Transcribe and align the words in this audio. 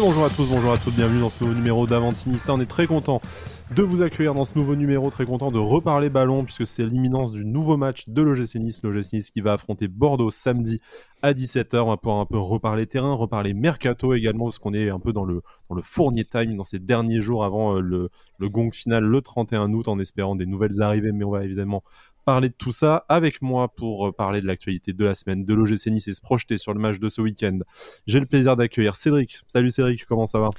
Bonjour 0.00 0.24
à 0.24 0.30
tous, 0.30 0.46
bonjour 0.48 0.72
à 0.72 0.78
toutes, 0.78 0.94
bienvenue 0.94 1.20
dans 1.20 1.30
ce 1.30 1.42
nouveau 1.44 1.54
numéro 1.54 1.86
d'Avantinissa. 1.86 2.52
On 2.52 2.60
est 2.60 2.66
très 2.66 2.86
content 2.86 3.20
de 3.74 3.82
vous 3.82 4.02
accueillir 4.02 4.34
dans 4.34 4.44
ce 4.44 4.58
nouveau 4.58 4.74
numéro, 4.74 5.08
très 5.08 5.24
content 5.24 5.52
de 5.52 5.58
reparler 5.58 6.10
ballon 6.10 6.42
puisque 6.42 6.66
c'est 6.66 6.84
l'imminence 6.84 7.30
du 7.30 7.44
nouveau 7.44 7.76
match 7.76 8.08
de 8.08 8.20
l'OGC 8.20 8.56
Nice, 8.56 8.82
l'OGC 8.82 9.12
Nice 9.12 9.30
qui 9.30 9.40
va 9.40 9.52
affronter 9.52 9.86
Bordeaux 9.86 10.32
samedi 10.32 10.80
à 11.22 11.32
17h. 11.32 11.78
On 11.78 11.88
va 11.88 11.96
pouvoir 11.96 12.20
un 12.20 12.26
peu 12.26 12.38
reparler 12.38 12.86
terrain, 12.86 13.14
reparler 13.14 13.54
mercato 13.54 14.14
également 14.14 14.46
parce 14.46 14.58
qu'on 14.58 14.74
est 14.74 14.90
un 14.90 14.98
peu 14.98 15.12
dans 15.12 15.24
le, 15.24 15.42
dans 15.68 15.76
le 15.76 15.82
fournier 15.82 16.24
time 16.24 16.56
dans 16.56 16.64
ces 16.64 16.80
derniers 16.80 17.20
jours 17.20 17.44
avant 17.44 17.76
euh, 17.76 17.80
le 17.80 18.48
gong 18.48 18.72
final 18.72 19.04
le 19.04 19.22
31 19.22 19.72
août 19.72 19.86
en 19.86 19.98
espérant 20.00 20.34
des 20.34 20.46
nouvelles 20.46 20.82
arrivées, 20.82 21.12
mais 21.12 21.24
on 21.24 21.30
va 21.30 21.44
évidemment 21.44 21.84
parler 22.24 22.48
de 22.48 22.54
tout 22.54 22.72
ça 22.72 23.04
avec 23.08 23.42
moi 23.42 23.68
pour 23.68 24.08
euh, 24.08 24.12
parler 24.12 24.40
de 24.40 24.46
l'actualité 24.46 24.92
de 24.92 25.04
la 25.04 25.14
semaine 25.14 25.44
de 25.44 25.54
l'OGC 25.54 25.86
Nice 25.86 26.08
et 26.08 26.12
se 26.14 26.20
projeter 26.20 26.58
sur 26.58 26.74
le 26.74 26.80
match 26.80 26.98
de 26.98 27.08
ce 27.08 27.20
week-end. 27.20 27.58
J'ai 28.06 28.20
le 28.20 28.26
plaisir 28.26 28.56
d'accueillir 28.56 28.96
Cédric. 28.96 29.40
Salut 29.46 29.70
Cédric, 29.70 30.06
comment 30.06 30.26
ça 30.26 30.38
va? 30.38 30.50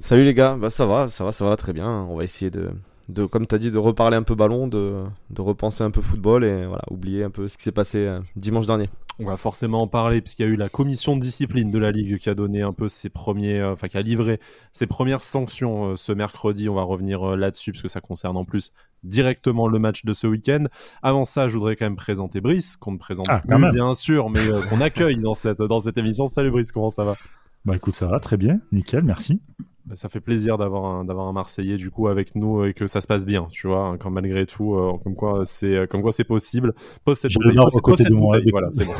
Salut 0.00 0.24
les 0.24 0.34
gars, 0.34 0.56
bah 0.56 0.70
ça 0.70 0.86
va, 0.86 1.08
ça 1.08 1.24
va, 1.24 1.32
ça 1.32 1.44
va 1.44 1.56
très 1.56 1.72
bien. 1.72 2.06
On 2.10 2.16
va 2.16 2.24
essayer 2.24 2.50
de, 2.50 2.70
de 3.08 3.24
comme 3.24 3.46
tu 3.46 3.54
as 3.54 3.58
dit, 3.58 3.70
de 3.70 3.78
reparler 3.78 4.16
un 4.16 4.22
peu 4.22 4.34
ballon, 4.34 4.68
de, 4.68 5.04
de 5.30 5.40
repenser 5.40 5.84
un 5.84 5.90
peu 5.90 6.00
football 6.02 6.44
et 6.44 6.66
voilà, 6.66 6.82
oublier 6.90 7.24
un 7.24 7.30
peu 7.30 7.48
ce 7.48 7.56
qui 7.56 7.62
s'est 7.62 7.72
passé 7.72 7.98
euh, 7.98 8.20
dimanche 8.36 8.66
dernier. 8.66 8.90
On 9.18 9.24
va 9.24 9.38
forcément 9.38 9.80
en 9.80 9.86
parler 9.86 10.20
puisqu'il 10.20 10.42
y 10.42 10.44
a 10.44 10.48
eu 10.48 10.56
la 10.56 10.68
commission 10.68 11.16
de 11.16 11.20
discipline 11.22 11.70
de 11.70 11.78
la 11.78 11.90
Ligue 11.90 12.18
qui 12.18 12.28
a 12.28 12.34
donné 12.34 12.60
un 12.60 12.74
peu 12.74 12.88
ses 12.88 13.08
premiers, 13.08 13.60
euh, 13.60 13.72
enfin 13.72 13.88
qui 13.88 13.96
a 13.96 14.02
livré 14.02 14.38
ses 14.72 14.86
premières 14.86 15.22
sanctions 15.22 15.96
ce 15.96 16.12
mercredi. 16.12 16.68
On 16.68 16.74
va 16.74 16.82
revenir 16.82 17.36
là-dessus 17.36 17.72
parce 17.72 17.82
que 17.82 17.88
ça 17.88 18.02
concerne 18.02 18.36
en 18.36 18.44
plus 18.44 18.72
directement 19.02 19.68
le 19.68 19.78
match 19.78 20.04
de 20.04 20.12
ce 20.12 20.26
week-end. 20.26 20.64
Avant 21.02 21.24
ça, 21.24 21.48
je 21.48 21.56
voudrais 21.56 21.76
quand 21.76 21.84
même 21.86 21.96
présenter 21.96 22.40
Brice, 22.40 22.76
qu'on 22.76 22.92
ne 22.92 22.98
présente 22.98 23.26
Ah, 23.28 23.40
plus 23.40 23.70
bien 23.72 23.94
sûr, 23.94 24.30
mais 24.30 24.40
euh, 24.46 24.60
qu'on 24.62 24.80
accueille 24.80 25.16
dans 25.20 25.34
cette, 25.34 25.62
dans 25.62 25.80
cette 25.80 25.98
émission. 25.98 26.26
Salut 26.26 26.50
Brice, 26.50 26.72
comment 26.72 26.90
ça 26.90 27.04
va? 27.04 27.16
Bah 27.64 27.74
écoute, 27.76 27.94
ça 27.94 28.06
va 28.06 28.20
très 28.20 28.36
bien, 28.36 28.60
nickel, 28.72 29.02
merci. 29.04 29.40
Bah, 29.86 29.94
Ça 29.96 30.08
fait 30.08 30.20
plaisir 30.20 30.56
d'avoir 30.58 30.84
un, 30.84 31.04
d'avoir 31.04 31.26
un 31.28 31.32
Marseillais 31.32 31.76
du 31.76 31.90
coup 31.90 32.08
avec 32.08 32.34
nous 32.34 32.64
et 32.64 32.74
que 32.74 32.86
ça 32.86 33.00
se 33.00 33.06
passe 33.06 33.24
bien, 33.26 33.46
tu 33.50 33.66
vois, 33.68 33.86
hein, 33.88 33.96
quand 33.98 34.10
malgré 34.10 34.46
tout, 34.46 34.74
euh, 34.74 34.92
comme 35.04 35.14
quoi 35.14 35.44
c'est, 35.46 35.76
euh, 35.76 35.86
comme 35.86 36.02
quoi 36.02 36.12
c'est 36.12 36.24
possible. 36.24 36.74
Pose 37.04 37.18
cette 37.18 37.30
J'ai 37.32 37.38
bouteille, 37.38 37.56
pose- 37.56 37.76
à 37.76 37.80
côté 37.80 37.90
pose 37.92 37.98
cette 37.98 38.08
de 38.08 38.14
moi, 38.14 38.36
bouteille, 38.36 38.50
voilà, 38.52 38.68
c'est 38.70 38.84
bon. 38.84 38.92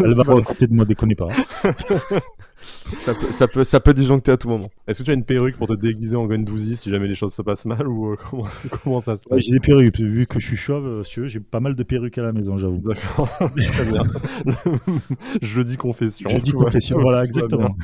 Elle 0.00 0.14
va 0.14 0.22
à 0.34 0.42
côté 0.42 0.66
de 0.66 0.74
moi, 0.74 0.84
déconnez 0.84 1.14
pas. 1.14 1.28
Ça 2.92 3.14
peut, 3.14 3.30
ça 3.32 3.48
peut, 3.48 3.64
ça 3.64 3.80
peut 3.80 3.92
disjoncter 3.94 4.30
à 4.32 4.36
tout 4.36 4.48
moment. 4.48 4.68
Est-ce 4.86 5.00
que 5.00 5.04
tu 5.04 5.10
as 5.10 5.14
une 5.14 5.24
perruque 5.24 5.56
pour 5.56 5.66
te 5.66 5.74
déguiser 5.74 6.16
en 6.16 6.28
Gendouzi 6.30 6.76
si 6.76 6.88
jamais 6.90 7.08
les 7.08 7.14
choses 7.14 7.34
se 7.34 7.42
passent 7.42 7.66
mal 7.66 7.86
ou 7.88 8.12
euh, 8.12 8.16
comment, 8.30 8.46
comment 8.82 9.00
ça 9.00 9.16
se 9.16 9.22
Ouais, 9.24 9.36
passe 9.36 9.44
j'ai 9.44 9.52
des 9.52 9.60
perruques, 9.60 9.98
vu 9.98 10.26
que 10.26 10.38
je 10.38 10.46
suis 10.46 10.56
chauve, 10.56 10.86
euh, 10.86 11.04
si 11.04 11.20
j'ai 11.26 11.40
pas 11.40 11.60
mal 11.60 11.74
de 11.74 11.82
perruques 11.82 12.18
à 12.18 12.22
la 12.22 12.32
maison, 12.32 12.56
j'avoue. 12.58 12.78
D'accord, 12.84 13.28
très 13.56 13.84
bien. 13.84 14.02
Jeudi 15.42 15.76
confession. 15.76 16.28
Je 16.28 16.38
dis 16.38 16.50
tout 16.52 16.58
va- 16.58 16.66
confession, 16.66 16.98
voilà, 17.00 17.22
exactement. 17.24 17.76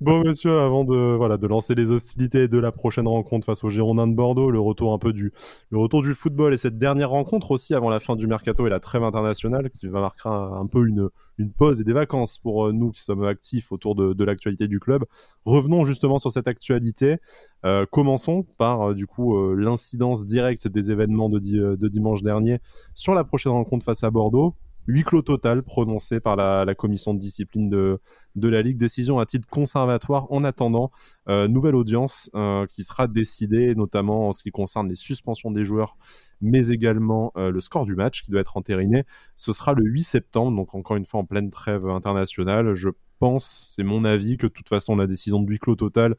Bon, 0.00 0.22
monsieur, 0.22 0.58
avant 0.58 0.84
de, 0.84 1.14
voilà, 1.16 1.38
de 1.38 1.46
lancer 1.46 1.74
les 1.74 1.90
hostilités 1.90 2.48
de 2.48 2.58
la 2.58 2.72
prochaine 2.72 3.08
rencontre 3.08 3.46
face 3.46 3.64
aux 3.64 3.70
Girondins 3.70 4.06
de 4.06 4.14
Bordeaux, 4.14 4.50
le 4.50 4.60
retour 4.60 4.92
un 4.92 4.98
peu 4.98 5.12
du, 5.12 5.32
le 5.70 5.78
retour 5.78 6.02
du 6.02 6.14
football 6.14 6.52
et 6.52 6.56
cette 6.56 6.78
dernière 6.78 7.10
rencontre 7.10 7.52
aussi 7.52 7.74
avant 7.74 7.90
la 7.90 8.00
fin 8.00 8.16
du 8.16 8.26
mercato 8.26 8.66
et 8.66 8.70
la 8.70 8.80
trêve 8.80 9.02
internationale 9.02 9.70
qui 9.70 9.86
va 9.86 10.00
marquer 10.00 10.28
un, 10.28 10.66
peu 10.66 10.86
une, 10.86 11.08
une 11.38 11.52
pause 11.52 11.80
et 11.80 11.84
des 11.84 11.92
vacances 11.92 12.38
pour 12.38 12.66
euh, 12.66 12.72
nous 12.72 12.90
qui 12.90 13.00
sommes 13.00 13.24
actifs 13.24 13.72
autour 13.72 13.94
de, 13.94 14.24
l'actualité 14.24 14.68
du 14.68 14.80
club. 14.80 15.04
Revenons 15.44 15.84
justement 15.84 16.18
sur 16.18 16.30
cette 16.30 16.48
actualité. 16.48 17.16
Euh, 17.64 17.86
commençons 17.90 18.44
par 18.58 18.90
euh, 18.90 18.94
du 18.94 19.06
coup 19.06 19.54
l'incidence 19.54 20.26
directe 20.26 20.68
des 20.68 20.90
événements 20.90 21.30
de, 21.30 21.38
de 21.38 21.88
dimanche 21.88 22.22
dernier 22.22 22.60
sur 22.94 23.14
la 23.14 23.24
prochaine 23.24 23.52
rencontre 23.52 23.84
face 23.84 24.04
à 24.04 24.10
Bordeaux. 24.10 24.54
Huis 24.86 25.02
clos 25.02 25.22
total 25.22 25.62
prononcé 25.62 26.20
par 26.20 26.36
la, 26.36 26.74
commission 26.74 27.14
de 27.14 27.18
discipline 27.18 27.70
de, 27.70 28.00
de 28.36 28.48
la 28.48 28.62
Ligue. 28.62 28.76
Décision 28.76 29.18
à 29.18 29.26
titre 29.26 29.48
conservatoire 29.48 30.30
en 30.30 30.44
attendant 30.44 30.90
euh, 31.28 31.48
nouvelle 31.48 31.74
audience 31.74 32.30
euh, 32.34 32.66
qui 32.66 32.84
sera 32.84 33.06
décidée, 33.06 33.74
notamment 33.74 34.28
en 34.28 34.32
ce 34.32 34.42
qui 34.42 34.50
concerne 34.50 34.88
les 34.88 34.96
suspensions 34.96 35.50
des 35.50 35.64
joueurs, 35.64 35.96
mais 36.40 36.68
également 36.68 37.32
euh, 37.36 37.50
le 37.50 37.60
score 37.60 37.84
du 37.84 37.94
match 37.94 38.22
qui 38.22 38.30
doit 38.30 38.40
être 38.40 38.56
entériné. 38.56 39.04
Ce 39.36 39.52
sera 39.52 39.72
le 39.72 39.84
8 39.84 40.02
septembre, 40.02 40.56
donc 40.56 40.74
encore 40.74 40.96
une 40.96 41.06
fois 41.06 41.20
en 41.20 41.24
pleine 41.24 41.50
trêve 41.50 41.88
internationale. 41.88 42.74
Je 42.74 42.90
pense, 43.18 43.72
c'est 43.74 43.84
mon 43.84 44.04
avis, 44.04 44.36
que 44.36 44.46
de 44.46 44.52
toute 44.52 44.68
façon 44.68 44.96
la 44.96 45.06
décision 45.06 45.40
de 45.40 45.48
huis 45.48 45.58
clos 45.58 45.76
total 45.76 46.16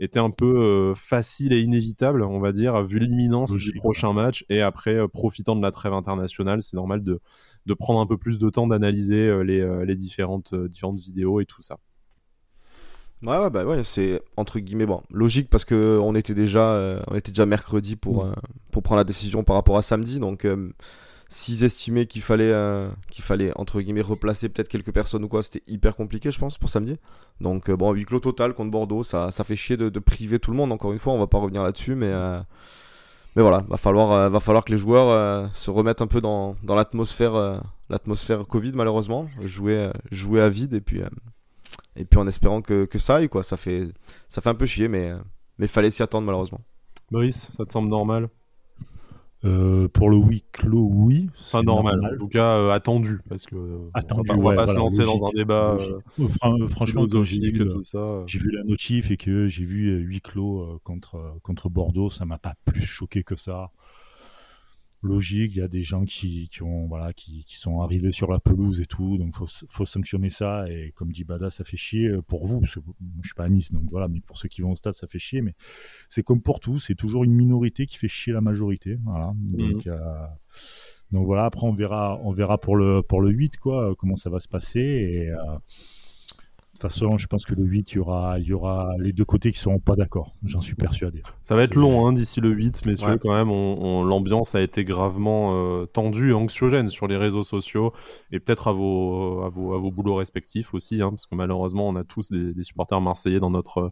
était 0.00 0.18
un 0.18 0.30
peu 0.30 0.62
euh, 0.62 0.94
facile 0.94 1.52
et 1.52 1.60
inévitable, 1.60 2.22
on 2.22 2.40
va 2.40 2.52
dire, 2.52 2.82
vu 2.82 2.98
l'imminence 2.98 3.52
du 3.52 3.72
prochain 3.74 4.12
match. 4.12 4.44
Et 4.48 4.62
après, 4.62 4.94
euh, 4.94 5.08
profitant 5.08 5.54
de 5.54 5.62
la 5.62 5.70
trêve 5.70 5.92
internationale, 5.92 6.62
c'est 6.62 6.76
normal 6.76 7.04
de, 7.04 7.20
de 7.66 7.74
prendre 7.74 8.00
un 8.00 8.06
peu 8.06 8.16
plus 8.16 8.38
de 8.38 8.48
temps 8.48 8.66
d'analyser 8.66 9.28
euh, 9.28 9.42
les, 9.42 9.60
euh, 9.60 9.84
les 9.84 9.94
différentes, 9.96 10.54
euh, 10.54 10.68
différentes 10.68 10.98
vidéos 11.00 11.40
et 11.40 11.44
tout 11.46 11.62
ça. 11.62 11.76
Ouais, 13.22 13.36
ouais, 13.36 13.50
bah 13.50 13.66
ouais, 13.66 13.84
c'est 13.84 14.22
entre 14.38 14.58
guillemets 14.60 14.86
bon, 14.86 15.02
logique 15.10 15.50
parce 15.50 15.66
que 15.66 15.98
on 16.02 16.14
était 16.14 16.32
déjà, 16.32 16.72
euh, 16.72 17.02
on 17.08 17.14
était 17.16 17.32
déjà 17.32 17.44
mercredi 17.44 17.94
pour 17.94 18.24
Mm. 18.24 18.28
euh, 18.30 18.34
pour 18.70 18.82
prendre 18.82 18.96
la 18.98 19.04
décision 19.04 19.44
par 19.44 19.56
rapport 19.56 19.76
à 19.76 19.82
samedi, 19.82 20.18
donc 20.18 20.46
euh, 20.46 20.72
s'ils 21.30 21.62
estimaient 21.64 22.06
qu'il 22.06 22.22
fallait 22.22 22.50
euh, 22.52 22.90
qu'il 23.08 23.22
fallait 23.22 23.52
entre 23.56 23.80
guillemets 23.80 24.00
replacer 24.02 24.48
peut-être 24.48 24.68
quelques 24.68 24.92
personnes 24.92 25.24
ou 25.24 25.28
quoi, 25.28 25.42
c'était 25.42 25.62
hyper 25.68 25.94
compliqué, 25.94 26.30
je 26.32 26.38
pense, 26.38 26.58
pour 26.58 26.68
samedi. 26.68 26.98
Donc 27.40 27.70
euh, 27.70 27.76
bon, 27.76 27.92
huis 27.92 28.04
clos 28.04 28.18
total 28.18 28.52
contre 28.52 28.72
Bordeaux, 28.72 29.04
ça 29.04 29.30
ça 29.30 29.44
fait 29.44 29.54
chier 29.54 29.76
de, 29.76 29.98
priver 30.00 30.40
tout 30.40 30.50
le 30.50 30.56
monde. 30.56 30.72
Encore 30.72 30.92
une 30.92 30.98
fois, 30.98 31.12
on 31.12 31.18
va 31.18 31.28
pas 31.28 31.38
revenir 31.38 31.62
là-dessus, 31.62 31.94
mais 31.94 32.08
euh, 32.08 32.40
mais 33.36 33.42
voilà, 33.42 33.64
va 33.68 33.76
falloir 33.76 34.10
euh, 34.10 34.28
va 34.28 34.40
falloir 34.40 34.64
que 34.64 34.72
les 34.72 34.78
joueurs 34.78 35.48
se 35.54 35.70
remettent 35.70 36.02
un 36.02 36.08
peu 36.08 36.20
dans 36.20 36.56
dans 36.64 36.74
l'atmosphère 36.74 37.62
l'atmosphère 37.88 38.44
Covid 38.46 38.72
malheureusement, 38.74 39.28
jouer 39.42 39.88
jouer 40.10 40.40
à 40.42 40.48
vide 40.48 40.74
et 40.74 40.80
puis 40.80 41.00
et 41.96 42.04
puis 42.04 42.18
en 42.18 42.26
espérant 42.26 42.60
que, 42.60 42.86
que 42.86 42.98
ça 42.98 43.16
aille 43.16 43.28
quoi 43.28 43.42
ça 43.44 43.56
fait 43.56 43.88
ça 44.28 44.40
fait 44.40 44.48
un 44.50 44.54
peu 44.54 44.66
chier 44.66 44.88
mais 44.88 45.12
mais 45.58 45.66
fallait 45.66 45.90
s'y 45.90 46.02
attendre 46.02 46.26
malheureusement 46.26 46.60
Brice, 47.10 47.48
ça 47.56 47.64
te 47.64 47.72
semble 47.72 47.88
normal? 47.88 48.28
Euh, 49.44 49.88
pour 49.88 50.10
le 50.10 50.18
huis 50.18 50.44
clos, 50.52 50.86
oui. 50.92 51.30
Enfin, 51.40 51.62
normal, 51.62 51.98
en 52.04 52.18
tout 52.18 52.28
cas 52.28 52.56
euh, 52.56 52.72
attendu, 52.72 53.20
parce 53.26 53.46
que 53.46 53.56
euh, 53.56 53.90
Attendu, 53.94 54.30
on 54.32 54.42
va 54.42 54.54
pas, 54.54 54.66
ouais, 54.66 54.72
se 54.72 54.76
lancer 54.76 55.04
dans 55.04 55.26
un 55.26 55.30
débat 55.34 55.78
euh, 55.80 55.98
euh, 56.44 56.68
franchement, 56.68 57.06
quand 57.10 57.24
j'ai 57.24 57.50
vu, 57.50 58.50
la 58.52 58.64
notif 58.64 59.10
et 59.10 59.16
que 59.16 59.48
j'ai 59.48 59.64
vu 59.64 59.96
huis 59.96 60.20
clos 60.20 60.78
contre, 60.84 61.38
contre 61.42 61.70
Bordeaux, 61.70 62.10
ça 62.10 62.26
m'a 62.26 62.36
pas 62.36 62.54
plus 62.66 62.82
choqué 62.82 63.22
que 63.22 63.34
ça. 63.34 63.70
Logique, 65.02 65.52
il 65.54 65.58
y 65.58 65.62
a 65.62 65.68
des 65.68 65.82
gens 65.82 66.04
qui, 66.04 66.48
qui, 66.48 66.62
ont, 66.62 66.86
voilà, 66.86 67.12
qui, 67.14 67.44
qui 67.44 67.56
sont 67.56 67.80
arrivés 67.80 68.12
sur 68.12 68.30
la 68.30 68.38
pelouse 68.38 68.80
et 68.82 68.86
tout, 68.86 69.16
donc 69.16 69.34
faut, 69.34 69.46
faut 69.68 69.86
sanctionner 69.86 70.28
ça. 70.28 70.68
Et 70.68 70.92
comme 70.94 71.10
dit 71.10 71.24
Bada, 71.24 71.50
ça 71.50 71.64
fait 71.64 71.78
chier 71.78 72.10
pour 72.28 72.46
vous, 72.46 72.60
parce 72.60 72.74
que 72.74 72.80
je 73.22 73.28
suis 73.28 73.34
pas 73.34 73.44
à 73.44 73.48
Nice, 73.48 73.72
donc 73.72 73.84
voilà, 73.90 74.08
mais 74.08 74.20
pour 74.20 74.36
ceux 74.36 74.48
qui 74.48 74.60
vont 74.60 74.72
au 74.72 74.74
stade, 74.74 74.92
ça 74.94 75.06
fait 75.06 75.18
chier. 75.18 75.40
Mais 75.40 75.54
c'est 76.08 76.22
comme 76.22 76.42
pour 76.42 76.60
tout, 76.60 76.78
c'est 76.78 76.94
toujours 76.94 77.24
une 77.24 77.34
minorité 77.34 77.86
qui 77.86 77.96
fait 77.96 78.08
chier 78.08 78.32
la 78.32 78.42
majorité. 78.42 78.98
Voilà. 79.04 79.32
Donc, 79.36 79.86
euh, 79.86 79.98
donc 81.12 81.26
voilà, 81.26 81.46
après 81.46 81.66
on 81.66 81.72
verra, 81.72 82.20
on 82.22 82.32
verra 82.32 82.58
pour 82.58 82.76
le, 82.76 83.02
pour 83.02 83.20
le 83.20 83.30
8, 83.30 83.56
quoi, 83.56 83.94
comment 83.96 84.16
ça 84.16 84.30
va 84.30 84.38
se 84.38 84.48
passer. 84.48 84.80
Et, 84.80 85.30
euh, 85.30 85.36
toute 86.80 86.90
façon, 86.92 87.18
je 87.18 87.26
pense 87.26 87.44
que 87.44 87.54
le 87.54 87.62
8, 87.64 87.92
il 87.92 87.96
y 87.96 87.98
aura, 87.98 88.38
il 88.38 88.44
y 88.46 88.52
aura 88.52 88.94
les 88.98 89.12
deux 89.12 89.24
côtés 89.24 89.52
qui 89.52 89.58
seront 89.58 89.78
pas 89.78 89.96
d'accord. 89.96 90.34
J'en 90.44 90.60
suis 90.60 90.74
persuadé. 90.74 91.22
Ça 91.42 91.54
va 91.56 91.62
être 91.62 91.74
long 91.74 92.06
hein, 92.06 92.12
d'ici 92.12 92.40
le 92.40 92.50
8, 92.50 92.86
messieurs, 92.86 93.08
Ouais. 93.08 93.18
quand 93.20 93.34
même. 93.34 93.50
On, 93.50 93.76
on- 94.00 94.04
L'ambiance 94.04 94.54
a 94.54 94.60
été 94.62 94.84
gravement 94.84 95.50
euh, 95.54 95.86
tendue 95.86 96.30
et 96.30 96.32
anxiogène 96.32 96.88
sur 96.88 97.06
les 97.06 97.16
réseaux 97.16 97.42
sociaux 97.42 97.92
et 98.32 98.40
peut-être 98.40 98.68
à 98.68 98.72
vos, 98.72 99.42
à, 99.42 99.48
vos, 99.48 99.74
à 99.74 99.78
vos 99.78 99.90
boulots 99.90 100.14
respectifs 100.16 100.72
aussi, 100.74 101.02
hein, 101.02 101.10
parce 101.10 101.26
que 101.26 101.34
malheureusement, 101.34 101.88
on 101.88 101.96
a 101.96 102.04
tous 102.04 102.30
des, 102.30 102.54
des 102.54 102.62
supporters 102.62 103.00
marseillais 103.00 103.40
dans 103.40 103.50
notre, 103.50 103.90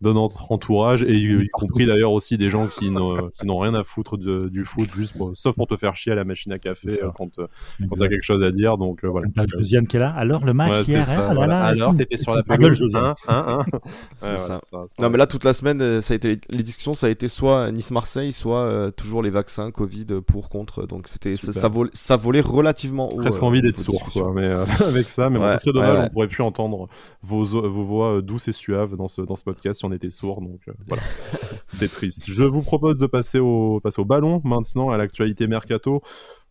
dans 0.00 0.14
notre 0.14 0.52
entourage 0.52 1.02
et 1.02 1.14
y, 1.16 1.32
y 1.42 1.48
compris 1.48 1.86
d'ailleurs 1.86 2.12
aussi 2.12 2.36
des 2.38 2.50
gens 2.50 2.66
qui 2.68 2.90
n'ont 2.90 3.30
n'ont 3.44 3.58
rien 3.58 3.74
à 3.74 3.82
foutre 3.84 4.18
de- 4.18 4.48
du 4.48 4.64
foot, 4.64 4.88
juste 4.94 5.16
pour- 5.16 5.32
sauf 5.36 5.56
pour 5.56 5.66
te 5.66 5.76
faire 5.76 5.96
chier 5.96 6.12
à 6.12 6.14
la 6.16 6.24
machine 6.24 6.52
à 6.52 6.58
café 6.58 7.02
euh, 7.02 7.10
quand, 7.16 7.38
euh, 7.38 7.46
quand 7.88 7.96
tu 7.96 8.02
as 8.02 8.08
quelque 8.08 8.22
chose 8.24 8.42
à 8.42 8.50
dire. 8.50 8.76
Donc 8.78 9.04
euh, 9.04 9.08
voilà. 9.08 9.28
T'as 9.34 9.46
Josiane 9.46 9.86
qui 9.86 9.96
est 9.96 10.00
là. 10.00 10.10
Alors 10.10 10.44
le 10.44 10.52
match 10.52 10.72
Ouais, 10.72 10.82
hier, 10.82 11.04
ça, 11.04 11.12
hein, 11.18 11.22
oh 11.26 11.28
là 11.28 11.34
voilà. 11.34 11.54
là, 11.60 11.64
Alors, 11.66 11.90
tout. 11.92 11.96
t'étais 11.98 12.16
sur 12.32 12.42
la 12.46 12.56
gueule, 12.56 12.74
hein, 12.94 13.14
hein, 13.28 13.44
hein. 13.48 13.64
Ouais, 14.22 14.36
voilà, 14.36 14.60
non 14.98 15.10
mais 15.10 15.18
là 15.18 15.26
toute 15.26 15.44
la 15.44 15.52
semaine 15.52 15.80
euh, 15.80 16.00
ça 16.00 16.14
a 16.14 16.16
été 16.16 16.40
les 16.48 16.62
discussions 16.62 16.94
ça 16.94 17.06
a 17.06 17.10
été 17.10 17.28
soit 17.28 17.70
Nice 17.70 17.90
Marseille 17.90 18.32
soit 18.32 18.60
euh, 18.60 18.90
toujours 18.90 19.22
les 19.22 19.30
vaccins 19.30 19.70
Covid 19.70 20.06
euh, 20.10 20.20
pour 20.20 20.48
contre. 20.48 20.86
Donc 20.86 21.08
c'était 21.08 21.36
ça, 21.36 21.52
ça 21.52 21.68
volait, 21.68 21.90
ça 21.92 22.16
volait 22.16 22.40
relativement 22.40 23.12
haut 23.12 23.16
presque 23.16 23.42
euh, 23.42 23.46
envie 23.46 23.62
d'être 23.62 23.76
sourd 23.76 24.08
quoi 24.12 24.32
mais 24.34 24.44
euh, 24.44 24.64
avec 24.86 25.10
ça. 25.10 25.30
Mais 25.30 25.38
bon 25.38 25.44
Ouais, 25.44 25.48
ça 25.48 25.58
serait 25.58 25.72
dommage 25.72 25.92
ouais, 25.92 25.98
ouais. 26.00 26.06
on 26.06 26.12
pourrait 26.12 26.28
plus 26.28 26.42
entendre 26.42 26.88
vos, 27.22 27.44
vos 27.44 27.82
voix 27.82 28.20
douces 28.22 28.48
et 28.48 28.52
suaves 28.52 28.96
dans 28.96 29.08
ce, 29.08 29.22
dans 29.22 29.36
ce 29.36 29.44
podcast 29.44 29.78
si 29.78 29.84
on 29.84 29.92
était 29.92 30.10
sourd. 30.10 30.40
Donc 30.40 30.60
euh, 30.68 30.72
voilà. 30.88 31.02
C'est 31.68 31.88
triste. 31.88 32.24
Je 32.28 32.44
vous 32.44 32.62
propose 32.62 32.98
de 32.98 33.06
passer 33.06 33.38
au, 33.38 33.80
passer 33.80 34.00
au 34.00 34.04
ballon 34.04 34.40
maintenant 34.44 34.90
à 34.90 34.96
l'actualité 34.96 35.46
mercato 35.46 36.02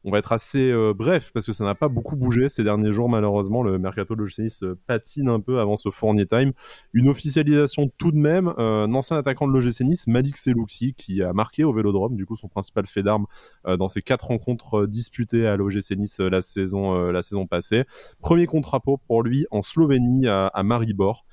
on 0.05 0.11
va 0.11 0.19
être 0.19 0.31
assez 0.31 0.71
euh, 0.71 0.93
bref 0.93 1.31
parce 1.33 1.47
que 1.47 1.51
ça 1.51 1.63
n'a 1.63 1.73
pas 1.73 1.87
beaucoup 1.87 2.15
bougé 2.15 2.47
ces 2.47 2.63
derniers 2.63 2.91
jours 2.91 3.09
malheureusement. 3.09 3.63
Le 3.63 3.79
mercato 3.79 4.15
de 4.15 4.21
l'OGC 4.21 4.39
Nice 4.39 4.63
euh, 4.63 4.77
patine 4.85 5.27
un 5.29 5.39
peu 5.39 5.59
avant 5.59 5.75
ce 5.75 5.89
Fournier 5.89 6.27
Time. 6.27 6.53
Une 6.93 7.09
officialisation 7.09 7.89
tout 7.97 8.11
de 8.11 8.17
même 8.17 8.53
euh, 8.59 8.85
un 8.85 8.93
ancien 8.93 9.17
attaquant 9.17 9.47
de 9.47 9.51
l'OGC 9.51 9.81
Nice 9.81 10.05
Malik 10.05 10.37
Selouki 10.37 10.93
qui 10.93 11.23
a 11.23 11.33
marqué 11.33 11.63
au 11.63 11.73
Vélodrome 11.73 12.15
du 12.15 12.27
coup 12.27 12.35
son 12.35 12.47
principal 12.47 12.85
fait 12.85 13.01
d'armes 13.01 13.25
dans 13.65 13.87
ses 13.87 14.03
quatre 14.03 14.27
rencontres 14.27 14.85
disputées 14.85 15.47
à 15.47 15.55
l'OGC 15.57 15.97
Nice 15.97 16.19
la 16.19 16.41
saison 16.41 17.47
passée. 17.49 17.85
Premier 18.19 18.45
contrat 18.45 18.79
pour 18.79 19.23
lui 19.23 19.47
en 19.49 19.63
Slovénie 19.63 20.27
à 20.27 20.61
Maribor 20.63 21.25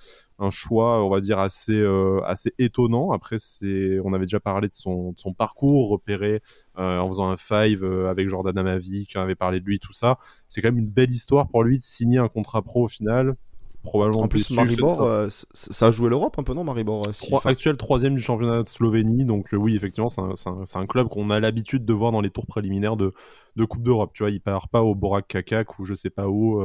un 0.42 0.50
choix, 0.50 1.04
on 1.04 1.08
va 1.08 1.20
dire, 1.20 1.38
assez, 1.38 1.74
euh, 1.74 2.20
assez 2.24 2.52
étonnant. 2.58 3.12
Après, 3.12 3.36
c'est, 3.38 3.98
on 4.04 4.12
avait 4.12 4.24
déjà 4.26 4.40
parlé 4.40 4.68
de 4.68 4.74
son, 4.74 5.12
de 5.12 5.18
son 5.18 5.32
parcours, 5.32 5.88
repéré 5.88 6.42
euh, 6.78 6.98
en 6.98 7.08
faisant 7.08 7.30
un 7.30 7.36
five 7.36 7.84
euh, 7.84 8.10
avec 8.10 8.28
Jordan 8.28 8.56
Amavi, 8.58 9.06
qui 9.06 9.16
avait 9.18 9.34
parlé 9.36 9.60
de 9.60 9.64
lui, 9.64 9.78
tout 9.78 9.92
ça. 9.92 10.18
C'est 10.48 10.60
quand 10.60 10.68
même 10.68 10.78
une 10.78 10.90
belle 10.90 11.10
histoire 11.10 11.48
pour 11.48 11.62
lui 11.62 11.78
de 11.78 11.82
signer 11.84 12.18
un 12.18 12.28
contrat 12.28 12.62
pro 12.62 12.84
au 12.84 12.88
final. 12.88 13.36
Probablement 13.84 14.22
En 14.22 14.28
plus, 14.28 14.48
déçu, 14.48 14.54
Maribor, 14.54 14.96
ça. 14.96 15.02
euh, 15.02 15.86
a 15.88 15.90
joué 15.90 16.08
l'Europe 16.08 16.38
un 16.38 16.44
peu, 16.44 16.54
non, 16.54 16.62
Maribor 16.62 17.02
si- 17.12 17.26
Trois- 17.26 17.46
actuel 17.46 17.76
troisième 17.76 18.14
du 18.14 18.20
championnat 18.20 18.62
de 18.62 18.68
Slovénie, 18.68 19.24
donc 19.24 19.48
oui, 19.52 19.74
effectivement, 19.74 20.08
c'est 20.08 20.78
un, 20.78 20.86
club 20.86 21.08
qu'on 21.08 21.30
a 21.30 21.40
l'habitude 21.40 21.84
de 21.84 21.92
voir 21.92 22.12
dans 22.12 22.20
les 22.20 22.30
tours 22.30 22.46
préliminaires 22.46 22.96
de, 22.96 23.12
de 23.56 23.64
Coupe 23.64 23.82
d'Europe. 23.82 24.12
Tu 24.14 24.22
vois, 24.22 24.30
il 24.30 24.40
part 24.40 24.68
pas 24.68 24.82
au 24.82 24.94
Borac 24.94 25.26
Kakak 25.26 25.80
ou 25.80 25.84
je 25.84 25.94
sais 25.94 26.10
pas 26.10 26.28
où, 26.28 26.62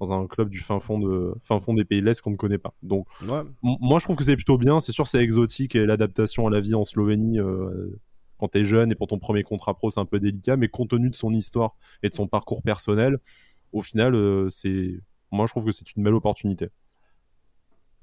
dans 0.00 0.12
un 0.12 0.26
club 0.26 0.48
du 0.50 0.60
fin 0.60 0.78
fond, 0.78 0.98
de, 0.98 1.34
fin 1.40 1.58
fond 1.60 1.74
des 1.74 1.84
pays 1.84 2.00
de 2.00 2.06
l'Est 2.06 2.20
qu'on 2.20 2.30
ne 2.30 2.36
connaît 2.36 2.58
pas. 2.58 2.74
Donc, 2.82 3.06
ouais. 3.22 3.42
Moi, 3.62 3.98
je 3.98 4.04
trouve 4.04 4.16
que 4.16 4.24
c'est 4.24 4.36
plutôt 4.36 4.58
bien. 4.58 4.80
C'est 4.80 4.92
sûr, 4.92 5.06
c'est 5.06 5.22
exotique 5.22 5.74
et 5.74 5.86
l'adaptation 5.86 6.46
à 6.46 6.50
la 6.50 6.60
vie 6.60 6.74
en 6.74 6.84
Slovénie, 6.84 7.38
euh, 7.38 7.98
quand 8.38 8.48
t'es 8.48 8.64
jeune 8.66 8.92
et 8.92 8.94
pour 8.94 9.06
ton 9.06 9.18
premier 9.18 9.42
contrat 9.42 9.74
pro, 9.74 9.88
c'est 9.90 10.00
un 10.00 10.04
peu 10.04 10.20
délicat. 10.20 10.56
Mais 10.56 10.68
compte 10.68 10.90
tenu 10.90 11.08
de 11.10 11.16
son 11.16 11.32
histoire 11.32 11.76
et 12.02 12.08
de 12.10 12.14
son 12.14 12.26
parcours 12.28 12.62
personnel, 12.62 13.18
au 13.72 13.80
final, 13.82 14.14
euh, 14.14 14.48
c'est. 14.50 15.00
Moi, 15.32 15.46
je 15.46 15.52
trouve 15.52 15.64
que 15.64 15.72
c'est 15.72 15.96
une 15.96 16.02
belle 16.02 16.14
opportunité. 16.14 16.68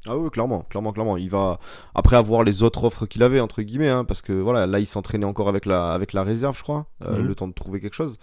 Ah 0.06 0.18
oui, 0.18 0.30
clairement, 0.32 0.64
clairement, 0.64 0.92
clairement. 0.92 1.16
Il 1.16 1.30
va 1.30 1.60
après 1.96 2.18
avoir 2.18 2.44
les 2.44 2.62
autres 2.62 2.84
offres 2.84 3.06
qu'il 3.06 3.24
avait 3.24 3.40
entre 3.40 3.62
guillemets, 3.62 3.88
hein, 3.88 4.04
parce 4.04 4.22
que 4.22 4.34
voilà, 4.34 4.68
là 4.68 4.80
il 4.82 4.86
s'entraînait 4.86 5.26
encore 5.26 5.48
avec 5.48 5.66
la 5.66 5.94
avec 5.94 6.12
la 6.12 6.24
réserve, 6.24 6.58
je 6.58 6.64
crois, 6.64 6.88
euh, 7.04 7.20
Mhm. 7.20 7.28
le 7.28 7.36
temps 7.36 7.48
de 7.48 7.54
trouver 7.54 7.80
quelque 7.80 7.94
chose. 7.94 8.18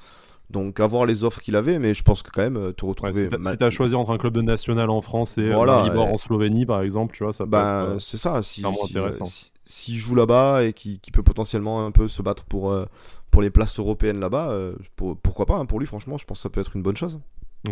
Donc 0.50 0.80
avoir 0.80 1.06
les 1.06 1.22
offres 1.24 1.40
qu'il 1.40 1.54
avait, 1.54 1.78
mais 1.78 1.94
je 1.94 2.02
pense 2.02 2.22
que 2.22 2.30
quand 2.30 2.42
même 2.42 2.56
euh, 2.56 2.72
te 2.72 2.84
Ouais, 2.84 2.90
retrouver. 2.90 3.22
si 3.22 3.28
t'as 3.28 3.38
ma- 3.38 3.50
si 3.52 3.56
t'as 3.56 3.70
choisi 3.70 3.94
entre 3.94 4.10
un 4.12 4.18
club 4.18 4.34
de 4.34 4.42
national 4.42 4.90
en 4.90 5.00
France 5.00 5.38
et 5.38 5.52
Voilà, 5.52 5.74
Maribor 5.74 6.06
ouais. 6.06 6.12
en 6.12 6.16
Slovénie, 6.16 6.66
par 6.66 6.82
exemple, 6.82 7.14
tu 7.16 7.22
vois, 7.22 7.32
ça 7.32 7.44
peut 7.44 7.50
Ben, 7.50 7.58
être, 7.60 7.88
euh, 7.94 7.98
c'est 7.98 8.18
ça. 8.18 8.42
Si, 8.42 8.62
si, 8.62 8.66
intéressant. 8.66 9.24
euh, 9.26 9.28
si- 9.64 9.96
joue 9.96 10.14
là-bas 10.16 10.64
et 10.64 10.72
qui, 10.72 10.98
qui 11.00 11.10
peut 11.12 11.22
potentiellement 11.22 11.86
un 11.86 11.92
peu 11.92 12.08
se 12.08 12.20
battre 12.22 12.44
pour, 12.44 12.72
euh, 12.72 12.86
pour 13.30 13.42
les 13.42 13.50
places 13.50 13.78
européennes 13.78 14.18
là-bas, 14.18 14.50
euh, 14.50 14.74
pour- 14.96 15.16
pourquoi 15.16 15.46
pas 15.46 15.56
hein, 15.56 15.66
Pour 15.66 15.78
lui, 15.78 15.86
franchement, 15.86 16.18
je 16.18 16.24
pense 16.24 16.38
que 16.38 16.42
ça 16.42 16.50
peut 16.50 16.60
être 16.60 16.74
une 16.74 16.82
bonne 16.82 16.96
chose. 16.96 17.20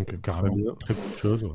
très 0.06 0.16
Carrément, 0.18 0.74
très 0.80 0.94
bonne 0.94 1.16
chose. 1.20 1.44
ouais. 1.44 1.50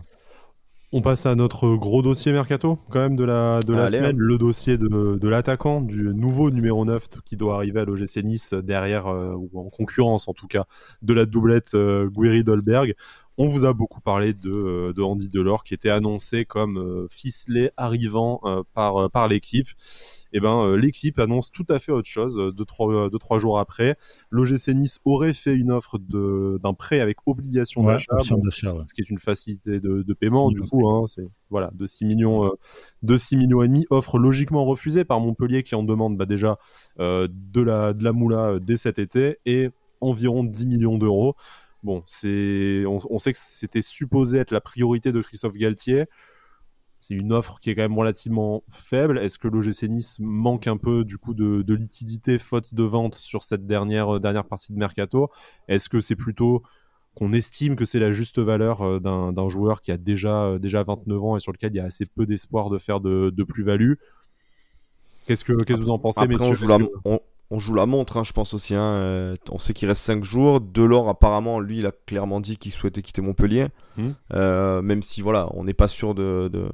On 0.96 1.02
passe 1.02 1.26
à 1.26 1.34
notre 1.34 1.76
gros 1.76 2.04
dossier 2.04 2.32
mercato, 2.32 2.78
quand 2.92 3.00
même, 3.00 3.16
de 3.16 3.24
la, 3.24 3.60
de 3.62 3.74
la 3.74 3.86
Allez, 3.86 3.94
semaine. 3.94 4.12
hein. 4.12 4.20
Le 4.20 4.38
dossier 4.38 4.78
de, 4.78 5.18
de 5.18 5.28
l'attaquant, 5.28 5.82
du 5.82 6.04
nouveau 6.14 6.52
numéro 6.52 6.86
9 6.86 7.10
t- 7.10 7.20
qui 7.26 7.36
doit 7.36 7.56
arriver 7.56 7.80
à 7.80 7.86
l'OGC 7.86 8.18
Nice 8.24 8.54
derrière, 8.54 9.08
euh, 9.08 9.34
ou 9.34 9.50
en 9.60 9.70
concurrence 9.72 10.28
en 10.28 10.34
tout 10.34 10.46
cas, 10.46 10.66
de 11.02 11.14
la 11.16 11.26
doublette 11.26 11.74
euh, 11.74 12.08
Guéry-Dolberg. 12.12 12.94
On 13.40 13.46
vous 13.48 13.66
a 13.66 13.74
beaucoup 13.74 14.02
parlé 14.02 14.36
de, 14.36 14.52
euh, 14.52 14.94
de 14.94 15.02
Andy 15.02 15.30
Delors 15.30 15.64
qui 15.64 15.74
était 15.74 15.90
annoncé 15.90 16.46
comme 16.46 16.78
euh, 16.78 17.08
ficelé 17.10 17.72
arrivant 17.76 18.40
euh, 18.44 18.62
par, 18.76 19.06
euh, 19.06 19.10
par 19.10 19.28
l'équipe. 19.28 19.70
Et 20.36 20.40
ben 20.40 20.64
euh, 20.64 20.76
l'équipe 20.76 21.20
annonce 21.20 21.52
tout 21.52 21.66
à 21.70 21.78
fait 21.80 21.92
autre 21.92 22.08
chose 22.08 22.40
euh, 22.40 22.52
deux 22.52 22.66
trois, 22.66 22.92
euh, 22.92 23.10
deux, 23.10 23.20
trois 23.20 23.38
jours 23.38 23.60
après. 23.60 23.98
L'OGC 24.32 24.70
Nice 24.70 25.00
aurait 25.06 25.34
fait 25.34 25.54
une 25.54 25.72
offre 25.72 26.00
de- 26.00 26.60
d'un 26.64 26.74
prêt 26.74 27.00
avec 27.00 27.18
obligation 27.28 27.84
Ouais, 27.84 27.94
d'achat, 27.94 28.16
bon, 28.36 28.42
ce 28.80 28.94
qui 28.94 29.02
est 29.02 29.10
une 29.10 29.20
facilité 29.20 29.80
de, 29.80 30.02
de 30.02 30.14
paiement 30.14 30.50
du 30.50 30.62
coup. 30.62 30.90
Hein, 30.90 31.06
c'est 31.08 31.28
voilà 31.52 31.70
de 31.76 31.86
6 31.86 32.06
millions, 32.06 32.46
euh, 32.48 32.50
de 33.04 33.16
6 33.16 33.38
millions 33.38 33.62
et 33.62 33.68
demi. 33.68 33.86
Offre 33.92 34.18
logiquement 34.18 34.66
refusée 34.66 35.06
par 35.06 35.20
Montpellier 35.20 35.62
qui 35.62 35.76
en 35.76 35.84
demande 35.84 36.18
bah, 36.18 36.26
déjà 36.26 36.58
euh, 37.00 37.28
de 37.32 37.62
la 37.62 37.94
de 37.94 38.04
la 38.04 38.12
moula 38.12 38.58
dès 38.60 38.76
cet 38.78 38.98
été 38.98 39.38
et 39.46 39.70
environ 40.02 40.44
10 40.44 40.66
millions 40.66 40.98
d'euros. 40.98 41.36
Bon, 41.84 42.02
c'est 42.06 42.86
on, 42.88 42.98
on 43.10 43.20
sait 43.20 43.34
que 43.34 43.40
c'était 43.40 43.82
supposé 43.84 44.40
être 44.40 44.52
la 44.52 44.62
priorité 44.62 45.12
de 45.12 45.22
Christophe 45.22 45.54
Galtier. 45.58 46.06
C'est 47.06 47.16
une 47.16 47.34
offre 47.34 47.60
qui 47.60 47.70
est 47.70 47.76
quand 47.76 47.82
même 47.82 47.98
relativement 47.98 48.64
faible. 48.72 49.20
Est-ce 49.20 49.38
que 49.38 49.50
l'OGC 49.50 49.90
Nice 49.90 50.20
manque 50.22 50.68
un 50.68 50.78
peu 50.78 51.04
du 51.04 51.18
coup 51.18 51.34
de, 51.34 51.62
de 51.62 51.74
liquidité 51.74 52.40
faute 52.40 52.74
de 52.74 52.84
vente 52.84 53.16
sur 53.16 53.44
cette 53.44 53.68
dernière, 53.68 54.16
euh, 54.16 54.20
dernière 54.22 54.46
partie 54.46 54.72
de 54.72 54.78
mercato? 54.78 55.30
Est-ce 55.68 55.90
que 55.90 56.00
c'est 56.00 56.16
plutôt 56.16 56.64
qu'on 57.14 57.34
estime 57.34 57.76
que 57.76 57.84
c'est 57.84 58.00
la 58.00 58.14
juste 58.14 58.40
valeur 58.40 58.82
euh, 58.84 59.00
d'un 59.02 59.50
joueur 59.50 59.82
qui 59.82 59.92
a 59.92 59.98
déjà, 59.98 60.44
euh, 60.46 60.60
déjà 60.60 60.82
29 60.84 61.22
ans 61.22 61.36
et 61.36 61.42
sur 61.42 61.52
lequel 61.52 61.74
il 61.74 61.76
y 61.76 61.82
a 61.82 61.84
assez 61.84 62.06
peu 62.06 62.26
d'espoir 62.26 62.70
de 62.70 62.78
faire 62.78 63.02
de, 63.02 63.34
de 63.36 63.44
plus-value? 63.44 63.96
Qu'est-ce 65.28 65.44
que, 65.44 65.62
que 65.62 65.74
vous 65.74 65.90
en 65.90 66.00
pensez, 66.00 66.22
Après, 66.22 66.36
on 66.36 66.52
messieurs 66.52 66.56
joue, 66.56 66.68
la, 66.68 66.80
Parce 66.80 66.90
que- 66.90 66.96
on, 67.04 67.20
on 67.54 67.60
joue 67.60 67.76
la 67.76 67.86
montre, 67.86 68.18
hein, 68.18 68.24
je 68.24 68.34
pense 68.34 68.56
aussi. 68.56 68.74
hein, 68.74 68.82
euh, 68.82 69.36
on 69.52 69.60
sait 69.60 69.74
qu'il 69.74 69.88
reste 69.88 70.02
5 70.02 70.24
jours. 70.24 70.60
Delors, 70.60 71.08
apparemment, 71.08 71.60
lui, 71.60 71.78
il 71.80 71.86
a 71.86 71.92
clairement 71.92 72.40
dit 72.40 72.58
qu'il 72.58 72.72
souhaitait 72.72 73.04
quitter 73.04 73.22
Montpellier. 73.22 73.68
Mhm. 73.96 74.16
Euh, 74.34 74.82
même 74.82 75.04
si, 75.04 75.22
voilà, 75.22 75.48
on 75.54 75.64
n'est 75.64 75.76
pas 75.76 75.88
sûr 75.88 76.16
de, 76.16 76.50
de, 76.52 76.66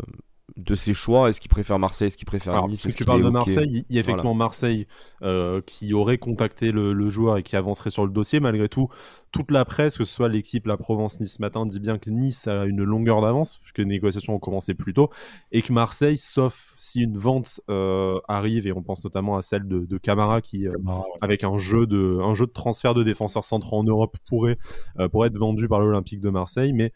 de 0.63 0.75
ses 0.75 0.93
choix. 0.93 1.29
Est-ce 1.29 1.41
qu'il 1.41 1.49
préfère 1.49 1.79
Marseille 1.79 2.07
Est-ce 2.07 2.17
qu'il 2.17 2.25
préfère 2.25 2.53
Alors, 2.53 2.67
Nice 2.67 2.81
parce 2.81 2.93
Est-ce 2.93 2.97
que 2.97 3.03
tu 3.03 3.05
parles 3.05 3.23
de 3.23 3.29
Marseille, 3.29 3.85
il 3.89 3.95
y 3.95 3.97
a 3.97 4.01
effectivement 4.01 4.33
Marseille 4.33 4.87
euh, 5.21 5.61
qui 5.65 5.93
aurait 5.93 6.17
contacté 6.17 6.71
le, 6.71 6.93
le 6.93 7.09
joueur 7.09 7.37
et 7.37 7.43
qui 7.43 7.55
avancerait 7.55 7.91
sur 7.91 8.05
le 8.05 8.11
dossier. 8.11 8.39
Malgré 8.39 8.69
tout, 8.69 8.89
toute 9.31 9.51
la 9.51 9.65
presse, 9.65 9.97
que 9.97 10.03
ce 10.03 10.13
soit 10.13 10.29
l'équipe 10.29 10.65
La 10.65 10.77
Provence 10.77 11.19
Nice 11.19 11.39
Matin, 11.39 11.65
dit 11.65 11.79
bien 11.79 11.97
que 11.97 12.09
Nice 12.09 12.47
a 12.47 12.65
une 12.65 12.83
longueur 12.83 13.21
d'avance, 13.21 13.57
puisque 13.57 13.79
les 13.79 13.85
négociations 13.85 14.35
ont 14.35 14.39
commencé 14.39 14.73
plus 14.73 14.93
tôt, 14.93 15.09
et 15.51 15.61
que 15.61 15.71
Marseille, 15.71 16.17
sauf 16.17 16.73
si 16.77 17.01
une 17.01 17.17
vente 17.17 17.61
euh, 17.69 18.19
arrive, 18.27 18.67
et 18.67 18.71
on 18.71 18.81
pense 18.81 19.03
notamment 19.03 19.37
à 19.37 19.41
celle 19.41 19.67
de, 19.67 19.85
de 19.85 19.97
Camara 19.97 20.41
qui, 20.41 20.67
euh, 20.67 20.73
Camara, 20.73 21.01
ouais. 21.01 21.17
avec 21.21 21.43
un 21.43 21.57
jeu 21.57 21.85
de 21.85 22.19
un 22.21 22.33
jeu 22.33 22.47
de 22.47 22.51
transfert 22.51 22.93
de 22.93 23.03
défenseurs 23.03 23.45
centraux 23.45 23.77
en 23.77 23.83
Europe 23.83 24.17
pourrait 24.27 24.57
euh, 24.99 25.07
pourrait 25.09 25.27
être 25.27 25.37
vendu 25.37 25.67
par 25.67 25.79
l'Olympique 25.79 26.21
de 26.21 26.29
Marseille 26.29 26.73
mais 26.73 26.91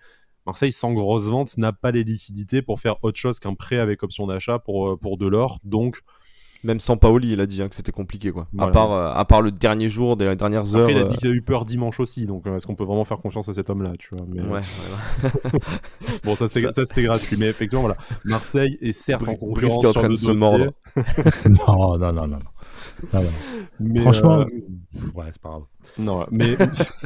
Marseille 0.45 0.71
sans 0.71 0.91
grosse 0.93 1.27
vente 1.29 1.57
n'a 1.57 1.71
pas 1.73 1.91
les 1.91 2.03
liquidités 2.03 2.61
pour 2.61 2.79
faire 2.79 2.95
autre 3.03 3.17
chose 3.17 3.39
qu'un 3.39 3.53
prêt 3.53 3.77
avec 3.77 4.03
option 4.03 4.27
d'achat 4.27 4.59
pour 4.59 4.89
euh, 4.89 4.97
pour 4.97 5.17
de 5.17 5.27
l'or 5.27 5.59
donc 5.63 5.99
Même 6.65 6.79
sans 6.79 6.95
Paoli, 6.95 7.33
il 7.33 7.41
a 7.41 7.45
dit 7.45 7.61
hein, 7.61 7.67
que 7.67 7.75
c'était 7.75 7.91
compliqué. 7.91 8.31
Quoi. 8.31 8.47
Voilà. 8.53 8.69
À, 8.69 8.73
part, 8.73 8.91
euh, 8.93 9.11
à 9.13 9.25
part 9.25 9.41
le 9.41 9.51
dernier 9.51 9.89
jour, 9.89 10.15
des 10.15 10.33
dernières 10.37 10.75
heures. 10.77 10.83
après 10.83 10.93
il 10.93 10.97
a 10.97 11.01
euh, 11.01 11.05
dit 11.07 11.17
qu'il 11.17 11.27
a 11.29 11.33
eu 11.33 11.41
peur 11.41 11.65
dimanche 11.65 11.99
aussi 11.99 12.25
donc 12.25 12.47
euh, 12.47 12.55
est-ce 12.55 12.65
qu'on 12.67 12.75
peut 12.75 12.85
vraiment 12.85 13.03
faire 13.03 13.17
confiance 13.19 13.49
à 13.49 13.53
cet 13.53 13.69
homme 13.69 13.83
là 13.83 13.91
tu 13.99 14.09
vois 14.13 14.25
mais, 14.29 14.41
ouais, 14.41 14.61
euh, 15.23 15.27
ouais, 15.53 15.59
bon 16.23 16.35
ça 16.37 16.47
c'était 16.47 16.61
Ça- 16.67 16.73
ça, 16.73 16.85
c'était 16.85 17.03
gratuit 17.03 17.35
mais 17.37 17.47
effectivement 17.47 17.81
voilà 17.81 17.97
Marseille 18.23 18.77
est 18.81 18.93
certes 18.93 19.23
en 19.23 19.33
Bri- 19.33 19.37
concurrence 19.39 19.75
Brice 19.75 19.77
qui 19.79 19.85
est 19.85 19.87
en 19.87 19.91
sur 19.91 20.01
train 20.01 20.07
le 20.09 20.13
de 20.13 20.19
se 20.19 20.25
dossier, 20.27 20.39
mordre. 20.39 20.65
Non, 21.67 21.97
non, 21.97 22.13
non, 22.13 22.27
non. 22.27 22.39
Va. 23.11 23.21
mais, 23.79 24.01
Franchement, 24.01 24.39
euh, 24.39 24.45
ouais, 25.15 25.25
c'est 25.31 25.41
pas 25.41 25.49
grave. 25.49 25.63
Non, 25.97 26.25
mais 26.31 26.55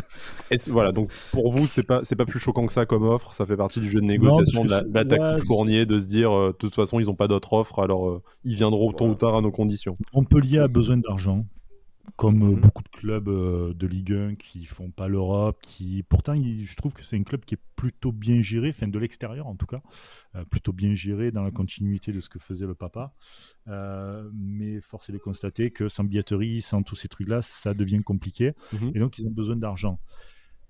voilà. 0.68 0.92
Donc 0.92 1.12
pour 1.32 1.52
vous, 1.52 1.68
c'est 1.68 1.84
pas 1.84 2.02
c'est 2.04 2.16
pas 2.16 2.26
plus 2.26 2.40
choquant 2.40 2.66
que 2.66 2.74
ça 2.74 2.86
comme 2.86 3.04
offre? 3.04 3.34
Ça 3.34 3.46
fait 3.46 3.58
partie 3.58 3.80
du 3.80 3.90
jeu 3.90 4.00
de 4.00 4.06
négociation, 4.06 4.64
de 4.64 4.70
la, 4.70 5.06
tactique 5.06 5.40
ouais, 5.40 5.46
Fournier, 5.46 5.86
de 5.86 6.00
se 6.00 6.06
dire 6.06 6.32
euh, 6.32 6.48
de 6.48 6.58
toute 6.58 6.76
façon 6.76 7.00
ils 7.00 7.10
ont 7.10 7.16
pas 7.16 7.28
d'autre 7.28 7.54
offre, 7.54 7.80
alors 7.80 8.10
euh, 8.10 8.22
ils 8.44 8.56
viendront 8.56 8.92
tôt 8.92 9.08
ou 9.08 9.16
tard 9.16 9.36
à 9.36 9.42
nos 9.42 9.52
conditions. 9.52 9.96
Montpellier 10.14 10.60
a 10.60 10.68
besoin 10.68 10.98
d'argent, 10.98 11.46
comme 12.16 12.42
euh, 12.44 12.52
Mhm. 12.56 12.62
beaucoup 12.62 12.84
de 12.84 12.90
clubs 12.90 13.28
euh, 13.30 13.74
de 13.74 13.86
Ligue 13.88 14.14
1 14.14 14.36
qui 14.36 14.66
font 14.66 14.90
pas 14.92 15.08
l'Europe, 15.08 15.60
qui 15.62 16.04
pourtant 16.04 16.34
il- 16.34 16.64
je 16.66 16.76
trouve 16.76 16.94
que 16.94 17.04
c'est 17.04 17.16
un 17.18 17.24
club 17.24 17.46
qui 17.46 17.56
est 17.56 17.62
plutôt 17.76 18.12
bien 18.12 18.42
géré, 18.42 18.70
enfin 18.70 18.88
de 18.88 18.98
l'extérieur 18.98 19.46
en 19.48 19.56
tout 19.56 19.66
cas, 19.68 19.82
euh, 20.36 20.44
plutôt 20.46 20.74
bien 20.74 20.96
géré 20.96 21.32
dans 21.32 21.44
la 21.44 21.52
continuité 21.52 22.12
de 22.14 22.22
ce 22.22 22.30
que 22.30 22.40
faisait 22.40 22.66
le 22.66 22.74
papa. 22.76 23.14
Euh, 23.68 24.30
mais 24.34 24.80
force 24.82 25.10
est 25.10 25.14
de 25.14 25.18
constater 25.20 25.70
que 25.72 25.90
sans 25.90 26.04
billetterie, 26.06 26.62
sans 26.62 26.82
tous 26.84 26.96
ces 26.96 27.08
trucs-là, 27.08 27.42
ça 27.42 27.74
devient 27.74 28.02
compliqué. 28.04 28.54
Mhm. 28.74 28.92
Et 28.96 29.00
donc 29.00 29.20
ils 29.20 29.28
ont 29.28 29.32
besoin 29.32 29.56
d'argent. 29.58 30.00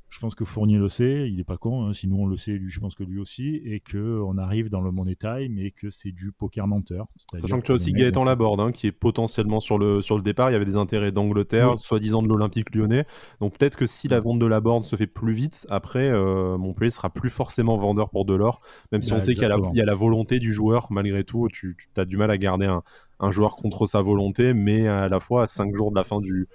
Je 0.10 0.20
pense 0.20 0.36
que 0.36 0.46
Fournier 0.46 0.78
le 0.78 0.88
sait, 0.88 1.30
il 1.30 1.36
n'est 1.36 1.44
pas 1.44 1.58
con, 1.58 1.86
hein, 1.86 1.94
si 1.94 2.08
nous 2.08 2.16
on 2.16 2.26
le 2.28 2.38
sait, 2.38 2.54
lui, 2.54 2.70
je 2.72 2.80
pense 2.80 2.96
que 2.96 3.04
lui 3.04 3.20
aussi, 3.20 3.62
et 3.66 3.82
qu'on 3.82 4.38
arrive 4.38 4.70
dans 4.70 4.80
le 4.80 4.90
money 4.90 5.16
time 5.16 5.60
et 5.60 5.72
que 5.72 5.90
c'est 5.90 6.12
du 6.14 6.32
poker 6.32 6.66
menteur. 6.66 7.06
Sachant 7.38 7.60
que 7.60 7.66
tu 7.66 7.72
as 7.72 7.76
aussi 7.76 7.92
Gaëtan 7.92 8.24
Laborde 8.24 8.62
hein, 8.62 8.72
qui 8.72 8.88
est 8.88 8.92
potentiellement 8.94 9.60
sur 9.60 9.78
le 9.78 10.02
sur 10.02 10.16
le 10.16 10.22
départ. 10.24 10.50
Il 10.50 10.54
y 10.54 10.56
avait 10.56 10.66
des 10.66 10.78
intérêts 10.78 11.12
d'Angleterre, 11.12 11.72
Oui. 11.74 11.78
soi-disant 11.80 12.24
de 12.24 12.30
l'Olympique 12.30 12.74
Lyonnais. 12.74 13.06
Donc 13.42 13.58
peut-être 13.58 13.76
que 13.76 13.86
si 13.86 14.08
la 14.08 14.22
vente 14.22 14.40
de 14.40 14.46
Laborde 14.46 14.86
se 14.86 14.96
fait 14.96 15.08
plus 15.08 15.34
vite, 15.34 15.68
après 15.70 16.08
euh, 16.10 16.58
Montpellier 16.58 16.90
sera 16.92 17.10
plus 17.10 17.30
forcément 17.30 17.76
vendeur 17.78 18.10
pour 18.10 18.24
Delors, 18.24 18.62
même 18.94 19.02
si 19.02 19.12
Ouais, 19.12 19.18
on 19.18 19.20
sait 19.20 19.34
qu'il 19.34 19.42
y, 19.42 19.46
a 19.46 19.50
la- 19.50 19.56
exactement. 19.56 19.74
il 19.74 19.78
y 19.78 19.82
a 19.82 19.86
la 19.86 19.96
volonté 19.96 20.40
du 20.40 20.54
joueur. 20.54 20.88
Malgré 20.90 21.26
tout, 21.26 21.48
tu, 21.52 21.76
as 21.98 22.06
du 22.06 22.16
mal 22.16 22.32
à 22.32 22.38
garder 22.38 22.66
un, 22.66 22.82
un 23.20 23.30
joueur 23.32 23.58
contre 23.58 23.86
sa 23.86 24.02
volonté, 24.02 24.54
mais 24.54 24.88
à 24.88 25.10
la 25.10 25.20
fois 25.20 25.44
à 25.44 25.46
5 25.48 25.76
jours 25.76 25.92
de 25.92 25.96
la 25.98 26.06
fin 26.06 26.22
du 26.22 26.48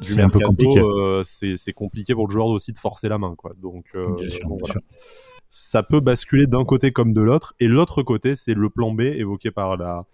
du 0.00 0.12
C'est 0.12 0.20
un 0.22 0.28
peu 0.28 0.38
mercato, 0.38 0.50
compliqué. 0.64 0.80
euh, 0.80 1.22
c'est 1.24 1.72
compliqué 1.72 2.14
pour 2.14 2.26
le 2.26 2.32
joueur 2.32 2.46
aussi 2.46 2.72
de 2.72 2.78
forcer 2.78 3.08
la 3.08 3.18
main, 3.18 3.34
quoi. 3.36 3.52
Donc, 3.60 3.86
euh, 3.94 4.06
Bien 4.16 4.28
sûr, 4.28 4.48
donc 4.48 4.58
bien 4.62 4.72
voilà. 4.74 4.80
ça 5.48 5.82
peut 5.82 6.00
basculer 6.00 6.46
d'un 6.46 6.64
côté 6.64 6.92
comme 6.92 7.12
de 7.12 7.20
l'autre. 7.20 7.54
Et 7.60 7.68
l'autre 7.68 8.02
côté, 8.02 8.34
c'est 8.34 8.54
le 8.54 8.70
plan 8.70 8.92
B 8.92 9.02
évoqué 9.02 9.50
par 9.50 9.76
la, 9.76 10.04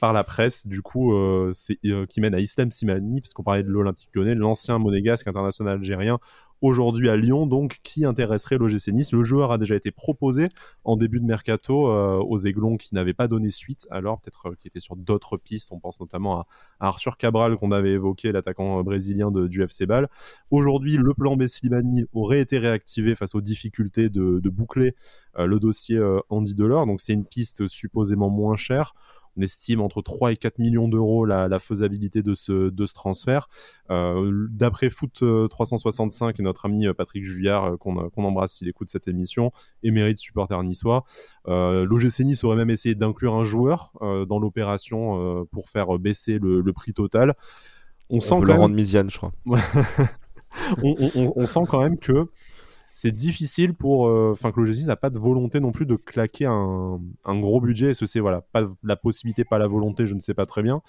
par 0.00 0.12
la 0.12 0.24
presse, 0.24 0.66
du 0.66 0.82
coup, 0.82 1.14
euh, 1.14 1.50
c'est, 1.52 1.78
qui 2.08 2.20
mène 2.20 2.34
à 2.34 2.40
Islam 2.40 2.70
Simani, 2.70 3.20
parce 3.20 3.32
qu'on 3.32 3.42
parlait 3.42 3.62
de 3.62 3.70
l'Olympique 3.70 4.08
lyonnais, 4.14 4.34
l'ancien 4.34 4.78
monégasque 4.78 5.26
international 5.26 5.76
algérien, 5.78 6.18
aujourd'hui 6.62 7.08
à 7.08 7.16
Lyon, 7.16 7.46
donc 7.46 7.78
qui 7.82 8.04
intéresserait 8.04 8.58
l'OGC 8.58 8.88
Nice? 8.88 9.12
Le 9.12 9.24
joueur 9.24 9.52
a 9.52 9.58
déjà 9.58 9.76
été 9.76 9.90
proposé 9.90 10.48
en 10.84 10.96
début 10.96 11.20
de 11.20 11.24
mercato 11.24 11.88
euh, 11.88 12.18
aux 12.18 12.38
Aiglons 12.38 12.76
qui 12.76 12.94
n'avaient 12.94 13.14
pas 13.14 13.28
donné 13.28 13.50
suite, 13.50 13.86
alors 13.90 14.20
peut-être 14.20 14.54
qui 14.58 14.68
était 14.68 14.80
sur 14.80 14.96
d'autres 14.96 15.36
pistes. 15.36 15.70
On 15.72 15.78
pense 15.78 16.00
notamment 16.00 16.40
à, 16.40 16.46
Arthur 16.80 17.16
Cabral 17.16 17.56
qu'on 17.56 17.72
avait 17.72 17.92
évoqué, 17.92 18.32
l'attaquant 18.32 18.82
brésilien 18.82 19.30
du 19.30 19.62
FC 19.62 19.86
Ball. 19.86 20.08
Aujourd'hui, 20.50 20.96
le 20.96 21.14
plan 21.14 21.36
B 21.36 21.46
Slimani 21.46 22.04
aurait 22.12 22.40
été 22.40 22.58
réactivé 22.58 23.14
face 23.14 23.34
aux 23.34 23.40
difficultés 23.40 24.08
de, 24.08 24.40
boucler 24.48 24.94
le 25.38 25.58
dossier 25.58 26.00
Andy 26.30 26.54
Delors, 26.54 26.86
donc 26.86 27.00
c'est 27.00 27.12
une 27.12 27.26
piste 27.26 27.66
supposément 27.66 28.30
moins 28.30 28.56
chère 28.56 28.94
on 29.36 29.42
estime 29.42 29.80
entre 29.80 30.02
3 30.02 30.32
et 30.32 30.36
4 30.36 30.58
millions 30.58 30.88
d'euros 30.88 31.24
la, 31.24 31.58
faisabilité 31.58 32.22
de 32.22 32.34
ce, 32.34 32.70
de 32.70 32.86
ce 32.86 32.94
transfert. 32.94 33.48
Euh, 33.90 34.46
d'après 34.50 34.90
Foot 34.90 35.22
365 35.50 36.26
euh, 36.26 36.32
et 36.38 36.42
notre 36.42 36.66
ami 36.66 36.86
euh, 36.86 36.94
Patrick 36.94 37.24
Juillard, 37.24 37.78
qu'on 37.78 38.24
embrasse 38.24 38.54
s'il 38.54 38.68
écoute 38.68 38.88
cette 38.88 39.08
émission, 39.08 39.52
émérite 39.82 40.18
supporter 40.18 40.62
niçois, 40.62 41.04
l'OGC 41.46 42.20
Nice 42.20 42.44
aurait 42.44 42.56
même 42.56 42.70
essayé 42.70 42.94
d'inclure 42.94 43.34
un 43.34 43.44
joueur 43.44 43.92
dans 44.00 44.38
l'opération 44.38 45.46
pour 45.50 45.68
faire 45.68 45.98
baisser 45.98 46.38
le, 46.38 46.72
prix 46.72 46.92
total. 46.92 47.34
On, 48.10 48.20
sent 48.20 48.40
le 48.42 48.52
rendre 48.52 48.74
Misiane, 48.74 49.10
je 49.10 49.16
crois. 49.16 49.32
on, 50.82 51.46
sent 51.46 51.60
quand 51.68 51.80
même 51.80 51.98
que 51.98 52.26
c'est 52.96 53.12
difficile 53.12 53.74
pour. 53.74 54.08
Euh, 54.08 54.30
enfin, 54.32 54.52
que 54.52 54.60
l'OGC 54.60 54.86
n'a 54.86 54.96
pas 54.96 55.10
de 55.10 55.18
volonté 55.18 55.60
non 55.60 55.70
plus 55.70 55.84
de 55.84 55.96
claquer 55.96 56.46
un, 56.46 56.98
gros 57.26 57.60
budget. 57.60 57.92
Que 57.92 58.06
c'est 58.06 58.20
voilà, 58.20 58.40
pas 58.40 58.64
la 58.82 58.96
possibilité, 58.96 59.44
pas 59.44 59.58
la 59.58 59.66
volonté, 59.66 60.06
je 60.06 60.14
ne 60.14 60.20
sais 60.20 60.32
pas 60.32 60.46
très 60.46 60.62
bien. 60.62 60.80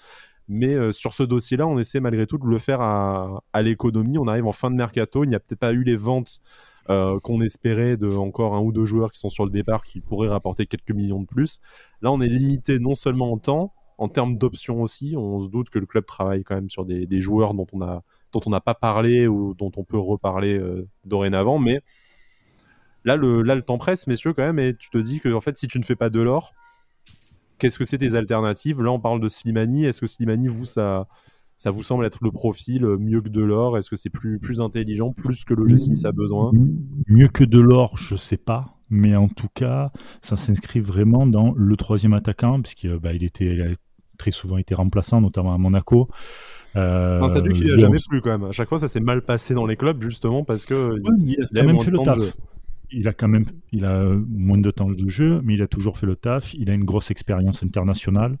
Mais 0.48 0.72
euh, 0.74 0.90
sur 0.90 1.12
ce 1.12 1.22
dossier-là, 1.22 1.66
on 1.66 1.78
essaie 1.78 2.00
malgré 2.00 2.26
tout 2.26 2.38
de 2.38 2.46
le 2.46 2.58
faire 2.58 2.80
à, 2.80 3.42
l'économie. 3.62 4.16
On 4.16 4.26
arrive 4.26 4.46
en 4.46 4.52
fin 4.52 4.70
de 4.70 4.76
mercato. 4.76 5.22
Il 5.22 5.28
n'y 5.28 5.34
a 5.34 5.38
peut-être 5.38 5.58
pas 5.58 5.72
eu 5.72 5.82
les 5.82 5.96
ventes 5.96 6.40
euh, 6.88 7.20
qu'on 7.20 7.42
espérait 7.42 7.98
de 7.98 8.10
encore 8.10 8.54
un 8.54 8.60
ou 8.60 8.72
deux 8.72 8.86
joueurs 8.86 9.12
qui 9.12 9.20
sont 9.20 9.28
sur 9.28 9.44
le 9.44 9.50
départ 9.50 9.84
qui 9.84 10.00
pourraient 10.00 10.30
rapporter 10.30 10.64
quelques 10.64 10.92
millions 10.92 11.20
de 11.20 11.26
plus. 11.26 11.60
Là, 12.00 12.10
on 12.10 12.22
est 12.22 12.28
limité 12.28 12.78
non 12.78 12.94
seulement 12.94 13.32
en 13.32 13.36
temps, 13.36 13.74
en 13.98 14.08
termes 14.08 14.38
d'options 14.38 14.80
aussi. 14.80 15.14
On 15.14 15.40
se 15.40 15.48
doute 15.48 15.68
que 15.68 15.78
le 15.78 15.84
club 15.84 16.06
travaille 16.06 16.42
quand 16.42 16.54
même 16.54 16.70
sur 16.70 16.86
des 16.86 17.20
joueurs 17.20 17.52
dont 17.52 17.66
on 17.74 17.82
a 17.82 18.02
dont 18.32 18.40
on 18.46 18.50
n'a 18.50 18.60
pas 18.60 18.74
parlé 18.74 19.26
ou 19.26 19.54
dont 19.54 19.72
on 19.76 19.84
peut 19.84 19.98
reparler 19.98 20.58
euh, 20.58 20.86
dorénavant. 21.04 21.58
Mais 21.58 21.80
là 23.04 23.16
le, 23.16 23.42
là, 23.42 23.54
le 23.54 23.62
temps 23.62 23.78
presse, 23.78 24.06
messieurs, 24.06 24.32
quand 24.32 24.42
même, 24.42 24.58
et 24.58 24.74
tu 24.76 24.90
te 24.90 24.98
dis 24.98 25.20
que 25.20 25.32
en 25.32 25.40
fait, 25.40 25.56
si 25.56 25.66
tu 25.66 25.78
ne 25.78 25.84
fais 25.84 25.96
pas 25.96 26.10
de 26.10 26.20
l'or, 26.20 26.52
qu'est-ce 27.58 27.78
que 27.78 27.84
c'est 27.84 27.98
tes 27.98 28.14
alternatives? 28.14 28.80
Là, 28.82 28.92
on 28.92 29.00
parle 29.00 29.20
de 29.20 29.28
Slimani. 29.28 29.84
Est-ce 29.84 30.00
que 30.00 30.06
Slimani, 30.06 30.48
vous, 30.48 30.64
ça, 30.64 31.08
ça 31.56 31.70
vous 31.70 31.82
semble 31.82 32.04
être 32.06 32.18
le 32.22 32.30
profil 32.30 32.84
euh, 32.84 32.98
mieux 32.98 33.20
que 33.20 33.28
de 33.28 33.42
l'or? 33.42 33.78
Est-ce 33.78 33.90
que 33.90 33.96
c'est 33.96 34.10
plus, 34.10 34.38
plus 34.38 34.60
intelligent, 34.60 35.12
plus 35.12 35.44
que 35.44 35.54
le 35.54 35.64
G6 35.64 36.06
a 36.06 36.12
besoin? 36.12 36.52
Mieux 37.06 37.28
que 37.28 37.44
de 37.44 37.60
l'or, 37.60 37.98
je 37.98 38.16
sais 38.16 38.36
pas. 38.36 38.74
Mais 38.90 39.16
en 39.16 39.28
tout 39.28 39.48
cas, 39.52 39.92
ça 40.22 40.36
s'inscrit 40.36 40.80
vraiment 40.80 41.26
dans 41.26 41.52
le 41.54 41.76
troisième 41.76 42.14
attaquant, 42.14 42.62
puisqu'il 42.62 42.96
bah, 42.98 43.12
il 43.12 43.22
était, 43.22 43.76
très 44.18 44.30
souvent 44.30 44.58
été 44.58 44.74
remplaçant, 44.74 45.20
notamment 45.20 45.54
à 45.54 45.58
Monaco. 45.58 46.08
Euh, 46.76 47.22
un 47.22 47.28
statut 47.28 47.52
qui 47.52 47.64
n'a 47.64 47.78
jamais 47.78 47.98
plu 48.06 48.20
quand 48.20 48.38
même. 48.38 48.48
À 48.48 48.52
chaque 48.52 48.68
fois, 48.68 48.78
ça 48.78 48.88
s'est 48.88 49.00
mal 49.00 49.22
passé 49.22 49.54
dans 49.54 49.66
les 49.66 49.76
clubs 49.76 50.02
justement 50.02 50.44
parce 50.44 50.66
que 50.66 50.96
il, 51.20 51.42
a, 51.42 51.46
quand 51.54 51.64
même 51.64 51.80
fait 51.80 51.90
le 51.90 51.98
taf. 51.98 52.18
Il 52.90 53.08
a 53.08 53.12
quand 53.12 53.28
même, 53.28 53.44
il 53.72 53.84
a 53.84 54.04
moins 54.28 54.58
de 54.58 54.70
temps 54.70 54.90
de 54.90 55.08
jeu, 55.08 55.40
mais 55.44 55.54
il 55.54 55.62
a 55.62 55.66
toujours 55.66 55.98
fait 55.98 56.06
le 56.06 56.16
taf. 56.16 56.54
Il 56.54 56.70
a 56.70 56.74
une 56.74 56.84
grosse 56.84 57.10
expérience 57.10 57.62
internationale, 57.62 58.38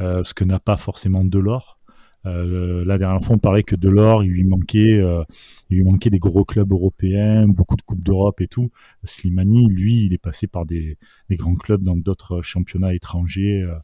euh, 0.00 0.22
ce 0.24 0.34
que 0.34 0.44
n'a 0.44 0.60
pas 0.60 0.76
forcément 0.76 1.24
Delors. 1.24 1.78
Euh, 2.26 2.84
la 2.84 2.98
dernière 2.98 3.22
fois, 3.22 3.36
on 3.36 3.38
parlait 3.38 3.62
que 3.62 3.76
Delors, 3.76 4.24
il 4.24 4.30
lui 4.30 4.44
manquait, 4.44 4.98
euh, 5.00 5.22
il 5.70 5.78
lui 5.78 5.84
manquait 5.84 6.10
des 6.10 6.18
gros 6.18 6.44
clubs 6.44 6.70
européens, 6.72 7.46
beaucoup 7.46 7.76
de 7.76 7.82
coupes 7.82 8.02
d'Europe 8.02 8.40
et 8.40 8.48
tout. 8.48 8.70
Slimani, 9.04 9.68
lui, 9.68 10.04
il 10.04 10.14
est 10.14 10.18
passé 10.18 10.46
par 10.46 10.64
des, 10.64 10.96
des 11.28 11.36
grands 11.36 11.54
clubs 11.54 11.82
dans 11.82 11.96
d'autres 11.96 12.42
championnats 12.42 12.94
étrangers 12.94 13.62
euh, 13.62 13.74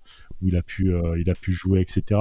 où 0.43 0.49
il 0.49 0.57
a 0.57 0.63
pu, 0.63 0.93
il 1.19 1.31
a 1.31 1.35
pu 1.35 1.53
jouer, 1.53 1.81
etc. 1.81 2.21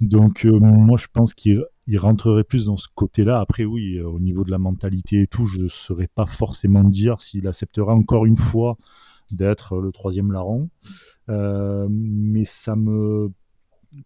Donc 0.00 0.44
euh, 0.44 0.58
moi 0.58 0.98
je 0.98 1.06
pense 1.12 1.34
qu'il 1.34 1.64
rentrerait 1.94 2.44
plus 2.44 2.66
dans 2.66 2.76
ce 2.76 2.88
côté-là. 2.94 3.40
Après 3.40 3.64
oui, 3.64 3.96
euh, 3.98 4.08
au 4.08 4.20
niveau 4.20 4.44
de 4.44 4.50
la 4.50 4.58
mentalité 4.58 5.22
et 5.22 5.26
tout, 5.26 5.46
je 5.46 5.64
ne 5.64 5.68
saurais 5.68 6.08
pas 6.08 6.26
forcément 6.26 6.84
dire 6.84 7.20
s'il 7.20 7.46
acceptera 7.46 7.94
encore 7.94 8.26
une 8.26 8.36
fois 8.36 8.76
d'être 9.32 9.76
le 9.80 9.92
troisième 9.92 10.32
larron. 10.32 10.68
Euh, 11.28 11.86
mais 11.90 12.44
ça 12.44 12.76
me 12.76 13.30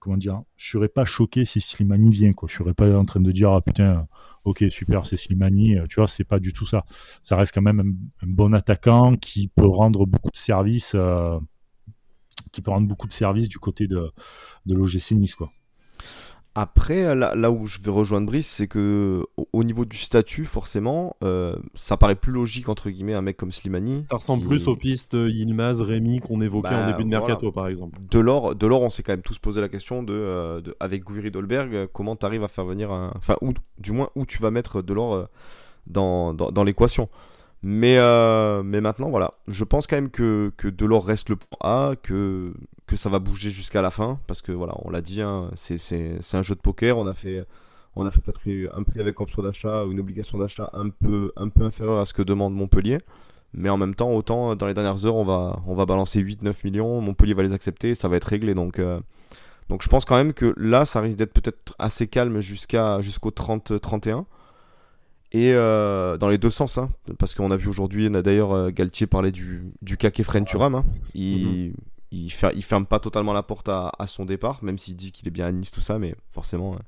comment 0.01 0.19
dire, 0.19 0.43
je 0.57 0.73
serais 0.73 0.89
pas 0.91 1.07
choqué 1.07 1.47
si 1.47 1.63
Slimani 1.63 2.11
vient 2.11 2.33
quoi. 2.33 2.49
Je 2.51 2.57
serais 2.57 2.75
pas 2.75 2.95
en 2.95 3.07
train 3.07 3.21
de 3.21 3.33
dire 3.33 3.51
ah 3.51 3.63
putain, 3.63 4.07
ok 4.45 4.65
super 4.69 5.07
c'est 5.07 5.17
Slimani, 5.17 5.77
tu 5.89 5.97
vois 5.97 6.07
c'est 6.07 6.25
pas 6.25 6.39
du 6.39 6.53
tout 6.53 6.67
ça. 6.67 6.85
Ça 7.23 7.37
reste 7.37 7.55
quand 7.55 7.63
même 7.63 7.97
un, 8.23 8.27
bon 8.27 8.53
attaquant 8.53 9.15
qui 9.17 9.49
peut 9.49 9.67
rendre 9.67 10.05
beaucoup 10.05 10.31
de 10.31 10.37
services, 10.37 10.95
qui 12.53 12.63
peut 12.63 12.71
rendre 12.71 12.89
beaucoup 12.89 13.07
de 13.07 13.13
services 13.13 13.49
du 13.49 13.59
côté 13.59 13.87
de 13.87 14.11
de 14.67 14.75
l'OGC 14.75 15.13
Nice 15.13 15.35
quoi. 15.35 15.51
Après, 16.61 17.15
là, 17.15 17.53
où 17.53 17.69
je 17.69 17.79
vais 17.79 17.93
rejoindre 17.93 18.27
Brice, 18.27 18.49
c'est 18.49 18.67
que 18.67 19.25
au, 19.53 19.63
niveau 19.63 19.85
du 19.85 19.97
statut, 19.97 20.45
forcément, 20.45 21.15
euh, 21.23 21.55
ça 21.75 21.97
paraît 21.97 22.17
plus 22.17 22.33
logique 22.33 22.69
entre 22.69 22.91
guillemets 22.91 23.15
un 23.15 23.23
mec 23.23 23.37
comme 23.37 23.53
Slimani. 23.53 24.03
Ça 24.03 24.17
ressemble 24.17 24.45
plus 24.45 24.67
aux 24.67 24.75
pistes 24.75 25.13
Yilmaz, 25.13 25.81
Rémi 25.83 26.19
qu'on 26.19 26.41
évoquait 26.41 26.75
en 26.75 26.87
bah, 26.87 26.91
début 26.91 27.05
de 27.05 27.11
mercato, 27.11 27.53
par 27.53 27.69
exemple. 27.69 28.01
De 28.11 28.19
l'or, 28.19 28.57
de 28.57 28.67
l'or, 28.67 28.83
on 28.83 28.91
s'est 28.91 29.05
quand 29.05 29.13
même 29.13 29.23
tous 29.23 29.39
posé 29.39 29.61
la 29.61 29.69
question 29.69 30.03
de, 30.03 30.13
euh, 30.13 30.61
avec 30.81 31.05
Guiri 31.05 31.31
Dolberg, 31.31 31.87
comment 31.93 32.17
tu 32.17 32.27
arrives 32.27 32.43
à 32.43 32.49
faire 32.49 32.65
venir 32.65 32.91
un, 32.91 33.13
enfin, 33.17 33.37
ou 33.41 33.53
du 33.79 33.93
moins 33.93 34.11
où 34.17 34.27
tu 34.27 34.43
vas 34.43 34.51
mettre 34.51 34.83
de 34.83 34.93
l'or 34.93 35.15
euh, 35.15 35.27
dans, 35.87 36.35
dans 36.35 36.65
l'équation. 36.65 37.09
Mais, 37.63 37.99
euh, 37.99 38.63
mais 38.63 38.81
maintenant, 38.81 39.11
voilà. 39.11 39.35
Je 39.49 39.65
pense 39.65 39.87
quand 39.87 39.97
même 39.97 40.11
que, 40.11 40.53
que 40.57 40.69
Delors 40.69 41.05
reste 41.05 41.29
le 41.29 41.37
point 41.37 41.59
A, 41.61 41.95
que, 42.01 42.53
que 42.87 42.97
ça 42.97 43.09
va 43.09 43.19
bouger 43.19 43.51
jusqu'à 43.51 43.83
la 43.83 43.91
fin. 43.91 44.21
Parce 44.27 44.43
que, 44.43 44.53
voilà, 44.53 44.75
on 44.85 44.91
l'a 44.91 45.01
dit, 45.01 45.23
hein, 45.23 45.51
c'est 45.55 46.19
un 46.35 46.43
jeu 46.43 46.55
de 46.55 46.61
poker. 46.61 46.99
On 46.99 47.07
a 47.07 47.15
fait, 47.15 47.45
on 47.97 48.07
a 48.07 48.11
fait 48.11 48.21
peut-être 48.21 48.41
un 48.77 48.83
prix 48.83 49.01
avec 49.01 49.21
option 49.21 49.43
d'achat 49.43 49.85
une 49.91 50.01
obligation 50.01 50.39
d'achat 50.39 50.71
un 50.73 50.89
peu, 50.89 51.33
un 51.37 51.49
peu 51.49 51.65
inférieure 51.65 51.99
à 51.99 52.05
ce 52.05 52.13
que 52.13 52.23
demande 52.23 52.55
Montpellier. 52.55 52.99
Mais 53.55 53.71
en 53.71 53.79
même 53.79 53.95
temps, 53.95 54.13
autant 54.13 54.55
dans 54.55 54.67
les 54.67 54.75
dernières 54.75 55.07
heures, 55.07 55.17
on 55.17 55.25
va, 55.25 55.61
on 55.67 55.75
va 55.75 55.87
balancer 55.87 56.23
8-9 56.23 56.65
millions. 56.65 57.01
Montpellier 57.01 57.35
va 57.35 57.43
les 57.43 57.53
accepter. 57.53 57.95
Ça 57.95 58.09
va 58.09 58.17
être 58.17 58.25
réglé. 58.25 58.55
Donc. 58.55 58.79
Euh, 58.79 59.01
donc 59.69 59.83
je 59.83 59.89
pense 59.89 60.05
quand 60.05 60.17
même 60.17 60.33
que 60.33 60.55
là, 60.57 60.85
ça 60.85 61.01
risque 61.01 61.19
d'être 61.19 61.33
peut-être 61.33 61.75
assez 61.79 62.07
calme 62.07 62.41
jusqu'à 62.41 63.01
jusqu'au 63.01 63.31
30-31. 63.31 64.25
Et 65.33 65.53
euh, 65.53 66.17
dans 66.17 66.29
les 66.29 66.39
deux 66.39 66.51
sens, 66.51 66.79
hein, 66.79 66.91
parce 67.19 67.35
qu'on 67.35 67.51
a 67.51 67.57
vu 67.57 67.69
aujourd'hui, 67.69 68.09
d'ailleurs 68.09 68.53
euh, 68.53 68.71
Galtier 68.71 69.07
parlait 69.07 69.33
du, 69.33 69.71
du 69.83 69.97
Kake 69.99 70.23
Frenturam. 70.23 70.75
Hein. 70.75 70.85
Il, 71.15 71.47
mhm. 71.47 71.75
il, 72.13 72.33
il, 72.55 72.63
ferme 72.63 72.87
pas 72.87 72.99
totalement 72.99 73.35
la 73.35 73.43
porte 73.43 73.69
à, 73.69 73.93
son 74.07 74.25
départ, 74.25 74.65
même 74.65 74.79
s'il 74.79 74.97
dit 74.97 75.13
qu'il 75.13 75.29
est 75.29 75.31
bien 75.31 75.47
à 75.47 75.53
Nice, 75.53 75.71
tout 75.71 75.81
ça, 75.81 75.99
mais 75.99 76.15
forcément, 76.33 76.77
hein, 76.77 76.83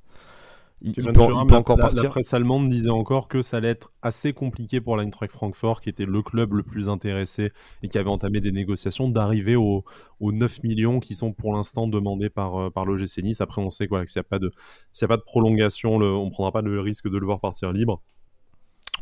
il, 0.83 0.95
peut, 0.95 1.21
encore 1.21 1.77
partir. 1.77 2.05
La 2.05 2.09
presse 2.09 2.33
allemande 2.33 2.71
disait 2.71 2.89
encore 2.89 3.29
que 3.29 3.43
ça 3.43 3.59
allait 3.59 3.69
être 3.69 3.93
assez 4.01 4.33
compliqué 4.33 4.81
pour 4.81 4.97
l'Eintracht 4.97 5.31
Francfort, 5.31 5.83
qui 5.83 5.91
était 5.91 6.07
le 6.07 6.23
club 6.23 6.55
le 6.55 6.63
plus 6.63 6.89
intéressé 6.89 7.53
et 7.83 7.89
qui 7.89 7.99
avait 7.99 8.09
entamé 8.09 8.41
des 8.41 8.53
négociations, 8.53 9.11
d'arriver 9.11 9.57
aux, 9.57 9.85
9 10.23 10.63
millions 10.63 10.99
qui 10.99 11.15
sont 11.15 11.35
pour 11.35 11.53
l'instant 11.53 11.87
demandés 11.87 12.31
par, 12.31 12.57
euh, 12.57 12.71
par 12.71 12.87
l'OGC 12.87 13.23
Nice. 13.23 13.43
Après, 13.43 13.61
on 13.61 13.69
sait 13.69 13.89
quoi, 13.89 14.03
que 14.07 14.11
s'il 14.11 14.21
n'y 14.21 14.25
a, 14.25 14.29
pas 14.31 14.39
de, 14.39 14.51
a 15.03 15.07
pas 15.07 15.19
de 15.19 15.23
prolongation, 15.23 15.97
on 15.97 16.25
ne 16.25 16.31
prendra 16.31 16.53
pas 16.53 16.63
le 16.63 16.81
risque 16.81 17.11
de 17.11 17.19
le 17.19 17.27
voir 17.27 17.41
partir 17.41 17.73
libre. 17.73 18.01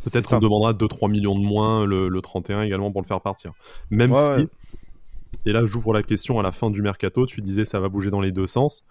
Peut-être 0.05 0.29
qu'on 0.29 0.39
demandera 0.39 0.73
2-3 0.73 1.11
millions 1.11 1.39
de 1.39 1.45
moins 1.45 1.85
le, 1.85 2.21
31 2.21 2.63
également 2.63 2.91
pour 2.91 3.03
le 3.03 3.07
faire 3.07 3.21
partir. 3.21 3.53
Même 3.91 4.15
si, 4.15 4.49
et 5.47 5.53
là 5.53 5.65
j'ouvre 5.65 5.93
la 5.93 6.03
question 6.03 6.39
à 6.39 6.43
la 6.43 6.53
fin 6.53 6.71
du 6.71 6.83
mercato, 6.83 7.27
tu 7.27 7.41
disais 7.41 7.65
ça 7.65 7.81
va 7.81 7.89
bouger 7.89 8.11
dans 8.11 8.21
les 8.21 8.33
deux 8.33 8.47
sens. 8.47 8.85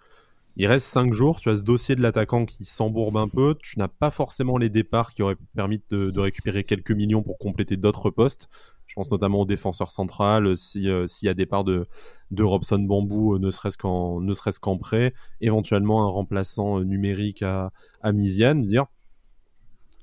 Il 0.60 0.66
reste 0.66 0.88
5 0.88 1.14
jours, 1.14 1.40
tu 1.40 1.50
as 1.50 1.58
ce 1.58 1.62
dossier 1.62 1.96
de 1.96 2.02
l'attaquant 2.02 2.46
qui 2.46 2.66
s'embourbe 2.66 3.18
un 3.18 3.28
peu, 3.28 3.56
tu 3.62 3.78
n'as 3.78 3.88
pas 3.88 4.10
forcément 4.10 4.58
les 4.58 4.70
départs 4.70 5.14
qui 5.14 5.22
auraient 5.22 5.38
permis 5.56 5.80
de, 5.92 6.20
récupérer 6.20 6.64
quelques 6.64 6.92
millions 6.92 7.22
pour 7.22 7.38
compléter 7.38 7.78
d'autres 7.78 8.10
postes. 8.10 8.50
Je 8.88 8.96
pense 8.96 9.12
notamment 9.12 9.42
au 9.42 9.46
défenseur 9.46 9.92
central, 9.92 10.56
s'il 10.56 10.82
y 10.82 11.30
a 11.30 11.34
départ 11.36 11.64
de, 11.64 11.86
de 12.32 12.44
Robson 12.44 12.80
Bambou, 12.80 13.36
euh, 13.36 13.40
ne 13.40 13.52
serait-ce 13.52 13.78
qu'en 13.78 14.20
serait 14.34 14.52
prêt, 14.80 15.14
éventuellement 15.42 16.08
un 16.08 16.10
remplaçant 16.10 16.80
euh, 16.80 16.84
numérique 16.84 17.44
à, 17.44 17.72
à 18.02 18.12
Misiane, 18.12 18.66
dire 18.66 18.88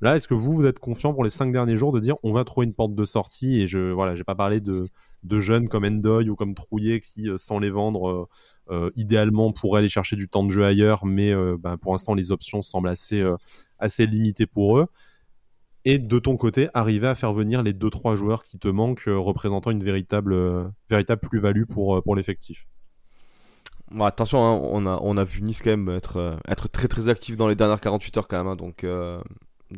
Là, 0.05 0.17
est-ce 0.17 0.29
que 0.29 0.35
vous, 0.35 0.53
vous 0.53 0.67
êtes 0.67 0.81
confiant 0.81 1.15
pour 1.15 1.25
les 1.25 1.31
cinq 1.31 1.51
derniers 1.51 1.79
jours 1.79 1.91
de 1.91 1.99
dire 1.99 2.17
on 2.23 2.35
va 2.35 2.45
trouver 2.45 2.67
une 2.67 2.75
porte 2.75 2.95
de 2.95 3.05
sortie 3.07 3.63
Et 3.63 3.67
je 3.67 3.91
voilà, 3.91 4.15
j'ai 4.15 4.23
pas 4.23 4.35
parlé 4.35 4.61
de, 4.61 4.87
de 5.23 5.41
jeunes 5.41 5.67
comme 5.67 5.87
Endoy 5.87 6.29
ou 6.29 6.37
comme 6.37 6.55
Trouillet 6.55 7.01
qui, 7.01 7.31
euh, 7.31 7.39
sans 7.39 7.59
les 7.59 7.71
vendre, 7.71 8.11
euh, 8.11 8.29
euh, 8.71 8.91
idéalement 8.97 9.51
pourraient 9.51 9.79
aller 9.79 9.89
chercher 9.89 10.17
du 10.17 10.29
temps 10.29 10.45
de 10.45 10.51
jeu 10.51 10.63
ailleurs, 10.63 11.07
mais 11.07 11.33
bah, 11.59 11.79
pour 11.81 11.93
l'instant, 11.93 12.13
les 12.13 12.33
options 12.33 12.61
semblent 12.61 12.91
assez, 12.91 13.25
assez 13.79 14.07
limitées 14.07 14.47
pour 14.47 14.79
eux. 14.79 14.89
Et 15.87 15.99
de 15.99 16.19
ton 16.19 16.37
côté, 16.37 16.69
arriver 16.75 17.07
à 17.07 17.15
faire 17.15 17.33
venir 17.33 17.63
les 17.63 17.73
2-3 17.73 18.17
joueurs 18.17 18.43
qui 18.43 18.59
te 18.59 18.69
manquent, 18.69 19.05
représentant 19.07 19.71
une 19.71 19.83
véritable, 19.83 20.71
véritable 20.91 21.23
plus-value 21.23 21.65
pour, 21.65 22.03
pour 22.03 22.15
l'effectif? 22.15 22.67
attention, 24.01 24.45
hein, 24.45 24.61
on, 24.71 24.85
a, 24.87 24.99
on 25.03 25.17
a 25.17 25.25
vu 25.25 25.41
Nice 25.41 25.63
quand 25.63 25.71
même 25.71 25.89
être, 25.89 26.37
être 26.47 26.69
très 26.69 26.89
très 26.89 27.09
actif 27.09 27.39
dans 27.39 27.49
les 27.49 27.55
dernières 27.55 27.81
48 27.81 28.19
heures 28.19 28.29
quand 28.29 28.37
même. 28.37 28.49
Hein, 28.49 28.57
donc 28.57 28.85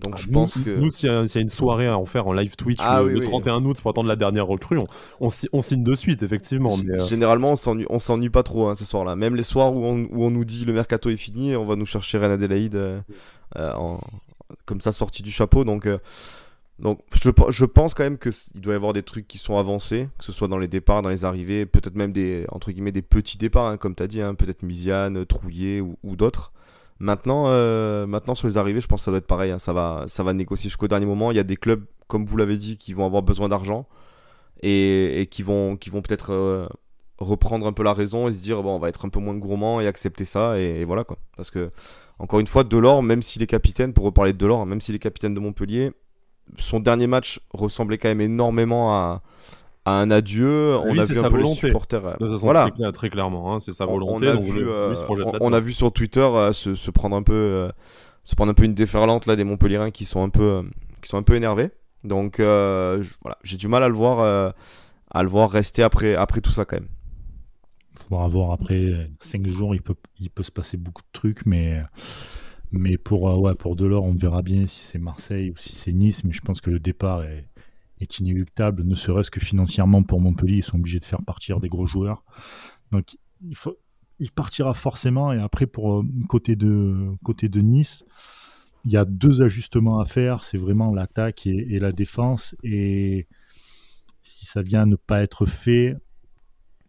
Donc 0.01 0.17
je 0.19 0.27
Nous- 0.27 0.33
pense 0.33 0.59
que. 0.59 0.71
Nous, 0.71 0.91
s'il 0.91 1.09
y, 1.09 1.13
a 1.13 1.27
s'il 1.27 1.39
y 1.39 1.39
a 1.39 1.43
une 1.43 1.49
soirée 1.49 1.87
à 1.87 1.99
en 1.99 2.05
faire 2.05 2.27
en 2.27 2.33
live 2.33 2.57
Twitch 2.57 2.79
Ah 2.83 3.01
le, 3.01 3.07
oui, 3.07 3.13
le 3.15 3.19
oui. 3.21 3.27
31 3.27 3.65
août 3.65 3.81
pour 3.81 3.91
attendre 3.91 4.09
la 4.09 4.17
dernière 4.17 4.47
recrue, 4.47 4.79
on, 4.79 4.87
on, 5.21 5.29
si- 5.29 5.49
on 5.53 5.61
signe 5.61 5.83
de 5.85 5.95
suite, 5.95 6.23
effectivement. 6.23 6.77
Mais, 6.77 7.01
euh, 7.01 7.07
Généralement, 7.07 7.53
on 7.91 7.99
s'ennuie, 7.99 8.31
pas 8.31 8.43
trop 8.43 8.69
hein, 8.69 8.75
ce 8.75 8.85
soir-là. 8.85 9.17
Même 9.17 9.35
les 9.37 9.43
soirs 9.43 9.75
où 9.75 9.85
on, 9.85 10.07
où 10.11 10.25
on 10.25 10.31
nous 10.31 10.45
dit 10.45 10.65
le 10.65 10.73
mercato 10.73 11.09
est 11.11 11.17
fini, 11.17 11.57
on 11.57 11.65
va 11.65 11.77
nous 11.77 11.87
chercher 11.87 12.19
Reine 12.19 12.33
Adélaïde 12.33 12.75
euh, 12.77 13.01
euh, 13.57 13.73
en- 13.75 14.01
comme 14.65 14.81
ça 14.81 14.93
sorti 14.93 15.23
du 15.23 15.31
chapeau. 15.31 15.65
Donc, 15.65 15.87
euh, 15.87 15.99
donc 16.79 17.01
je, 17.15 17.31
pe- 17.31 17.51
je 17.51 17.65
pense 17.65 17.95
quand 17.95 18.05
même 18.05 18.19
qu'il 18.19 18.61
doit 18.61 18.75
y 18.75 18.77
avoir 18.77 18.93
des 18.93 19.03
trucs 19.03 19.27
qui 19.27 19.39
sont 19.39 19.57
avancés, 19.57 20.09
que 20.19 20.25
ce 20.25 20.31
soit 20.33 20.47
dans 20.49 20.59
les 20.59 20.69
départs, 20.69 21.01
dans 21.03 21.09
les 21.09 21.25
arrivées, 21.25 21.65
peut-être 21.65 21.95
même 21.97 22.13
des 22.13 22.45
entre 22.51 22.71
guillemets 22.71 22.93
des 22.93 23.03
petits 23.03 23.39
départs, 23.39 23.67
hein, 23.69 23.77
comme 23.79 23.95
tu 23.95 24.03
as 24.03 24.07
dit, 24.07 24.21
hein, 24.21 24.35
peut-être 24.35 24.63
Misiane, 24.63 25.25
Trouillet 25.25 25.81
ou, 25.81 25.97
ou 26.05 26.17
d'autres. 26.17 26.53
Maintenant, 26.99 27.45
euh, 27.49 28.07
maintenant 28.07 28.35
sur 28.35 28.49
les 28.49 28.57
arrivées, 28.57 28.81
je 28.81 28.87
pense 28.87 29.01
que 29.01 29.05
ça 29.05 29.11
doit 29.11 29.19
être 29.19 29.27
pareil. 29.27 29.51
hein, 29.51 29.59
ça 29.59 29.73
va, 29.73 30.05
ça 30.07 30.23
va 30.23 30.33
négocier 30.33 30.69
jusqu'au 30.69 30.89
dernier 30.89 31.07
moment. 31.07 31.31
Il 31.31 31.37
y 31.37 31.41
a 31.41 31.45
des 31.45 31.57
clubs, 31.57 31.85
comme 32.07 32.25
vous 32.25 32.37
l'avez 32.37 32.57
dit, 32.57 32.79
qui 32.79 32.93
vont 32.93 33.05
avoir 33.05 33.23
besoin 33.23 33.49
d'argent 33.49 33.87
et, 34.63 35.29
qui 35.31 35.43
vont, 35.43 35.77
qui 35.77 35.91
vont 35.91 36.01
peut-être 36.01 36.33
euh, 36.33 36.67
reprendre 37.19 37.67
un 37.67 37.73
peu 37.73 37.83
la 37.83 37.93
raison 37.93 38.29
et 38.29 38.33
se 38.33 38.43
dire 38.43 38.63
bon, 38.63 38.77
on 38.77 38.79
va 38.79 38.89
être 38.89 39.05
un 39.05 39.09
peu 39.11 39.21
moins 39.21 39.35
gourmand 39.35 39.81
et 39.81 39.87
accepter 39.87 40.25
ça 40.25 40.59
et, 40.59 40.85
voilà 40.85 41.05
quoi. 41.05 41.19
Parce 41.37 41.51
que 41.51 41.71
encore 42.19 42.41
une 42.41 42.47
fois, 42.47 42.65
Delors, 42.65 43.03
même 43.03 43.21
s'il 43.21 43.43
est 43.43 43.47
capitaine, 43.47 43.93
pour 43.93 44.05
reparler 44.05 44.33
de 44.33 44.39
Delors, 44.39 44.65
même 44.65 44.81
s'il 44.81 44.95
est 44.95 44.99
capitaine 44.99 45.35
de 45.35 45.41
Montpellier, 45.41 45.93
son 46.57 46.81
dernier 46.81 47.07
match 47.07 47.41
ressemblait 47.53 47.99
quand 47.99 48.09
même 48.09 48.23
énormément 48.23 48.95
à, 48.95 49.23
à 49.87 50.01
un 50.01 50.11
adieu. 50.11 50.77
on 50.77 50.93
Lui, 50.93 51.01
a 51.01 51.05
vu 51.07 51.13
un 51.19 51.23
sa 51.23 51.31
peu 51.31 51.37
volonté. 51.37 51.61
les 51.63 51.69
supporters. 51.69 52.05
euh, 52.07 52.13
de 52.13 52.17
toute 52.19 52.29
façon, 52.33 52.47
voilà. 52.47 52.63
très, 52.65 52.71
clair- 52.73 52.93
très 52.93 53.09
clairement, 53.11 53.55
hein, 53.55 53.61
c'est 53.61 53.73
sa 53.73 53.87
On- 53.89 53.93
volonté. 53.93 54.27
On 54.27 54.31
a, 54.31 54.35
donc 54.35 54.43
vu, 54.45 54.53
lui, 54.53 54.63
euh, 54.69 54.93
lui 54.93 55.23
on- 55.25 55.33
on 55.41 55.53
a 55.53 55.61
vu 55.61 55.73
sur 55.73 55.93
Twitter 55.93 56.21
euh, 56.21 56.53
se, 56.53 56.75
se 56.75 56.91
prendre 56.91 57.17
un 57.17 57.23
peu, 57.23 57.33
euh, 57.33 57.71
se 58.25 58.35
prendre 58.35 58.51
un 58.51 58.55
peu 58.55 58.65
une 58.65 58.75
déferlante 58.75 59.27
là 59.27 59.37
des 59.37 59.45
Montpellierins 59.45 59.91
qui 59.91 60.05
sont 60.05 60.23
un 60.23 60.29
peu, 60.29 60.43
euh, 60.43 60.63
qui 61.01 61.09
sont 61.09 61.17
un 61.19 61.23
peu 61.23 61.35
énervés. 61.37 61.71
Donc 62.05 62.41
euh, 62.41 63.01
je- 63.03 63.15
voilà, 63.23 63.39
j'ai 63.43 63.57
du 63.57 63.69
mal 63.69 63.83
à 63.83 63.89
le 63.89 63.95
voir, 63.95 64.21
euh, 64.21 64.51
à 65.11 65.23
le 65.23 65.29
voir 65.29 65.51
rester 65.51 65.83
après, 65.83 66.15
après 66.15 66.41
tout 66.41 66.51
ça 66.51 66.65
quand 66.65 66.77
même. 66.77 66.89
faudra 68.09 68.29
voir 68.29 68.53
après 68.53 69.09
5 69.21 69.47
jours, 69.49 69.75
il 69.75 69.83
peut, 69.83 69.95
il 70.21 70.31
peut 70.31 70.43
se 70.43 70.53
passer 70.53 70.77
beaucoup 70.77 71.03
de 71.03 71.09
trucs, 71.13 71.45
mais, 71.47 71.81
mais 72.73 72.99
pour, 72.99 73.29
euh, 73.31 73.37
ouais, 73.37 73.55
pour 73.55 73.75
Delors, 73.77 74.05
on 74.05 74.13
verra 74.13 74.43
bien 74.43 74.67
si 74.67 74.81
c'est 74.81 74.99
Marseille 74.99 75.51
ou 75.51 75.57
si 75.57 75.75
c'est 75.75 75.93
Nice, 75.93 76.23
mais 76.25 76.33
je 76.33 76.41
pense 76.41 76.61
que 76.61 76.71
le 76.71 76.79
départ 76.79 77.23
est, 77.25 77.49
est 78.01 78.19
inéluctable, 78.19 78.85
ne 78.85 78.95
serait-ce 78.95 79.31
que 79.31 79.41
financièrement 79.41 80.03
pour 80.03 80.21
Montpellier, 80.21 80.59
ils 80.59 80.63
sont 80.63 80.77
obligés 80.79 80.99
de 81.01 81.05
faire 81.05 81.23
partir 81.23 81.61
des 81.61 81.69
gros 81.69 81.87
joueurs. 81.87 82.25
Donc 82.93 83.17
il, 83.43 83.57
faut, 83.57 83.77
il 84.19 84.31
partira 84.31 84.75
forcément, 84.75 85.33
et 85.33 85.41
après 85.41 85.67
pour 85.67 85.99
euh, 86.01 86.05
côté 86.29 86.57
de, 86.57 87.11
côté 87.25 87.49
de 87.49 87.61
Nice, 87.61 88.05
il 88.85 88.93
y 88.93 88.97
a 88.97 89.05
deux 89.05 89.43
ajustements 89.43 89.99
à 89.99 90.05
faire, 90.05 90.45
c'est 90.45 90.59
vraiment 90.59 90.93
l'attaque 90.95 91.47
et, 91.47 91.75
et 91.75 91.79
la 91.79 91.93
défense, 91.93 92.55
et 92.63 93.27
si 94.23 94.47
ça 94.47 94.63
vient 94.63 94.83
à 94.83 94.87
ne 94.87 94.97
pas 94.97 95.23
être 95.23 95.47
fait, 95.47 95.97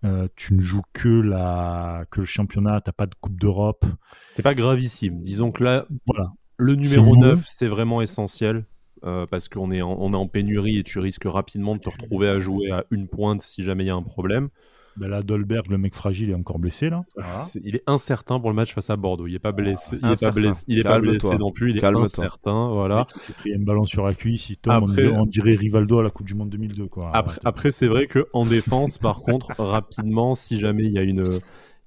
euh, 0.03 0.27
tu 0.35 0.53
ne 0.53 0.61
joues 0.61 0.83
que, 0.93 1.09
la, 1.09 2.05
que 2.11 2.19
le 2.19 2.25
championnat, 2.25 2.81
tu 2.81 2.89
n'as 2.89 2.93
pas 2.93 3.07
de 3.07 3.15
Coupe 3.19 3.39
d'Europe. 3.39 3.85
C'est 4.29 4.43
pas 4.43 4.53
gravissime. 4.53 5.21
Disons 5.21 5.51
que 5.51 5.63
là, 5.63 5.87
Voilà. 6.05 6.31
le 6.57 6.75
numéro 6.75 7.13
long. 7.15 7.21
9, 7.21 7.43
c'est 7.47 7.67
vraiment 7.67 8.01
essentiel. 8.01 8.65
Euh, 9.05 9.25
parce 9.25 9.49
qu'on 9.49 9.71
est, 9.71 9.81
en- 9.81 9.97
on 9.99 10.13
est 10.13 10.17
en 10.17 10.27
pénurie 10.27 10.77
et 10.77 10.83
tu 10.83 10.99
risques 10.99 11.25
rapidement 11.25 11.75
de 11.75 11.79
te 11.81 11.89
retrouver 11.89 12.29
à 12.29 12.39
jouer 12.39 12.71
à 12.71 12.83
une 12.91 13.07
pointe 13.07 13.41
si 13.41 13.63
jamais 13.63 13.83
il 13.83 13.87
y 13.87 13.91
a 13.91 13.95
un 13.95 14.03
problème. 14.03 14.49
Ben 14.95 15.07
là, 15.09 15.21
Dolberg, 15.21 15.67
le 15.69 15.77
mec 15.77 15.93
fragile, 15.93 16.31
est 16.31 16.33
encore 16.33 16.57
blessé. 16.57 16.89
là. 16.89 17.03
C'est- 17.43 17.61
Il 17.63 17.75
est 17.75 17.83
incertain 17.85 18.39
pour 18.39 18.49
le 18.49 18.55
match 18.55 18.73
face 18.73 18.89
à 18.89 18.95
Bordeaux. 18.95 19.27
Il 19.27 19.33
n'est 19.33 19.39
pas 19.39 19.51
blessé. 19.51 19.91
il 19.93 19.97
est 19.97 20.01
pas 20.01 20.07
incertain. 20.09 20.39
blessé, 20.41 20.63
il 20.67 20.79
est 20.79 20.83
pas 20.83 20.99
blessé 20.99 21.37
non 21.37 21.51
plus. 21.51 21.69
Il 21.69 21.77
est 21.77 21.81
Calme-toi. 21.81 22.05
incertain. 22.05 22.67
Le 22.69 22.73
Voilà. 22.73 23.05
il 23.15 23.21
s'est 23.21 23.33
pris 23.33 23.53
un 23.53 23.59
ballon 23.59 23.85
sur 23.85 24.03
la 24.07 24.15
cuisse, 24.15 24.49
il 24.49 24.57
tombe, 24.57 24.73
on 24.73 24.87
Après- 24.89 25.03
dirait- 25.03 25.15
on, 25.17 25.25
dirait 25.27 25.53
Rivaldo 25.53 25.99
à 25.99 26.03
la 26.03 26.09
Coupe 26.09 26.25
du 26.25 26.33
Monde 26.33 26.49
2002. 26.49 26.87
Quoi. 26.87 27.11
Après 27.13 27.69
c'est 27.71 27.87
vrai 27.87 28.07
que 28.07 28.27
en 28.33 28.45
défense, 28.47 28.97
par 28.97 29.21
contre, 29.21 29.51
rapidement, 29.59 30.33
si 30.33 30.57
jamais 30.57 30.85
il 30.85 30.91
y 30.93 30.97
a 30.97 31.03
une 31.03 31.23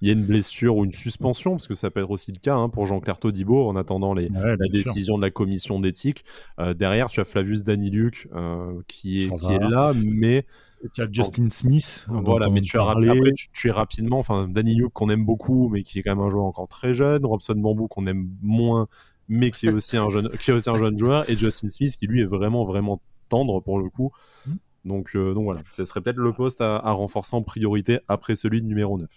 il 0.00 0.08
y 0.08 0.10
a 0.10 0.14
une 0.14 0.24
blessure 0.24 0.76
ou 0.76 0.84
une 0.84 0.92
suspension, 0.92 1.52
parce 1.52 1.66
que 1.66 1.74
ça 1.74 1.90
peut 1.90 2.00
être 2.00 2.10
aussi 2.10 2.32
le 2.32 2.38
cas 2.38 2.56
hein, 2.56 2.68
pour 2.68 2.86
Jean-Claire 2.86 3.18
Todibo, 3.18 3.68
en 3.68 3.76
attendant 3.76 4.14
les, 4.14 4.30
ouais, 4.30 4.56
la 4.58 4.68
décision 4.72 5.18
de 5.18 5.22
la 5.22 5.30
commission 5.30 5.78
d'éthique. 5.78 6.24
Euh, 6.58 6.72
derrière, 6.72 7.10
tu 7.10 7.20
as 7.20 7.24
Flavius 7.24 7.64
Daniluc 7.64 8.28
euh, 8.34 8.80
qui, 8.88 9.24
est, 9.24 9.36
qui 9.36 9.58
là, 9.60 9.92
mais 9.94 10.46
Et 10.82 10.88
Tu 10.94 11.02
as 11.02 11.08
Justin 11.10 11.50
Smith. 11.50 12.06
voilà, 12.08 12.48
mais 12.48 12.62
tu 12.62 12.78
as 12.78 12.88
après, 12.88 13.32
tu, 13.34 13.48
tu 13.52 13.68
es 13.68 13.70
rapidement, 13.70 14.18
enfin, 14.18 14.48
Daniluc 14.48 14.90
qu'on 14.92 15.10
aime 15.10 15.26
beaucoup, 15.26 15.68
mais 15.68 15.82
qui 15.82 15.98
est 15.98 16.02
quand 16.02 16.16
même 16.16 16.24
un 16.24 16.30
joueur 16.30 16.44
encore 16.44 16.68
très 16.68 16.94
jeune, 16.94 17.26
Robson 17.26 17.56
Bambou 17.56 17.86
qu'on 17.86 18.06
aime 18.06 18.30
moins, 18.40 18.88
mais 19.28 19.50
qui 19.50 19.66
est 19.66 19.72
aussi 19.72 19.98
un 19.98 20.08
jeune, 20.08 20.30
qui 20.38 20.50
est 20.50 20.54
aussi 20.54 20.70
un 20.70 20.76
jeune 20.76 20.96
joueur, 20.96 21.28
et 21.28 21.36
Justin 21.36 21.68
Smith 21.68 21.94
qui 21.98 22.06
lui 22.06 22.22
est 22.22 22.26
vraiment 22.26 22.64
vraiment 22.64 23.02
tendre 23.28 23.60
pour 23.60 23.78
le 23.78 23.90
coup. 23.90 24.12
Mm. 24.46 24.52
Donc, 24.86 25.10
euh, 25.14 25.34
donc 25.34 25.44
voilà, 25.44 25.60
ce 25.70 25.84
serait 25.84 26.00
peut-être 26.00 26.16
le 26.16 26.32
poste 26.32 26.62
à, 26.62 26.76
à 26.76 26.92
renforcer 26.92 27.36
en 27.36 27.42
priorité 27.42 27.98
après 28.08 28.34
celui 28.34 28.62
de 28.62 28.66
numéro 28.66 28.96
9. 28.98 29.10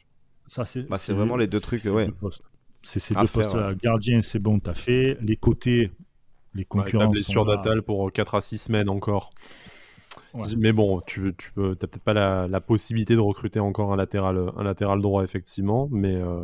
Ça, 0.48 0.66
c'est 0.66 0.84
Bah, 0.84 0.98
c'est 0.98 1.14
vraiment 1.14 1.38
les 1.38 1.48
deux 1.48 1.60
trucs, 1.60 1.82
c'est 1.82 1.90
ouais. 1.90 2.08
deux 2.08 2.12
postes. 2.14 2.44
C'est 2.82 3.00
ces 3.00 3.16
À 3.18 3.22
deux 3.22 3.28
faire, 3.28 3.44
postes-là. 3.44 3.74
Gardien, 3.76 4.22
c'est 4.22 4.40
bon, 4.40 4.60
t'as 4.60 4.74
fait. 4.74 5.18
Les 5.22 5.38
côtés, 5.38 5.92
les 6.54 6.66
concurrents. 6.66 7.08
blessure 7.10 7.42
sont 7.44 7.46
là. 7.46 7.56
d'Atal 7.58 7.82
pour 7.82 8.12
4 8.12 8.36
à 8.36 8.42
6 8.42 8.58
semaines 8.58 8.90
encore. 8.90 9.32
Ouais. 10.34 10.46
Mais 10.58 10.74
bon, 10.74 11.00
tu, 11.08 11.34
tu 11.38 11.52
peux, 11.54 11.76
t'as 11.76 11.88
peut-être 11.88 12.04
pas 12.04 12.14
la, 12.14 12.48
la 12.48 12.60
possibilité 12.62 13.16
de 13.16 13.20
recruter 13.20 13.60
encore 13.60 13.94
un 13.94 13.96
latéral, 13.96 14.52
un 14.58 14.64
latéral 14.64 15.02
droit, 15.02 15.24
effectivement. 15.24 15.88
Mais, 15.92 16.16
euh, 16.16 16.44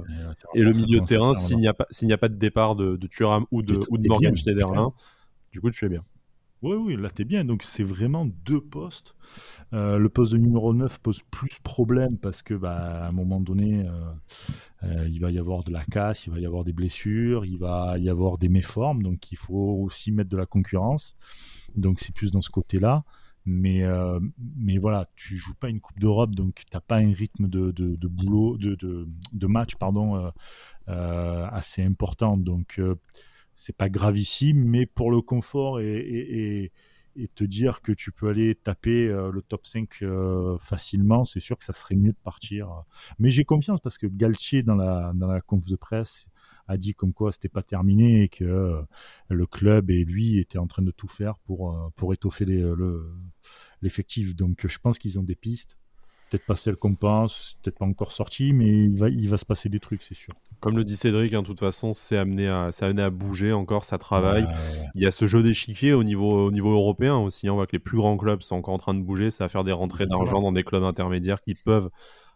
Et, 0.55 0.59
et 0.59 0.63
le 0.63 0.73
milieu 0.73 1.01
de 1.01 1.05
terrain, 1.05 1.33
s'il 1.33 1.57
n'y 1.57 1.67
a, 1.67 1.73
pas- 1.73 1.87
s'il 1.91 2.07
n'y 2.07 2.13
a 2.13 2.17
pas 2.17 2.29
de 2.29 2.35
départ 2.35 2.75
de, 2.75 2.95
de 2.95 3.07
Thuram 3.07 3.45
ou 3.51 3.61
de, 3.61 3.79
ou 3.89 3.97
de 3.97 4.07
Morgan 4.07 4.31
bien, 4.31 4.41
Schneiderlin, 4.41 4.93
du 5.51 5.59
coup, 5.61 5.69
tu 5.71 5.85
es 5.85 5.89
bien. 5.89 6.03
Oui, 6.61 6.75
oui, 6.75 6.97
là 6.97 7.09
t'es 7.09 7.23
bien. 7.23 7.45
Donc 7.45 7.63
c'est 7.63 7.83
vraiment 7.83 8.25
deux 8.25 8.59
postes. 8.61 9.15
Euh, 9.73 9.97
le 9.97 10.09
poste 10.09 10.33
de 10.33 10.37
numéro 10.37 10.73
9 10.73 10.99
pose 10.99 11.21
plus 11.31 11.57
problème 11.63 12.17
parce 12.17 12.41
que 12.41 12.53
bah, 12.53 12.73
à 12.75 13.07
un 13.07 13.11
moment 13.11 13.39
donné, 13.39 13.87
euh, 13.87 13.91
euh, 14.83 15.07
il 15.09 15.21
va 15.21 15.31
y 15.31 15.39
avoir 15.39 15.63
de 15.63 15.71
la 15.71 15.85
casse, 15.85 16.25
il 16.25 16.33
va 16.33 16.39
y 16.39 16.45
avoir 16.45 16.63
des 16.65 16.73
blessures, 16.73 17.45
il 17.45 17.57
va 17.57 17.97
y 17.97 18.09
avoir 18.09 18.37
des 18.37 18.49
méformes. 18.49 19.03
Donc 19.03 19.31
il 19.31 19.37
faut 19.37 19.79
aussi 19.83 20.11
mettre 20.11 20.29
de 20.29 20.37
la 20.37 20.45
concurrence. 20.45 21.15
Donc 21.75 21.99
c'est 21.99 22.13
plus 22.13 22.31
dans 22.31 22.41
ce 22.41 22.49
côté-là. 22.49 23.03
Mais, 23.45 23.83
mais 24.57 24.77
voilà, 24.77 25.07
tu 25.15 25.35
joues 25.37 25.55
pas 25.55 25.69
une 25.69 25.79
Coupe 25.79 25.97
d'Europe, 25.99 26.35
donc 26.35 26.55
tu 26.55 26.65
n'as 26.71 26.81
pas 26.81 26.97
un 26.97 27.11
rythme 27.11 27.47
de, 27.47 27.71
de, 27.71 27.95
de 27.95 28.07
boulot, 28.07 28.57
de, 28.57 28.75
de, 28.75 29.47
match 29.47 29.75
pardon, 29.75 30.31
assez 30.85 31.81
important. 31.81 32.37
Donc 32.37 32.79
c'est 33.59 33.75
pas 33.75 33.89
gravissime, 33.89 34.63
mais 34.63 34.85
pour 34.85 35.11
le 35.11 35.21
confort 35.21 35.81
et, 35.81 36.71
te 37.35 37.43
dire 37.43 37.81
que 37.81 37.91
tu 37.91 38.13
peux 38.13 38.29
aller 38.29 38.55
taper 38.55 39.09
euh, 39.09 39.29
le 39.29 39.41
top 39.41 39.67
5 39.67 39.89
euh, 40.03 40.57
facilement, 40.59 41.25
c'est 41.25 41.41
sûr 41.41 41.57
que 41.57 41.65
ça 41.65 41.73
serait 41.73 41.97
mieux 41.97 42.13
de 42.13 42.17
partir. 42.23 42.69
Mais 43.17 43.29
j'ai 43.29 43.43
confiance 43.43 43.81
parce 43.81 43.97
que 43.97 44.07
Galtier, 44.07 44.63
dans 44.63 44.75
la, 44.75 45.11
dans 45.13 45.27
la 45.27 45.41
conf 45.41 45.65
de 45.65 45.75
presse, 45.75 46.29
a 46.69 46.77
dit 46.77 46.93
comme 46.93 47.11
quoi 47.11 47.33
c'était 47.33 47.49
pas 47.49 47.61
terminé 47.61 48.23
et 48.23 48.29
que 48.29 48.45
euh, 48.45 48.81
le 49.27 49.45
club 49.45 49.91
et 49.91 50.05
lui 50.05 50.39
étaient 50.39 50.59
en 50.59 50.67
train 50.67 50.83
de 50.83 50.91
tout 50.91 51.09
faire 51.09 51.37
pour, 51.39 51.91
pour 51.97 52.13
étoffer 52.13 52.45
l'effectif. 53.81 54.37
Donc 54.37 54.65
je 54.65 54.79
pense 54.79 54.97
qu'ils 54.97 55.19
ont 55.19 55.23
des 55.23 55.35
pistes. 55.35 55.77
Peut-être 56.29 56.45
pas 56.45 56.55
celles 56.55 56.75
qu'on 56.75 56.93
pense, 56.93 57.55
c'est 57.55 57.61
peut-être 57.63 57.79
pas 57.79 57.85
encore 57.85 58.11
sorti, 58.11 58.53
mais 58.53 58.67
il 58.85 58.97
va, 58.97 59.09
il 59.09 59.27
va 59.29 59.37
se 59.37 59.45
passer 59.45 59.67
des 59.69 59.79
trucs, 59.79 60.03
c'est 60.03 60.13
sûr. 60.15 60.33
Comme 60.59 60.77
le 60.77 60.83
dit 60.83 60.95
Cédric, 60.95 61.33
hein, 61.33 61.41
de 61.41 61.47
toute 61.47 61.59
façon, 61.59 61.91
c'est 61.93 62.17
amené, 62.17 62.47
à, 62.47 62.69
c'est 62.71 62.85
amené 62.85 63.01
à 63.01 63.09
bouger 63.09 63.51
encore, 63.53 63.83
ça 63.85 63.97
travaille. 63.97 64.43
Ouais, 64.43 64.49
ouais, 64.49 64.79
ouais. 64.81 64.87
Il 64.95 65.01
y 65.01 65.05
a 65.07 65.11
ce 65.11 65.27
jeu 65.27 65.41
d'échiquier 65.41 65.93
au 65.93 66.03
niveau, 66.03 66.47
au 66.47 66.51
niveau 66.51 66.71
européen 66.71 67.17
aussi. 67.17 67.47
hein. 67.47 67.53
On 67.53 67.55
voit 67.55 67.65
que 67.65 67.73
les 67.75 67.79
plus 67.79 67.97
grands 67.97 68.17
clubs 68.17 68.41
sont 68.43 68.55
encore 68.57 68.73
en 68.73 68.77
train 68.77 68.93
de 68.93 69.01
bouger. 69.01 69.31
Ça 69.31 69.45
va 69.45 69.49
faire 69.49 69.63
des 69.63 69.71
rentrées 69.71 70.05
d'argent 70.05 70.41
dans 70.41 70.51
des 70.51 70.63
clubs 70.63 70.83
intermédiaires 70.83 71.41
qui 71.41 71.55
peuvent 71.55 71.89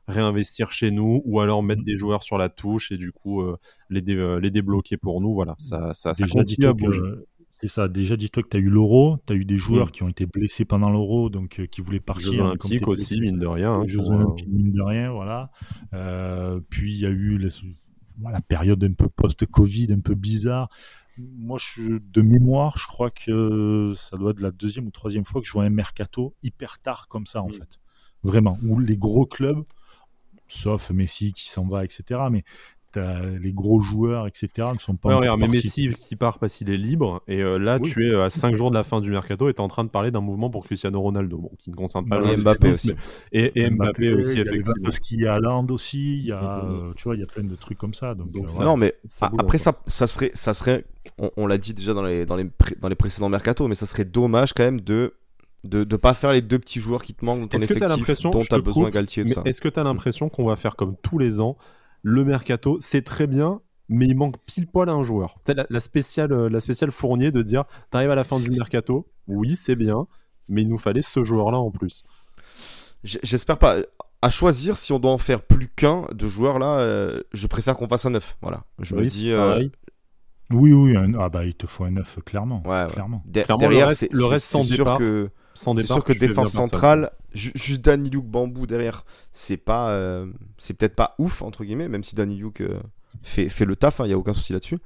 réinvestir 0.07 0.71
chez 0.71 0.91
nous 0.91 1.21
ou 1.25 1.39
alors 1.39 1.63
mettre 1.63 1.81
Mm. 1.81 1.85
des 1.85 1.97
joueurs 1.97 2.23
sur 2.23 2.37
la 2.37 2.49
touche 2.49 2.91
et 2.91 2.97
du 2.97 3.11
coup 3.13 3.41
euh, 3.41 3.57
les, 3.89 4.01
dé- 4.01 4.15
euh, 4.15 4.39
les 4.39 4.51
débloquer 4.51 4.97
pour 4.97 5.21
nous. 5.21 5.33
Voilà, 5.33 5.55
ça, 5.59 5.93
ça, 5.93 6.13
continue 6.27 6.67
à 6.67 6.73
bouger. 6.73 6.99
que- 6.99 7.25
C'est 7.63 7.69
ça, 7.69 7.87
déjà 7.87 8.17
dis-toi 8.17 8.43
que 8.43 8.49
tu 8.49 8.57
as 8.57 8.59
eu 8.59 8.67
l'euro, 8.69 9.17
tu 9.25 9.31
as 9.31 9.35
eu 9.37 9.45
des 9.45 9.57
joueurs 9.57 9.87
Mm. 9.87 9.91
qui 9.91 10.03
ont 10.03 10.09
été 10.09 10.25
blessés 10.25 10.65
pendant 10.65 10.89
l'euro, 10.89 11.29
donc 11.29 11.59
euh, 11.61 11.65
qui 11.65 11.79
voulaient 11.79 11.95
Les 11.95 12.01
partir. 12.01 12.33
Jeux 12.33 12.41
Olympiques 12.41 12.79
t'es 12.81 12.85
aussi, 12.89 13.21
mine 13.21 13.39
de 13.39 13.45
rien. 13.47 13.75
hein, 13.75 13.81
les 13.83 13.87
Jeux 13.87 14.01
euh, 14.01 14.15
Olympiques, 14.15 14.47
mine 14.49 14.71
de 14.73 14.81
rien, 14.81 15.11
voilà. 15.13 15.49
Euh, 15.93 16.59
puis 16.69 16.91
il 16.93 16.99
y 16.99 17.05
a 17.05 17.09
eu 17.09 17.37
les- 17.37 17.47
voilà, 18.19 18.39
la 18.39 18.41
période 18.41 18.83
un 18.83 18.91
peu 18.91 19.07
post-Covid, 19.07 19.93
un 19.93 20.01
peu 20.01 20.13
bizarre. 20.13 20.67
Moi, 21.17 21.57
je, 21.57 21.99
de 21.99 22.21
mémoire, 22.21 22.77
je 22.77 22.85
crois 22.87 23.11
que 23.11 23.93
ça 23.97 24.17
doit 24.17 24.31
être 24.31 24.41
la 24.41 24.51
deuxième 24.51 24.87
ou 24.87 24.91
troisième 24.91 25.23
fois 25.23 25.39
que 25.39 25.47
je 25.47 25.53
vois 25.53 25.63
un 25.63 25.69
mercato 25.69 26.35
hyper 26.43 26.79
tard 26.79 27.07
comme 27.07 27.27
ça, 27.27 27.41
en 27.41 27.47
Mm. 27.47 27.53
fait. 27.53 27.79
Vraiment, 28.23 28.57
où 28.65 28.77
les 28.79 28.97
gros 28.97 29.25
clubs, 29.25 29.63
sauf 30.49 30.91
Messi 30.91 31.31
qui 31.31 31.49
s'en 31.49 31.65
va, 31.65 31.85
etc., 31.85 32.19
mais 32.29 32.43
les 32.97 33.53
gros 33.53 33.79
joueurs, 33.79 34.27
etc. 34.27 34.69
ne 34.73 34.79
sont 34.79 34.95
pas. 34.95 35.09
Ouais, 35.09 35.15
regarde, 35.15 35.39
mais 35.39 35.47
Messi 35.47 35.89
qui 35.89 36.15
part 36.15 36.39
parce 36.39 36.55
qu'il 36.55 36.69
est 36.69 36.77
libre, 36.77 37.21
et 37.27 37.41
euh, 37.41 37.57
là, 37.57 37.79
tu 37.79 38.09
es 38.09 38.15
à 38.15 38.29
5 38.29 38.55
jours 38.55 38.69
de 38.69 38.75
la 38.75 38.83
fin 38.83 39.01
du 39.01 39.09
mercato 39.09 39.49
et 39.49 39.53
tu 39.53 39.57
es 39.57 39.61
en 39.61 39.67
train 39.67 39.83
de 39.83 39.89
parler 39.89 40.11
d'un 40.11 40.21
mouvement 40.21 40.49
pour 40.49 40.65
Cristiano 40.65 41.01
Ronaldo, 41.01 41.37
bon, 41.37 41.51
qui 41.59 41.69
ne 41.69 41.75
concerne 41.75 42.07
pas 42.07 42.19
le 42.19 42.35
Mbappé 42.35 42.69
aussi. 42.69 42.93
Et, 43.31 43.61
et 43.61 43.69
Mbappé, 43.69 44.13
aussi, 44.13 44.39
effectivement. 44.39 44.83
Parce 44.83 44.99
qu'il 44.99 45.21
y 45.21 45.27
a 45.27 45.39
Land 45.39 45.67
aussi, 45.69 46.17
il 46.17 46.25
y 46.25 46.31
a, 46.31 46.63
euh, 46.65 46.93
tu 46.95 47.03
vois, 47.03 47.15
il 47.15 47.19
y 47.19 47.23
a 47.23 47.27
plein 47.27 47.43
de 47.43 47.55
trucs 47.55 47.77
comme 47.77 47.93
ça. 47.93 48.15
Donc, 48.15 48.29
euh, 48.35 48.63
non, 48.63 48.77
mais 48.77 48.93
après, 49.21 49.57
ça, 49.57 49.73
ça 49.87 50.07
serait, 50.07 50.31
ça 50.33 50.53
serait 50.53 50.85
on, 51.37 51.47
l'a 51.47 51.57
dit 51.57 51.73
déjà 51.73 51.93
dans 51.93 52.03
les, 52.03 52.25
dans, 52.25 52.37
les 52.37 52.47
dans 52.79 52.87
les 52.87 52.95
précédents 52.95 53.29
mercato, 53.29 53.67
mais 53.67 53.75
ça 53.75 53.85
serait 53.85 54.05
dommage 54.05 54.53
quand 54.53 54.63
même 54.63 54.81
de 54.81 55.13
de 55.63 55.85
ne 55.89 55.97
pas 55.97 56.13
faire 56.13 56.33
les 56.33 56.41
deux 56.41 56.59
petits 56.59 56.81
joueurs 56.81 57.03
qui 57.03 57.13
te 57.13 57.23
manquent 57.23 57.41
dans 57.41 57.47
ton 57.47 57.57
effectif 57.57 58.21
dont 58.23 58.39
tu 58.39 58.53
as 58.53 58.59
besoin 58.59 58.89
Galtier 58.89 59.23
Est-ce 59.45 59.61
que 59.61 59.69
tu 59.69 59.79
as 59.79 59.83
l'impression 59.83 60.27
qu'on 60.29 60.45
va 60.45 60.57
faire 60.57 60.75
comme 60.75 60.95
tous 61.01 61.17
les 61.17 61.39
ans 61.39 61.57
le 62.03 62.23
mercato, 62.23 62.77
c'est 62.81 63.01
très 63.01 63.27
bien, 63.27 63.61
mais 63.89 64.05
il 64.07 64.15
manque 64.15 64.35
pile 64.45 64.67
poil 64.67 64.89
à 64.89 64.91
un 64.91 65.03
joueur. 65.03 65.39
C'est 65.45 65.57
la, 65.69 65.79
spéciale, 65.79 66.33
euh, 66.33 66.49
la 66.49 66.59
spéciale 66.59 66.91
Fournier 66.91 67.31
de 67.31 67.41
dire 67.41 67.63
t'arrives 67.89 68.11
à 68.11 68.15
la 68.15 68.23
fin 68.23 68.39
du 68.39 68.51
mercato, 68.51 69.09
oui, 69.27 69.55
c'est 69.55 69.75
bien, 69.75 70.07
mais 70.49 70.61
il 70.61 70.67
nous 70.67 70.77
fallait 70.77 71.01
ce 71.01 71.23
joueur-là 71.23 71.57
en 71.57 71.71
plus. 71.71 72.03
J'espère 73.03 73.57
pas. 73.57 73.77
À 74.21 74.29
choisir, 74.29 74.77
si 74.77 74.93
on 74.93 74.99
doit 74.99 75.11
en 75.11 75.17
faire 75.17 75.41
plus 75.41 75.67
qu'un 75.67 76.05
de 76.13 76.27
joueurs 76.27 76.59
là, 76.59 76.77
euh, 76.77 77.19
je 77.33 77.47
préfère 77.47 77.75
qu'on 77.75 77.89
fasse 77.89 78.05
un 78.05 78.11
neuf. 78.11 78.37
Voilà. 78.41 78.63
Je 78.79 78.95
me 78.95 79.05
dis. 79.05 79.31
Euh, 79.31 79.67
oui, 80.49 80.71
oui, 80.71 80.95
ah 81.19 81.29
bah 81.29 81.45
il 81.45 81.55
te 81.55 81.67
faut 81.67 81.83
un 81.83 81.91
neuf, 81.91 82.19
clairement. 82.25 82.63
Ouais, 82.65 82.87
clairement. 82.91 83.23
derrière, 83.25 83.89
le 84.11 84.25
reste, 84.25 84.45
sans 84.45 84.63
sûr 84.63 84.97
que 84.97 85.29
c'est 85.53 85.85
sûr 85.85 86.03
que 86.03 86.13
défense 86.13 86.51
centrale, 86.51 87.11
juste 87.33 87.81
Danny 87.81 88.09
Luke 88.09 88.25
Bambou 88.25 88.67
derrière, 88.67 89.05
c'est 89.31 89.57
pas, 89.57 90.25
c'est 90.57 90.73
peut-être 90.73 90.95
pas 90.95 91.15
ouf 91.17 91.41
entre 91.41 91.63
guillemets, 91.63 91.87
même 91.87 92.03
si 92.03 92.15
Danny 92.15 92.37
Luke 92.37 92.63
fait, 93.21 93.49
fait 93.49 93.65
le 93.65 93.75
taf, 93.75 93.99
il 93.99 94.03
hein, 94.03 94.07
n'y 94.07 94.13
a 94.13 94.17
aucun 94.17 94.33
souci 94.33 94.53
là-dessus. 94.53 94.79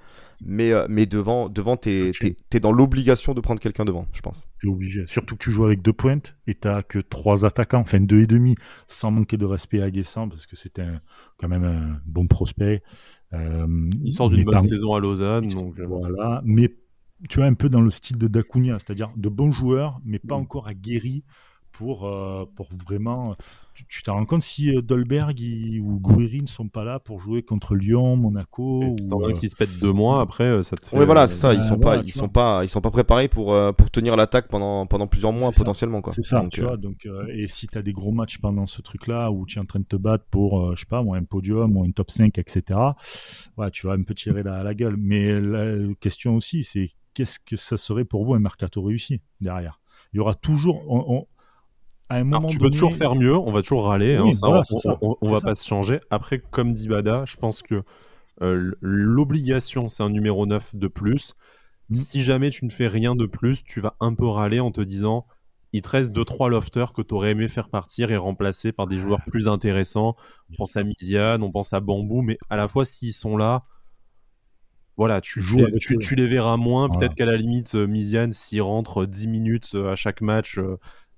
Mais, 0.45 0.71
euh, 0.71 0.85
mais 0.87 1.07
devant, 1.07 1.49
devant 1.49 1.77
t'es 1.77 2.11
es, 2.21 2.59
dans 2.59 2.71
l'obligation 2.71 3.33
de 3.33 3.41
prendre 3.41 3.59
quelqu'un 3.59 3.85
devant, 3.85 4.07
je 4.13 4.21
pense. 4.21 4.47
T'es 4.61 4.67
obligé. 4.67 5.03
Surtout 5.07 5.35
que 5.35 5.43
tu 5.43 5.51
joues 5.51 5.65
avec 5.65 5.81
deux 5.81 5.93
pointes 5.93 6.35
et 6.45 6.53
t'as 6.53 6.83
que 6.83 6.99
trois 6.99 7.45
attaquants, 7.45 7.79
enfin 7.79 7.99
deux 7.99 8.21
et 8.21 8.27
demi, 8.27 8.55
sans 8.87 9.09
manquer 9.09 9.37
de 9.37 9.45
respect 9.45 9.81
à 9.81 9.89
Guessant, 9.89 10.29
parce 10.29 10.45
que 10.45 10.55
c'était 10.55 10.85
quand 11.37 11.47
même 11.47 11.63
un 11.63 11.99
bon 12.05 12.27
prospect. 12.27 12.83
Euh, 13.33 13.89
il 14.03 14.13
sort 14.13 14.29
d'une 14.29 14.43
bonne 14.43 14.61
saison 14.61 14.93
à 14.93 14.99
Lausanne. 14.99 15.47
Donc, 15.47 15.79
euh, 15.79 15.85
voilà. 15.87 16.41
Mais 16.45 16.71
tu 17.29 17.39
vois, 17.39 17.47
un 17.47 17.53
peu 17.53 17.69
dans 17.69 17.81
le 17.81 17.89
style 17.89 18.17
de 18.17 18.27
Dacunia, 18.27 18.77
c'est-à-dire 18.79 19.11
de 19.15 19.29
bons 19.29 19.51
joueurs, 19.51 19.99
mais 20.05 20.19
pas 20.19 20.37
mm. 20.37 20.41
encore 20.41 20.67
aguerris 20.67 21.23
pour, 21.71 22.09
pour 22.55 22.69
vraiment 22.87 23.35
tu 23.87 24.03
te 24.03 24.09
rends 24.09 24.25
compte 24.25 24.43
si 24.43 24.75
euh, 24.75 24.81
Dolberg 24.81 25.39
ou 25.81 25.99
Gouiri 25.99 26.41
ne 26.41 26.47
sont 26.47 26.67
pas 26.67 26.83
là 26.83 26.99
pour 26.99 27.19
jouer 27.19 27.43
contre 27.43 27.75
Lyon, 27.75 28.15
Monaco 28.15 28.83
ou 28.83 29.25
euh... 29.25 29.33
qui 29.33 29.49
se 29.49 29.55
pètent 29.55 29.79
deux 29.79 29.91
mois 29.91 30.21
après 30.21 30.45
euh, 30.45 30.63
ça 30.63 30.75
te 30.75 30.87
fait... 30.87 30.97
Oui 30.97 31.05
voilà 31.05 31.27
c'est 31.27 31.35
ça 31.35 31.53
ils 31.53 31.63
sont 31.63 31.77
pas 31.77 31.97
ils 31.97 32.11
sont 32.11 32.29
pas 32.29 32.63
ils 32.63 32.69
sont 32.69 32.81
pas 32.81 32.91
préparés 32.91 33.27
pour 33.27 33.53
euh, 33.53 33.71
pour 33.71 33.91
tenir 33.91 34.15
l'attaque 34.15 34.47
pendant 34.47 34.85
pendant 34.85 35.07
plusieurs 35.07 35.33
mois 35.33 35.51
potentiellement 35.51 36.01
quoi. 36.01 36.13
C'est 36.13 36.23
ça 36.23 36.39
donc, 36.39 36.51
tu 36.51 36.61
vois 36.61 36.77
donc 36.77 37.07
et 37.29 37.47
si 37.47 37.67
tu 37.67 37.77
as 37.77 37.81
des 37.81 37.93
gros 37.93 38.11
matchs 38.11 38.39
pendant 38.39 38.67
ce 38.67 38.81
truc 38.81 39.07
là 39.07 39.31
où 39.31 39.45
tu 39.45 39.59
es 39.59 39.61
en 39.61 39.65
train 39.65 39.79
de 39.79 39.85
te 39.85 39.95
battre 39.95 40.25
pour 40.29 40.75
je 40.75 40.79
sais 40.79 40.87
pas 40.87 40.99
un 40.99 41.23
podium 41.23 41.77
ou 41.77 41.83
un 41.83 41.91
top 41.91 42.11
5 42.11 42.37
etc. 42.37 42.79
Ouais, 43.57 43.71
tu 43.71 43.87
vas 43.87 43.93
un 43.93 44.03
peu 44.03 44.13
tirer 44.13 44.43
la, 44.43 44.63
la 44.63 44.73
gueule 44.73 44.97
mais 44.97 45.39
la 45.39 45.93
question 45.99 46.35
aussi 46.35 46.63
c'est 46.63 46.91
qu'est-ce 47.17 47.39
que 47.39 47.55
ça 47.55 47.77
serait 47.77 48.05
pour 48.05 48.25
vous 48.25 48.35
un 48.35 48.39
mercato 48.39 48.83
réussi 48.83 49.21
derrière? 49.41 49.79
Il 50.13 50.17
y 50.17 50.19
aura 50.19 50.35
toujours 50.35 50.83
on, 50.87 51.25
tu 52.47 52.59
peux 52.59 52.69
toujours 52.69 52.93
faire 52.93 53.15
mieux, 53.15 53.35
on 53.35 53.51
va 53.51 53.61
toujours 53.61 53.87
râler, 53.87 54.15
hein, 54.15 54.29
on, 55.01 55.27
va 55.27 55.41
pas 55.41 55.55
se 55.55 55.67
changer. 55.67 55.99
Après, 56.09 56.39
comme 56.39 56.73
dit 56.73 56.87
Bada, 56.87 57.25
je 57.25 57.35
pense 57.35 57.61
que 57.61 57.83
euh, 58.41 58.71
l'obligation, 58.79 59.89
c'est 59.89 60.03
un 60.03 60.09
numéro 60.09 60.45
9 60.45 60.75
de 60.75 60.87
plus. 60.87 61.33
Mm. 61.89 61.95
Si 61.95 62.21
jamais 62.21 62.49
tu 62.51 62.65
ne 62.65 62.69
fais 62.69 62.87
rien 62.87 63.15
de 63.15 63.25
plus, 63.25 63.63
tu 63.63 63.81
vas 63.81 63.95
un 63.99 64.13
peu 64.13 64.27
râler 64.27 64.59
en 64.59 64.71
te 64.71 64.79
disant 64.79 65.25
il 65.73 65.81
te 65.81 65.89
reste 65.89 66.15
2-3 66.15 66.49
lofters 66.49 66.93
que 66.93 67.01
tu 67.01 67.13
aurais 67.13 67.31
aimé 67.31 67.47
faire 67.49 67.67
partir 67.67 68.11
et 68.11 68.17
remplacer 68.17 68.71
par 68.71 68.87
des 68.87 68.99
joueurs 68.99 69.19
plus 69.27 69.49
intéressants. 69.49 70.15
On 70.51 70.55
pense 70.55 70.77
à 70.77 70.83
Miziane, 70.83 71.43
on 71.43 71.51
pense 71.51 71.73
à 71.73 71.81
Bambou, 71.81 72.21
mais 72.21 72.37
à 72.49 72.55
la 72.55 72.69
fois, 72.69 72.85
s'ils 72.85 73.11
sont 73.11 73.35
là, 73.35 73.65
voilà, 74.97 75.21
tu, 75.21 75.43
tu, 76.01 76.15
les 76.15 76.27
verras 76.27 76.57
moins. 76.57 76.89
Peut-être 76.89 77.15
qu'à 77.15 77.25
la 77.25 77.37
limite, 77.37 77.75
euh, 77.75 77.87
Miziane, 77.87 78.33
s'il 78.33 78.61
rentre 78.63 79.05
10 79.05 79.27
minutes 79.27 79.71
euh, 79.75 79.91
à 79.91 79.95
chaque 79.95 80.21
match, 80.21 80.59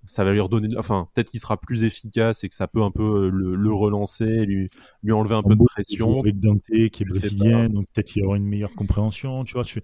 ça 0.06 0.24
va 0.24 0.34
lui 0.34 0.40
redonner, 0.40 0.76
enfin, 0.78 1.08
peut-être 1.14 1.30
qu'il 1.30 1.40
sera 1.40 1.56
plus 1.58 1.84
efficace 1.84 2.44
et 2.44 2.50
que 2.50 2.56
ça 2.56 2.68
peut 2.68 2.82
un 2.82 2.92
peu 2.92 3.28
euh, 3.28 3.30
le, 3.30 3.74
relancer, 3.74 4.46
lui, 4.46 4.70
lui 5.04 5.14
enlever 5.14 5.36
un 5.36 5.44
peu 5.44 5.56
de 5.56 5.64
pression. 5.64 6.20
Avec 6.20 6.40
Dante 6.40 6.62
qui 6.68 7.04
est 7.04 7.08
brésilien, 7.08 7.70
donc 7.70 7.88
peut-être 7.94 8.08
qu'il 8.08 8.24
y 8.24 8.26
aura 8.26 8.38
une 8.38 8.48
meilleure 8.48 8.74
compréhension, 8.76 9.44
tu 9.44 9.54
vois. 9.54 9.64
Tu... 9.64 9.82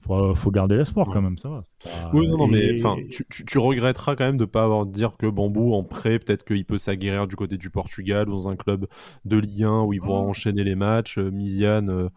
Faut, 0.00 0.34
faut 0.34 0.50
garder 0.50 0.76
l'espoir 0.76 1.08
quand 1.10 1.22
même, 1.22 1.38
ça 1.38 1.48
va. 1.48 1.64
Oui, 2.12 2.28
non, 2.28 2.38
non, 2.38 2.46
mais 2.46 2.78
enfin, 2.78 2.96
tu, 3.10 3.24
tu, 3.44 3.58
regretteras 3.58 4.14
quand 4.14 4.26
même 4.26 4.36
de 4.36 4.44
ne 4.44 4.50
pas 4.50 4.62
avoir 4.62 4.86
dire 4.86 5.16
que 5.18 5.26
Bambou 5.26 5.74
en 5.74 5.82
prêt, 5.82 6.18
peut-être 6.18 6.44
qu'il 6.44 6.64
peut 6.64 6.78
s'aguerrir 6.78 7.26
du 7.26 7.34
côté 7.34 7.56
du 7.56 7.70
Portugal 7.70 8.26
dans 8.26 8.48
un 8.48 8.56
club 8.56 8.86
de 9.24 9.36
Ligue 9.38 9.64
1 9.64 9.82
où 9.82 9.92
il 9.92 10.00
pourra 10.00 10.20
enchaîner 10.20 10.64
les 10.64 10.76
matchs. 10.76 11.18
Euh, 11.18 11.30
Misiane, 11.30 11.90
euh, 11.90 12.08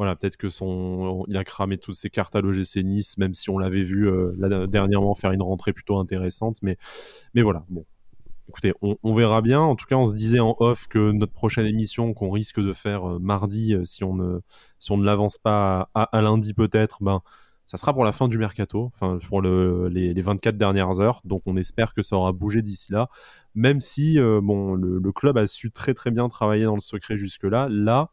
voilà, 0.00 0.16
peut-être 0.16 0.38
que 0.38 0.48
son, 0.48 1.26
il 1.28 1.36
a 1.36 1.44
cramé 1.44 1.76
toutes 1.76 1.94
ses 1.94 2.08
cartes 2.08 2.34
à 2.34 2.40
l'OGC 2.40 2.76
Nice, 2.82 3.18
même 3.18 3.34
si 3.34 3.50
on 3.50 3.58
l'avait 3.58 3.82
vu 3.82 4.08
euh, 4.08 4.66
dernièrement 4.66 5.12
faire 5.14 5.30
une 5.30 5.42
rentrée 5.42 5.74
plutôt 5.74 5.98
intéressante. 5.98 6.56
Mais, 6.62 6.78
mais 7.34 7.42
voilà, 7.42 7.66
bon. 7.68 7.84
Écoutez, 8.48 8.72
on, 8.80 9.12
verra 9.12 9.42
bien. 9.42 9.60
En 9.60 9.76
tout 9.76 9.84
cas, 9.84 9.96
on 9.96 10.06
se 10.06 10.14
disait 10.14 10.40
en 10.40 10.56
off 10.58 10.86
que 10.86 11.12
notre 11.12 11.34
prochaine 11.34 11.66
émission 11.66 12.14
qu'on 12.14 12.30
risque 12.30 12.60
de 12.60 12.72
faire 12.72 13.10
euh, 13.10 13.18
mardi, 13.18 13.74
euh, 13.74 13.84
si 13.84 14.02
on 14.02 14.14
ne, 14.14 14.40
si 14.78 14.90
on 14.90 14.96
ne 14.96 15.04
l'avance 15.04 15.36
pas 15.36 15.90
à, 15.92 16.22
lundi 16.22 16.54
peut-être, 16.54 17.02
ben, 17.02 17.20
ça 17.66 17.76
sera 17.76 17.92
pour 17.92 18.06
la 18.06 18.12
fin 18.12 18.26
du 18.26 18.38
mercato, 18.38 18.90
enfin 18.94 19.18
pour 19.28 19.42
le, 19.42 19.88
les, 19.88 20.18
24 20.18 20.56
dernières 20.56 20.98
heures. 20.98 21.20
Donc 21.26 21.42
on 21.44 21.58
espère 21.58 21.92
que 21.92 22.00
ça 22.00 22.16
aura 22.16 22.32
bougé 22.32 22.62
d'ici 22.62 22.90
là. 22.90 23.10
Même 23.54 23.80
si 23.80 24.18
bon, 24.18 24.72
le, 24.76 24.98
le, 24.98 25.12
club 25.12 25.36
a 25.36 25.46
su 25.46 25.70
très 25.70 25.92
très 25.92 26.10
bien 26.10 26.26
travailler 26.28 26.64
dans 26.64 26.74
le 26.74 26.80
secret 26.80 27.18
jusque-là, 27.18 27.68
là, 27.70 28.10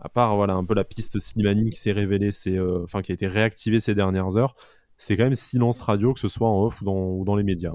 à 0.00 0.08
part 0.08 0.36
voilà 0.36 0.54
un 0.54 0.64
peu 0.64 0.74
la 0.74 0.84
piste 0.84 1.18
Slimani 1.18 1.70
qui 1.70 1.80
s'est 1.80 1.92
révélée, 1.92 2.32
c'est 2.32 2.58
euh, 2.58 2.82
enfin 2.84 3.02
qui 3.02 3.12
a 3.12 3.14
été 3.14 3.26
réactivée 3.26 3.80
ces 3.80 3.94
dernières 3.94 4.36
heures, 4.36 4.56
c'est 4.98 5.16
quand 5.16 5.24
même 5.24 5.34
silence 5.34 5.80
radio, 5.80 6.14
que 6.14 6.20
ce 6.20 6.28
soit 6.28 6.48
en 6.48 6.64
off 6.64 6.80
ou 6.80 6.84
dans, 6.86 7.10
ou 7.10 7.24
dans 7.24 7.36
les 7.36 7.44
médias. 7.44 7.72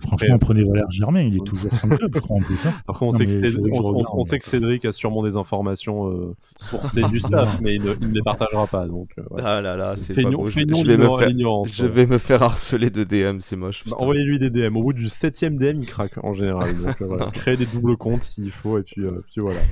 Franchement, 0.00 0.38
prenez 0.40 0.64
Valère 0.64 0.90
Germain, 0.90 1.22
il 1.22 1.36
est 1.36 1.46
toujours 1.46 1.72
sans 1.74 1.88
club, 1.88 2.10
je 2.12 2.20
crois, 2.20 2.36
en 2.36 2.40
plus. 2.40 2.58
Hein. 2.66 2.74
Après, 2.88 3.06
on, 3.06 3.12
sait, 3.12 3.26
que 3.26 4.44
Cédric, 4.44 4.84
a 4.84 4.92
sûrement 4.92 5.22
des 5.22 5.36
informations 5.36 6.10
euh, 6.10 6.34
sourcées 6.56 7.02
du 7.04 7.20
staff, 7.20 7.60
mais 7.60 7.76
il 7.76 7.82
ne, 7.82 7.94
les 7.94 8.22
partagera 8.22 8.66
pas. 8.66 8.88
Donc, 8.88 9.10
euh, 9.18 9.22
Ah 9.38 9.60
là 9.60 9.76
là, 9.76 9.94
c'est 9.94 10.20
pas 10.20 10.30
beau. 10.30 10.46
Je, 10.46 10.56
vais 10.56 10.96
me 10.96 11.16
faire, 11.16 11.28
je 11.64 11.86
vais 11.86 12.06
me 12.06 12.18
faire 12.18 12.42
harceler 12.42 12.90
de 12.90 13.04
DM, 13.04 13.38
c'est 13.38 13.56
moche. 13.56 13.84
Bah, 13.86 13.96
envoyez-lui 14.00 14.40
des 14.40 14.50
DM. 14.50 14.76
Au 14.76 14.82
bout 14.82 14.92
du 14.92 15.08
septième 15.08 15.56
DM, 15.56 15.80
il 15.80 15.86
craque 15.86 16.18
en 16.24 16.32
général. 16.32 16.76
Donc, 16.76 17.00
euh, 17.02 17.06
voilà. 17.06 17.26
Créer 17.26 17.56
des 17.56 17.66
doubles 17.66 17.96
comptes 17.96 18.22
s'il 18.22 18.50
faut, 18.50 18.78
et 18.78 18.82
puis, 18.82 19.02
puis 19.02 19.40
voilà. 19.40 19.60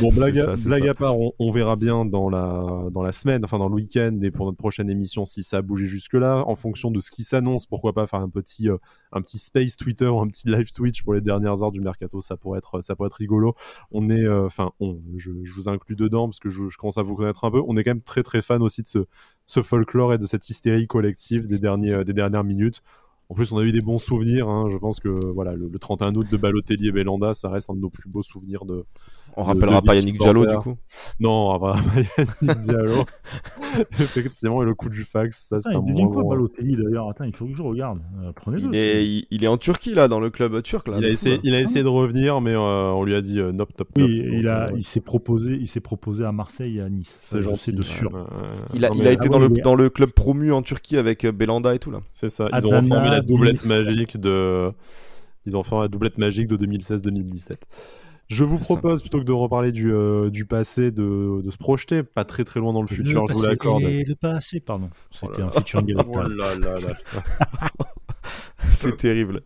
Bon, 0.00 0.08
blague, 0.08 0.38
à, 0.38 0.54
blague 0.64 0.88
à 0.88 0.94
part, 0.94 1.18
on, 1.18 1.32
on, 1.38 1.50
verra 1.50 1.76
bien 1.76 2.06
dans 2.06 2.30
la, 2.30 2.88
dans 2.90 3.02
la 3.02 3.12
semaine, 3.12 3.44
enfin 3.44 3.58
dans 3.58 3.68
le 3.68 3.74
week-end, 3.74 4.18
et 4.22 4.30
pour 4.30 4.46
notre 4.46 4.56
prochaine 4.56 4.88
émission, 4.88 5.26
si 5.26 5.42
ça 5.42 5.58
a 5.58 5.62
bougé 5.62 5.86
jusque 5.86 6.11
là, 6.16 6.44
en 6.46 6.54
fonction 6.54 6.90
de 6.90 7.00
ce 7.00 7.10
qui 7.10 7.22
s'annonce, 7.22 7.66
pourquoi 7.66 7.92
pas 7.92 8.06
faire 8.06 8.20
un 8.20 8.28
petit, 8.28 8.68
euh, 8.68 8.76
un 9.12 9.22
petit 9.22 9.38
space 9.38 9.76
Twitter 9.76 10.06
ou 10.06 10.20
un 10.20 10.28
petit 10.28 10.48
live 10.48 10.72
Twitch 10.72 11.02
pour 11.02 11.14
les 11.14 11.20
dernières 11.20 11.62
heures 11.62 11.72
du 11.72 11.80
mercato, 11.80 12.20
ça 12.20 12.36
pourrait 12.36 12.58
être, 12.58 12.80
ça 12.80 12.96
pourrait 12.96 13.08
être 13.08 13.14
rigolo. 13.14 13.54
On 13.90 14.08
est, 14.10 14.24
euh, 14.24 14.46
enfin, 14.46 14.72
on, 14.80 14.98
je, 15.16 15.30
vous 15.54 15.68
inclus 15.68 15.96
dedans 15.96 16.28
parce 16.28 16.38
que 16.38 16.50
je, 16.50 16.76
commence 16.76 16.98
à 16.98 17.02
vous 17.02 17.14
connaître 17.14 17.44
un 17.44 17.50
peu. 17.50 17.62
On 17.66 17.76
est 17.76 17.84
quand 17.84 17.90
même 17.90 18.02
très 18.02 18.22
très 18.22 18.42
fan 18.42 18.62
aussi 18.62 18.82
de 18.82 18.88
ce, 18.88 19.06
ce 19.46 19.62
folklore 19.62 20.14
et 20.14 20.18
de 20.18 20.26
cette 20.26 20.48
hystérie 20.48 20.86
collective 20.86 21.48
des, 21.48 21.58
derniers, 21.58 21.92
euh, 21.92 22.04
des 22.04 22.14
dernières 22.14 22.44
minutes. 22.44 22.82
En 23.28 23.34
plus, 23.34 23.50
on 23.52 23.58
a 23.58 23.64
eu 23.64 23.72
des 23.72 23.80
bons 23.80 23.98
souvenirs. 23.98 24.48
Hein. 24.48 24.68
Je 24.70 24.76
pense 24.76 25.00
que 25.00 25.08
voilà, 25.08 25.54
le, 25.54 25.70
31 25.78 26.14
août 26.16 26.26
de 26.30 26.36
Balotelli 26.36 26.88
et 26.88 26.92
Belanda, 26.92 27.32
ça 27.32 27.48
reste 27.48 27.70
un 27.70 27.74
de 27.74 27.80
nos 27.80 27.88
plus 27.88 28.08
beaux 28.08 28.22
souvenirs 28.22 28.66
de, 28.66 28.84
on 29.36 29.42
rappellera 29.42 29.80
pas 29.80 29.94
Yannick 29.94 30.18
Diallo 30.18 30.46
du 30.46 30.56
coup 30.56 30.76
Non, 31.20 31.30
on 31.30 31.58
rappellera 31.58 31.82
pas 31.82 32.22
Yannick 32.42 32.58
Diallo. 32.60 33.04
Effectivement, 33.98 34.62
et 34.62 34.66
le 34.66 34.74
coup 34.74 34.88
du 34.88 35.04
fax, 35.04 35.46
ça 35.48 35.60
c'est 35.60 35.70
ah, 35.72 35.78
un 35.78 35.80
bon. 35.80 36.08
quoi 36.08 36.22
Balotelli 36.24 36.76
d'ailleurs? 36.76 37.08
Attends, 37.08 37.24
il 37.24 37.34
faut 37.34 37.46
que 37.46 37.56
je 37.56 37.62
regarde. 37.62 38.00
Euh, 38.22 38.32
prenez-le. 38.34 38.68
Il 38.68 38.74
est, 38.74 39.26
il, 39.30 39.44
est 39.44 39.48
en 39.48 39.56
Turquie 39.56 39.94
là, 39.94 40.08
dans 40.08 40.20
le 40.20 40.30
club 40.30 40.60
turc 40.62 40.88
là. 40.88 40.96
Il 40.98 41.04
a 41.04 41.08
essayé, 41.08 41.40
il 41.42 41.54
a 41.54 41.60
essayé 41.60 41.82
de 41.82 41.88
revenir, 41.88 42.40
mais 42.40 42.52
euh, 42.52 42.90
on 42.90 43.04
lui 43.04 43.14
a 43.14 43.20
dit 43.20 43.40
euh, 43.40 43.52
nop 43.52 43.72
top. 43.76 43.88
Oui, 43.96 44.22
il 44.32 44.48
a, 44.48 44.66
il 44.76 44.84
s'est 44.84 45.00
proposé, 45.00 45.52
il 45.52 45.66
s'est 45.66 45.80
proposé 45.80 46.24
à 46.24 46.32
Marseille 46.32 46.78
et 46.78 46.82
à 46.82 46.88
Nice. 46.88 47.18
C'est 47.22 47.42
gentil 47.42 47.72
de 47.72 47.82
sûr. 47.82 48.26
il 48.74 48.84
a, 48.84 48.90
il 48.94 49.06
a 49.06 49.12
été 49.12 49.28
dans 49.28 49.38
le 49.38 49.48
dans 49.48 49.74
le 49.74 49.88
club 49.88 50.10
promu 50.10 50.52
en 50.52 50.62
Turquie 50.62 50.96
avec 50.96 51.26
Belanda 51.26 51.74
et 51.74 51.78
tout 51.78 51.90
là. 51.90 52.00
C'est 52.12 52.28
ça. 52.28 52.48
Ils 52.52 52.66
ont 52.66 52.70
reformé 52.70 53.10
la 53.10 53.20
doublette 53.20 53.64
magique 53.64 54.18
de. 54.18 54.70
Ils 55.44 55.56
ont 55.56 55.62
fait 55.62 55.76
la 55.76 55.88
doublette 55.88 56.18
magique 56.18 56.46
de 56.46 56.56
2016-2017. 56.56 57.56
Je 58.28 58.44
vous 58.44 58.58
propose, 58.58 59.02
plutôt 59.02 59.18
que 59.18 59.24
de 59.24 59.32
reparler 59.32 59.72
du, 59.72 59.92
euh, 59.92 60.30
du 60.30 60.46
passé, 60.46 60.90
de, 60.90 61.42
de, 61.42 61.50
se 61.50 61.58
projeter, 61.58 62.02
pas 62.02 62.24
très 62.24 62.44
très 62.44 62.60
loin 62.60 62.72
dans 62.72 62.80
le, 62.80 62.88
futur, 62.88 63.26
je 63.28 63.34
vous 63.34 63.42
l'accorde. 63.42 63.82
Le 63.82 64.14
passé, 64.14 64.58
pardon. 64.60 64.88
C'était 65.10 65.42
un 65.42 65.50
futur 65.50 65.82
Oh 66.08 66.22
là 66.22 66.54
là 66.54 66.74
là. 66.80 66.94
c'est 68.70 68.96
terrible. 68.96 69.42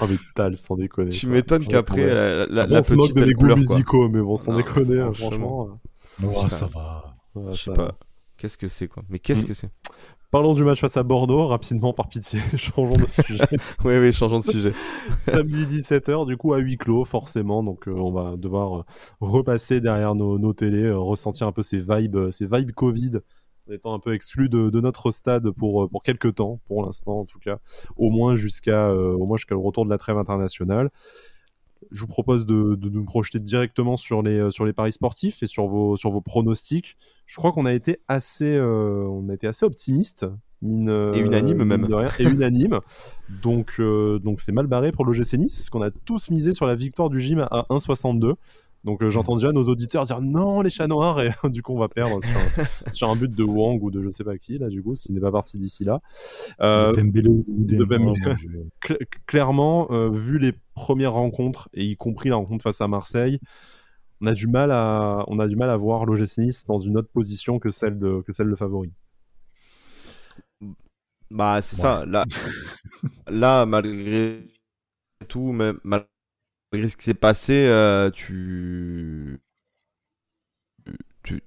Oh, 0.00 0.06
mais 0.08 0.16
Tal, 0.34 0.56
sans 0.56 0.76
déconner. 0.76 1.10
Tu 1.10 1.26
m'étonnes 1.28 1.64
qu'après, 1.64 2.06
la, 2.06 2.46
la, 2.46 2.62
Après, 2.62 2.72
la 2.74 2.78
on 2.78 2.82
se 2.82 2.94
moque 2.94 3.12
petite, 3.12 3.18
de 3.20 3.24
mes 3.26 3.34
goûts 3.34 3.56
musicaux, 3.56 4.08
mais 4.08 4.20
bon, 4.20 4.36
sans 4.36 4.52
Non, 4.52 4.58
déconner, 4.58 5.00
hein, 5.00 5.12
franchement. 5.14 5.80
franchement. 6.20 6.48
Ça 6.48 6.66
va. 6.66 7.16
ouais, 7.36 7.52
Je 7.54 7.62
sais 7.62 7.72
pas. 7.74 7.96
Qu'est-ce 8.36 8.58
que 8.58 8.66
c'est, 8.68 8.88
quoi? 8.88 9.04
Mais 9.08 9.18
qu'est-ce 9.20 9.44
Mm. 9.44 9.48
que 9.48 9.54
c'est? 9.54 9.70
Parlons 10.34 10.54
du 10.54 10.64
match 10.64 10.80
face 10.80 10.96
à 10.96 11.04
Bordeaux, 11.04 11.46
rapidement, 11.46 11.92
par 11.92 12.08
pitié, 12.08 12.40
changeons 12.56 12.94
de 12.94 13.06
sujet. 13.06 13.44
Oui, 13.84 13.98
oui, 13.98 14.12
changeons 14.12 14.40
de 14.40 14.44
sujet. 14.44 14.72
Samedi 15.20 15.64
17h, 15.64 16.26
du 16.26 16.36
coup, 16.36 16.54
à 16.54 16.58
huis 16.58 16.76
clos, 16.76 17.04
forcément. 17.04 17.62
Donc, 17.62 17.86
euh, 17.86 17.92
on 17.92 18.10
va 18.10 18.36
devoir 18.36 18.80
euh, 18.80 18.84
repasser 19.20 19.80
derrière 19.80 20.16
nos, 20.16 20.40
nos 20.40 20.52
télés, 20.52 20.86
euh, 20.86 20.98
ressentir 20.98 21.46
un 21.46 21.52
peu 21.52 21.62
ces 21.62 21.78
vibes, 21.78 22.32
ces 22.32 22.46
vibes 22.46 22.72
Covid, 22.72 23.20
en 23.68 23.72
étant 23.74 23.94
un 23.94 24.00
peu 24.00 24.12
exclus 24.12 24.48
de, 24.48 24.70
de 24.70 24.80
notre 24.80 25.12
stade 25.12 25.52
pour, 25.52 25.88
pour 25.88 26.02
quelques 26.02 26.34
temps, 26.34 26.58
pour 26.66 26.84
l'instant, 26.84 27.20
en 27.20 27.26
tout 27.26 27.38
cas, 27.38 27.60
au 27.96 28.10
moins 28.10 28.34
jusqu'à 28.34 28.92
au 28.92 29.26
moins 29.26 29.36
jusqu'à 29.36 29.54
le 29.54 29.60
retour 29.60 29.84
de 29.84 29.90
la 29.90 29.98
trêve 29.98 30.18
internationale. 30.18 30.90
Je 31.92 32.00
vous 32.00 32.08
propose 32.08 32.44
de, 32.44 32.74
de 32.74 32.88
nous 32.88 33.04
projeter 33.04 33.38
directement 33.38 33.96
sur 33.96 34.20
les, 34.20 34.50
sur 34.50 34.64
les 34.64 34.72
paris 34.72 34.90
sportifs 34.90 35.44
et 35.44 35.46
sur 35.46 35.66
vos, 35.66 35.96
sur 35.96 36.10
vos 36.10 36.22
pronostics. 36.22 36.96
Je 37.26 37.36
crois 37.36 37.52
qu'on 37.52 37.66
a 37.66 37.72
été 37.72 37.98
assez, 38.08 38.54
euh, 38.56 39.06
on 39.08 39.28
a 39.28 39.34
été 39.34 39.46
assez 39.46 39.64
optimiste. 39.66 40.26
Mine, 40.62 40.88
euh, 40.88 41.12
Et 41.14 41.18
unanime 41.20 41.58
mine 41.58 41.66
même. 41.66 41.86
de 41.86 41.94
rien, 41.94 42.08
et 42.18 42.24
unanime. 42.24 42.80
donc, 43.42 43.74
euh, 43.80 44.18
donc 44.18 44.40
c'est 44.40 44.52
mal 44.52 44.66
barré 44.66 44.92
pour 44.92 45.04
l'OGC 45.04 45.34
Nice, 45.36 45.54
parce 45.56 45.68
qu'on 45.70 45.82
a 45.82 45.90
tous 45.90 46.30
misé 46.30 46.54
sur 46.54 46.66
la 46.66 46.74
victoire 46.74 47.10
du 47.10 47.20
gym 47.20 47.40
à 47.50 47.66
1,62. 47.70 48.34
Donc 48.84 49.02
euh, 49.02 49.08
j'entends 49.10 49.36
déjà 49.36 49.50
nos 49.52 49.62
auditeurs 49.64 50.04
dire 50.04 50.20
non 50.20 50.60
les 50.60 50.68
chats 50.70 50.86
noirs 50.86 51.18
et 51.20 51.30
du 51.50 51.62
coup 51.62 51.72
on 51.74 51.78
va 51.78 51.88
perdre 51.88 52.18
sur, 52.22 52.30
sur 52.94 53.08
un 53.10 53.16
but 53.16 53.30
de 53.34 53.42
Wang 53.42 53.82
ou 53.82 53.90
de 53.90 54.02
je 54.02 54.10
sais 54.10 54.24
pas 54.24 54.36
qui 54.36 54.58
là 54.58 54.68
du 54.68 54.82
coup 54.82 54.94
s'il 54.94 55.14
n'est 55.14 55.22
pas 55.22 55.32
parti 55.32 55.56
d'ici 55.56 55.84
là. 55.84 56.00
Euh, 56.60 56.90
De 56.92 56.96
Pembele 56.96 57.44
de 57.48 57.84
Pembele. 57.84 58.36
cl- 58.86 58.98
clairement, 59.26 59.88
euh, 59.90 60.10
vu 60.10 60.38
les 60.38 60.52
premières 60.74 61.14
rencontres, 61.14 61.68
et 61.72 61.84
y 61.84 61.96
compris 61.96 62.28
la 62.28 62.36
rencontre 62.36 62.62
face 62.62 62.80
à 62.82 62.88
Marseille, 62.88 63.38
on 64.20 64.26
a 64.26 64.32
du 64.32 64.46
mal 64.46 64.70
à, 64.72 65.24
on 65.28 65.38
a 65.38 65.48
du 65.48 65.56
mal 65.56 65.70
à 65.70 65.76
voir 65.76 66.04
l'OGC 66.06 66.38
Nice 66.38 66.66
dans 66.66 66.80
une 66.80 66.96
autre 66.98 67.10
position 67.12 67.58
que 67.58 67.70
celle 67.70 67.98
de, 67.98 68.22
que 68.22 68.32
celle 68.32 68.50
de 68.50 68.56
favori. 68.56 68.92
Bah, 71.30 71.60
c'est 71.60 71.76
Ouais. 71.76 71.82
ça. 71.82 72.04
Là, 72.06 72.24
là, 73.28 73.66
malgré 73.66 74.44
tout, 75.28 75.52
même 75.52 75.80
malgré 75.84 76.88
ce 76.88 76.96
qui 76.96 77.04
s'est 77.04 77.14
passé, 77.14 77.66
euh, 77.68 78.10
tu. 78.10 79.40
tu 81.22 81.40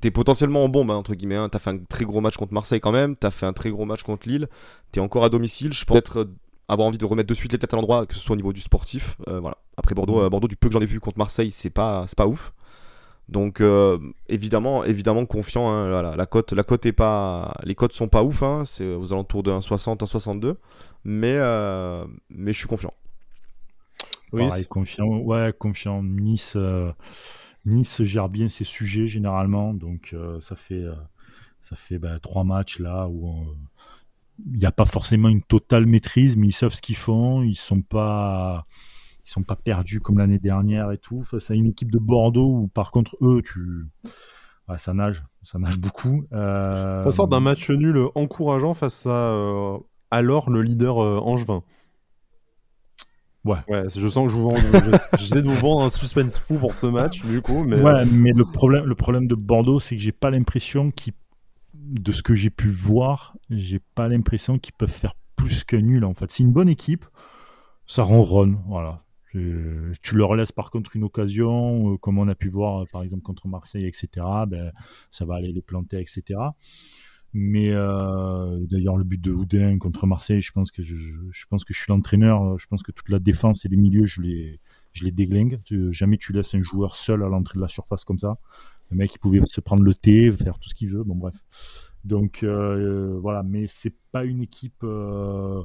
t'es- 0.00 0.10
potentiellement 0.10 0.64
en 0.64 0.68
bombe, 0.68 0.90
hein, 0.90 0.94
entre 0.96 1.14
guillemets. 1.14 1.36
Hein. 1.36 1.48
T'as 1.48 1.58
fait 1.58 1.70
un 1.70 1.78
très 1.78 2.04
gros 2.04 2.20
match 2.20 2.36
contre 2.36 2.52
Marseille 2.52 2.80
quand 2.80 2.92
même. 2.92 3.16
T'as 3.16 3.30
fait 3.30 3.46
un 3.46 3.52
très 3.52 3.70
gros 3.70 3.84
match 3.84 4.02
contre 4.02 4.28
Lille. 4.28 4.48
T'es 4.92 5.00
encore 5.00 5.24
à 5.24 5.28
domicile. 5.30 5.72
Je 5.72 5.84
pense 5.84 6.00
euh, 6.16 6.24
avoir 6.72 6.86
envie 6.88 6.98
de 6.98 7.04
remettre 7.04 7.28
de 7.28 7.34
suite 7.34 7.52
les 7.52 7.58
têtes 7.58 7.72
à 7.74 7.76
l'endroit, 7.76 8.06
que 8.06 8.14
ce 8.14 8.20
soit 8.20 8.34
au 8.34 8.36
niveau 8.36 8.52
du 8.52 8.60
sportif. 8.60 9.16
Euh, 9.28 9.40
voilà. 9.40 9.56
Après 9.76 9.94
Bordeaux, 9.94 10.20
euh, 10.20 10.28
Bordeaux, 10.30 10.48
du 10.48 10.56
peu 10.56 10.68
que 10.68 10.74
j'en 10.74 10.80
ai 10.80 10.86
vu 10.86 11.00
contre 11.00 11.18
Marseille, 11.18 11.50
c'est 11.50 11.70
pas, 11.70 12.04
c'est 12.06 12.16
pas 12.16 12.26
ouf. 12.26 12.52
Donc 13.28 13.60
euh, 13.60 13.98
évidemment, 14.28 14.84
évidemment 14.84 15.24
confiant. 15.26 15.68
hein, 15.70 15.88
voilà, 15.88 16.16
la 16.16 16.26
cote, 16.26 16.52
la 16.52 16.62
cote 16.64 16.84
est 16.86 16.92
pas, 16.92 17.54
les 17.64 17.74
cotes 17.74 17.92
sont 17.92 18.08
pas 18.08 18.22
ouf. 18.24 18.42
Hein, 18.42 18.64
c'est 18.64 18.94
aux 18.94 19.12
alentours 19.12 19.42
de 19.42 19.50
1,60, 19.52 19.98
1,62. 19.98 20.56
Mais 21.04 21.34
euh, 21.36 22.04
mais 22.28 22.52
je 22.52 22.58
suis 22.58 22.68
confiant. 22.68 22.92
Oui, 24.32 24.46
Pareil, 24.48 24.66
confiant. 24.66 25.06
Ouais, 25.18 25.52
confiant. 25.58 26.02
Nice, 26.02 26.54
euh, 26.56 26.92
nice 27.66 28.02
gère 28.02 28.28
bien 28.28 28.48
ses 28.48 28.64
sujets 28.64 29.06
généralement, 29.06 29.74
donc 29.74 30.14
ça 30.40 30.56
fait 30.56 30.84
ça 31.60 31.76
fait 31.76 31.98
bah, 31.98 32.18
trois 32.20 32.44
matchs 32.44 32.78
là 32.80 33.06
où 33.08 33.28
on- 33.28 33.56
il 34.52 34.58
n'y 34.58 34.66
a 34.66 34.72
pas 34.72 34.84
forcément 34.84 35.28
une 35.28 35.42
totale 35.42 35.86
maîtrise, 35.86 36.36
mais 36.36 36.48
ils 36.48 36.52
savent 36.52 36.72
ce 36.74 36.82
qu'ils 36.82 36.96
font. 36.96 37.42
Ils 37.42 37.54
sont 37.56 37.82
pas 37.82 38.66
ils 39.24 39.30
sont 39.30 39.42
pas 39.42 39.56
perdus 39.56 40.00
comme 40.00 40.18
l'année 40.18 40.38
dernière 40.38 40.90
et 40.92 40.98
tout. 40.98 41.22
Face 41.22 41.50
à 41.50 41.54
une 41.54 41.66
équipe 41.66 41.90
de 41.90 41.98
Bordeaux 41.98 42.50
où 42.62 42.68
par 42.68 42.90
contre 42.90 43.16
eux, 43.22 43.42
tu 43.44 43.86
ouais, 44.68 44.78
ça 44.78 44.92
nage, 44.94 45.22
ça 45.42 45.58
nage 45.58 45.78
beaucoup. 45.78 46.24
Euh, 46.32 47.02
Ça 47.04 47.10
sort 47.10 47.28
d'un 47.28 47.40
match 47.40 47.70
nul 47.70 47.98
encourageant 48.14 48.74
face 48.74 49.06
à 49.06 49.10
euh, 49.10 49.78
alors 50.10 50.50
le 50.50 50.62
leader 50.62 50.98
euh, 51.02 51.18
Angevin. 51.18 51.62
Ouais. 53.44 53.56
Ouais, 53.68 53.84
je 53.96 54.06
sens 54.06 54.26
que 54.26 54.32
je 54.32 54.36
vous 54.36 54.50
vends, 54.50 54.56
je- 54.56 55.16
j'essaie 55.18 55.40
de 55.40 55.48
vous 55.48 55.54
vendre 55.54 55.82
un 55.84 55.88
suspense 55.88 56.38
fou 56.38 56.56
pour 56.58 56.74
ce 56.74 56.86
match, 56.86 57.24
du 57.24 57.40
coup, 57.40 57.64
mais 57.64 57.80
Ouais, 57.80 58.04
mais 58.04 58.32
le 58.32 58.44
problème, 58.44 58.84
le 58.84 58.94
problème 58.94 59.26
de 59.28 59.34
Bordeaux, 59.34 59.80
c'est 59.80 59.96
que 59.96 60.02
j'ai 60.02 60.12
pas 60.12 60.28
l'impression 60.30 60.90
qu'ils, 60.90 61.14
de 61.90 62.12
ce 62.12 62.22
que 62.22 62.34
j'ai 62.34 62.50
pu 62.50 62.68
voir, 62.68 63.36
j'ai 63.50 63.80
pas 63.94 64.08
l'impression 64.08 64.58
qu'ils 64.58 64.74
peuvent 64.74 64.88
faire 64.88 65.14
plus 65.36 65.64
que 65.64 65.76
nul 65.76 66.04
en 66.04 66.14
fait. 66.14 66.30
C'est 66.30 66.42
une 66.42 66.52
bonne 66.52 66.68
équipe, 66.68 67.04
ça 67.86 68.02
ronronne, 68.02 68.58
voilà. 68.66 69.04
Euh, 69.36 69.92
tu 70.02 70.16
leur 70.16 70.34
laisses 70.34 70.52
par 70.52 70.70
contre 70.70 70.96
une 70.96 71.04
occasion, 71.04 71.92
euh, 71.92 71.96
comme 71.96 72.18
on 72.18 72.26
a 72.28 72.34
pu 72.34 72.48
voir 72.48 72.82
euh, 72.82 72.84
par 72.90 73.02
exemple 73.02 73.22
contre 73.22 73.46
Marseille, 73.46 73.86
etc. 73.86 74.08
Ben, 74.48 74.72
ça 75.10 75.24
va 75.24 75.36
aller 75.36 75.52
les 75.52 75.62
planter, 75.62 76.00
etc. 76.00 76.38
Mais 77.32 77.70
euh, 77.70 78.58
d'ailleurs, 78.68 78.96
le 78.96 79.04
but 79.04 79.20
de 79.20 79.30
Houdin 79.30 79.78
contre 79.78 80.06
Marseille, 80.06 80.40
je 80.40 80.50
pense 80.50 80.72
que 80.72 80.82
je, 80.82 80.96
suis 81.32 81.84
l'entraîneur. 81.88 82.58
Je 82.58 82.66
pense 82.66 82.82
que 82.82 82.90
toute 82.90 83.08
la 83.08 83.20
défense 83.20 83.64
et 83.64 83.68
les 83.68 83.76
milieux, 83.76 84.04
je 84.04 84.20
les, 84.20 84.60
je 84.92 85.04
les 85.04 85.12
déglingue. 85.12 85.60
Jamais 85.90 86.16
tu 86.18 86.32
laisses 86.32 86.54
un 86.54 86.62
joueur 86.62 86.96
seul 86.96 87.22
à 87.22 87.28
l'entrée 87.28 87.56
de 87.56 87.62
la 87.62 87.68
surface 87.68 88.04
comme 88.04 88.18
ça. 88.18 88.36
Le 88.90 88.96
mec, 88.96 89.14
il 89.14 89.18
pouvait 89.18 89.40
se 89.46 89.60
prendre 89.60 89.82
le 89.82 89.94
thé, 89.94 90.30
faire 90.32 90.58
tout 90.58 90.68
ce 90.68 90.74
qu'il 90.74 90.90
veut. 90.90 91.04
Bon, 91.04 91.14
bref. 91.14 91.34
Donc 92.04 92.42
euh, 92.42 93.18
voilà, 93.20 93.42
mais 93.42 93.66
c'est 93.68 93.94
pas 94.12 94.24
une 94.24 94.42
équipe. 94.42 94.82
euh, 94.82 95.62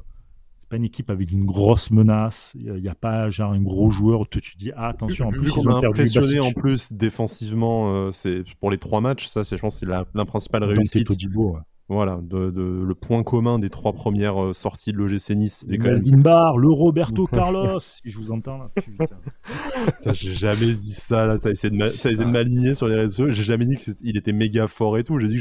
c'est 0.58 0.68
pas 0.68 0.76
une 0.76 0.84
équipe 0.84 1.10
avec 1.10 1.30
une 1.30 1.44
grosse 1.44 1.90
menace. 1.90 2.52
Il 2.56 2.72
n'y 2.74 2.88
a, 2.88 2.94
pas 2.94 3.30
genre 3.30 3.52
un 3.52 3.62
gros 3.62 3.90
joueur 3.90 4.20
où 4.20 4.26
tu 4.26 4.40
te 4.40 4.58
dis 4.58 4.72
ah 4.76 4.88
attention. 4.88 5.26
En 5.26 5.30
plus, 5.30 5.50
ils 5.56 5.68
ont 5.68 5.76
impressionné 5.76 6.40
en 6.40 6.52
plus 6.52 6.92
défensivement, 6.92 7.94
euh, 7.94 8.10
c'est 8.10 8.42
pour 8.60 8.70
les 8.70 8.78
trois 8.78 9.00
matchs, 9.00 9.26
ça, 9.26 9.44
c'est, 9.44 9.56
je 9.56 9.60
pense, 9.60 9.74
que 9.74 9.80
c'est 9.80 9.86
la, 9.86 10.04
la 10.14 10.24
principale 10.24 10.64
réussite. 10.64 11.06
Todibo, 11.06 11.54
ouais. 11.54 11.60
Voilà, 11.88 12.18
de, 12.20 12.50
de- 12.50 12.82
le 12.84 12.94
point 12.96 13.22
commun 13.22 13.60
des 13.60 13.70
trois 13.70 13.92
premières 13.92 14.42
euh, 14.42 14.52
sorties 14.52 14.90
de 14.92 14.96
l'OGC 14.98 15.30
Nice, 15.36 15.64
Le 15.68 15.78
même 15.78 16.02
le 16.02 16.68
Roberto 16.68 17.26
Carlos, 17.26 17.78
si 17.78 18.00
je 18.04 18.18
vous 18.18 18.32
entends 18.32 18.58
là. 18.58 18.70
Putain. 18.76 20.12
J'ai 20.12 20.32
jamais 20.32 20.72
dit 20.74 20.90
ça, 20.90 21.26
là. 21.26 21.38
T'as 21.38 21.50
essayé 21.50 21.70
de 21.70 21.76
m'a- 21.76 21.90
t'as 21.90 22.10
essayé 22.10 22.16
de 22.24 22.30
m'aligner 22.30 22.74
sur 22.74 22.88
les 22.88 22.96
réseaux. 22.96 23.28
J'ai 23.30 23.44
jamais 23.44 23.66
dit 23.66 23.76
qu'il 23.76 24.16
était 24.16 24.32
méga 24.32 24.66
fort 24.66 24.98
et 24.98 25.04
tout. 25.04 25.18
J'ai 25.20 25.28
dit 25.28 25.36
que 25.36 25.40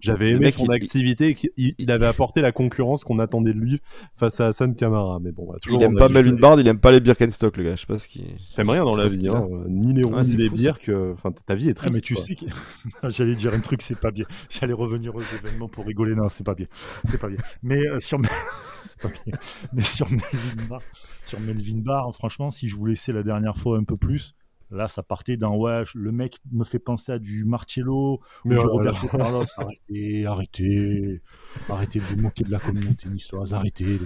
j'avais, 0.00 0.30
aimé 0.30 0.40
mec, 0.46 0.54
son 0.54 0.64
il- 0.64 0.72
activité 0.72 1.28
et 1.28 1.34
qu'il 1.34 1.50
il 1.56 1.90
avait 1.92 2.06
apporté 2.06 2.40
la 2.40 2.50
concurrence 2.50 3.04
qu'on 3.04 3.20
attendait 3.20 3.54
de 3.54 3.60
lui 3.60 3.80
face 4.16 4.40
à 4.40 4.46
Hassan 4.46 4.74
Kamara. 4.74 5.18
Mais 5.22 5.30
bon, 5.30 5.46
bah, 5.48 5.58
toujours. 5.62 5.80
Il 5.80 5.84
aime 5.84 5.94
pas 5.96 6.08
Melvin 6.08 6.32
Bard, 6.34 6.58
il 6.58 6.66
aime 6.66 6.80
pas 6.80 6.90
les 6.90 6.98
Birkenstock, 7.00 7.56
le 7.56 7.62
gars. 7.64 7.76
Je 7.76 7.82
sais 7.82 7.86
pas 7.86 8.00
ce 8.00 8.08
qu'il. 8.08 8.24
T'aimes 8.56 8.70
rien 8.70 8.84
dans 8.84 8.96
la 8.96 9.06
vie, 9.06 9.28
hein. 9.28 9.46
Ni 9.68 9.92
les 9.92 10.02
roues, 10.02 10.20
ni 10.20 10.36
les. 10.36 10.50
Que... 10.84 11.12
Enfin, 11.12 11.30
ta 11.46 11.54
vie 11.54 11.68
est 11.68 11.72
Ah, 11.78 11.86
triste. 11.86 11.94
mais 11.94 12.00
tu 12.00 12.14
quoi. 12.14 12.24
sais 12.24 12.34
que 12.34 12.46
j'allais 13.10 13.36
dire 13.36 13.54
un 13.54 13.60
truc, 13.60 13.80
c'est 13.82 13.98
pas 13.98 14.10
bien. 14.10 14.24
J'allais 14.48 14.72
revenir 14.72 15.14
aux 15.14 15.20
événements 15.22 15.68
pour 15.68 15.83
rigoler. 15.84 16.14
Non, 16.14 16.28
c'est 16.28 16.44
pas 16.44 16.54
bien. 16.54 16.66
C'est 17.04 17.18
pas 17.18 17.28
bien. 17.28 17.38
Mais 17.62 17.86
euh, 17.86 18.00
sur 18.00 18.18
c'est 18.82 19.00
pas 19.00 19.08
bien. 19.08 19.34
Mais 19.72 19.82
sur 19.82 20.10
Melvin 20.10 20.66
Barr, 20.68 20.82
sur 21.24 21.40
Melvin 21.40 21.78
Barr, 21.78 22.14
franchement, 22.14 22.50
si 22.50 22.68
je 22.68 22.76
vous 22.76 22.86
laissais 22.86 23.12
la 23.12 23.22
dernière 23.22 23.56
fois 23.56 23.78
un 23.78 23.84
peu 23.84 23.96
plus, 23.96 24.34
là, 24.70 24.88
ça 24.88 25.02
partait 25.02 25.36
dans 25.36 25.56
ouais, 25.56 25.82
le 25.94 26.12
mec 26.12 26.38
me 26.52 26.64
fait 26.64 26.78
penser 26.78 27.12
à 27.12 27.18
du 27.18 27.44
Marcello 27.44 28.20
Mais 28.44 28.56
ou 28.56 28.58
du. 28.58 28.66
Roberto 28.66 29.08
Carlos. 29.08 29.44
Arrêtez, 29.56 30.26
arrêtez, 30.26 31.22
arrêtez 31.68 31.98
de 31.98 32.04
vous 32.04 32.16
moquer 32.16 32.44
de 32.44 32.50
la 32.50 32.58
communauté 32.58 33.08
niçoise. 33.08 33.54
Arrêtez. 33.54 33.84
les. 33.84 33.98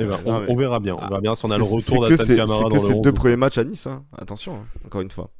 Eh 0.00 0.04
ben, 0.04 0.18
on, 0.24 0.54
verra 0.54 0.80
bien. 0.80 0.94
On 0.94 1.08
verra 1.08 1.20
bien 1.20 1.34
si 1.34 1.44
on 1.46 1.50
a 1.50 1.58
le 1.58 1.64
retour 1.64 2.04
que 2.06 2.10
d'Hassan 2.10 2.26
c'est- 2.26 2.68
que 2.68 2.74
le 2.74 2.80
ces 2.80 2.94
11. 2.94 3.02
deux 3.02 3.12
premiers 3.12 3.36
matchs 3.36 3.58
à 3.58 3.64
Nice, 3.64 3.86
hein. 3.86 4.04
attention, 4.16 4.56
hein, 4.56 4.66
encore 4.86 5.00
une 5.00 5.10
fois. 5.10 5.30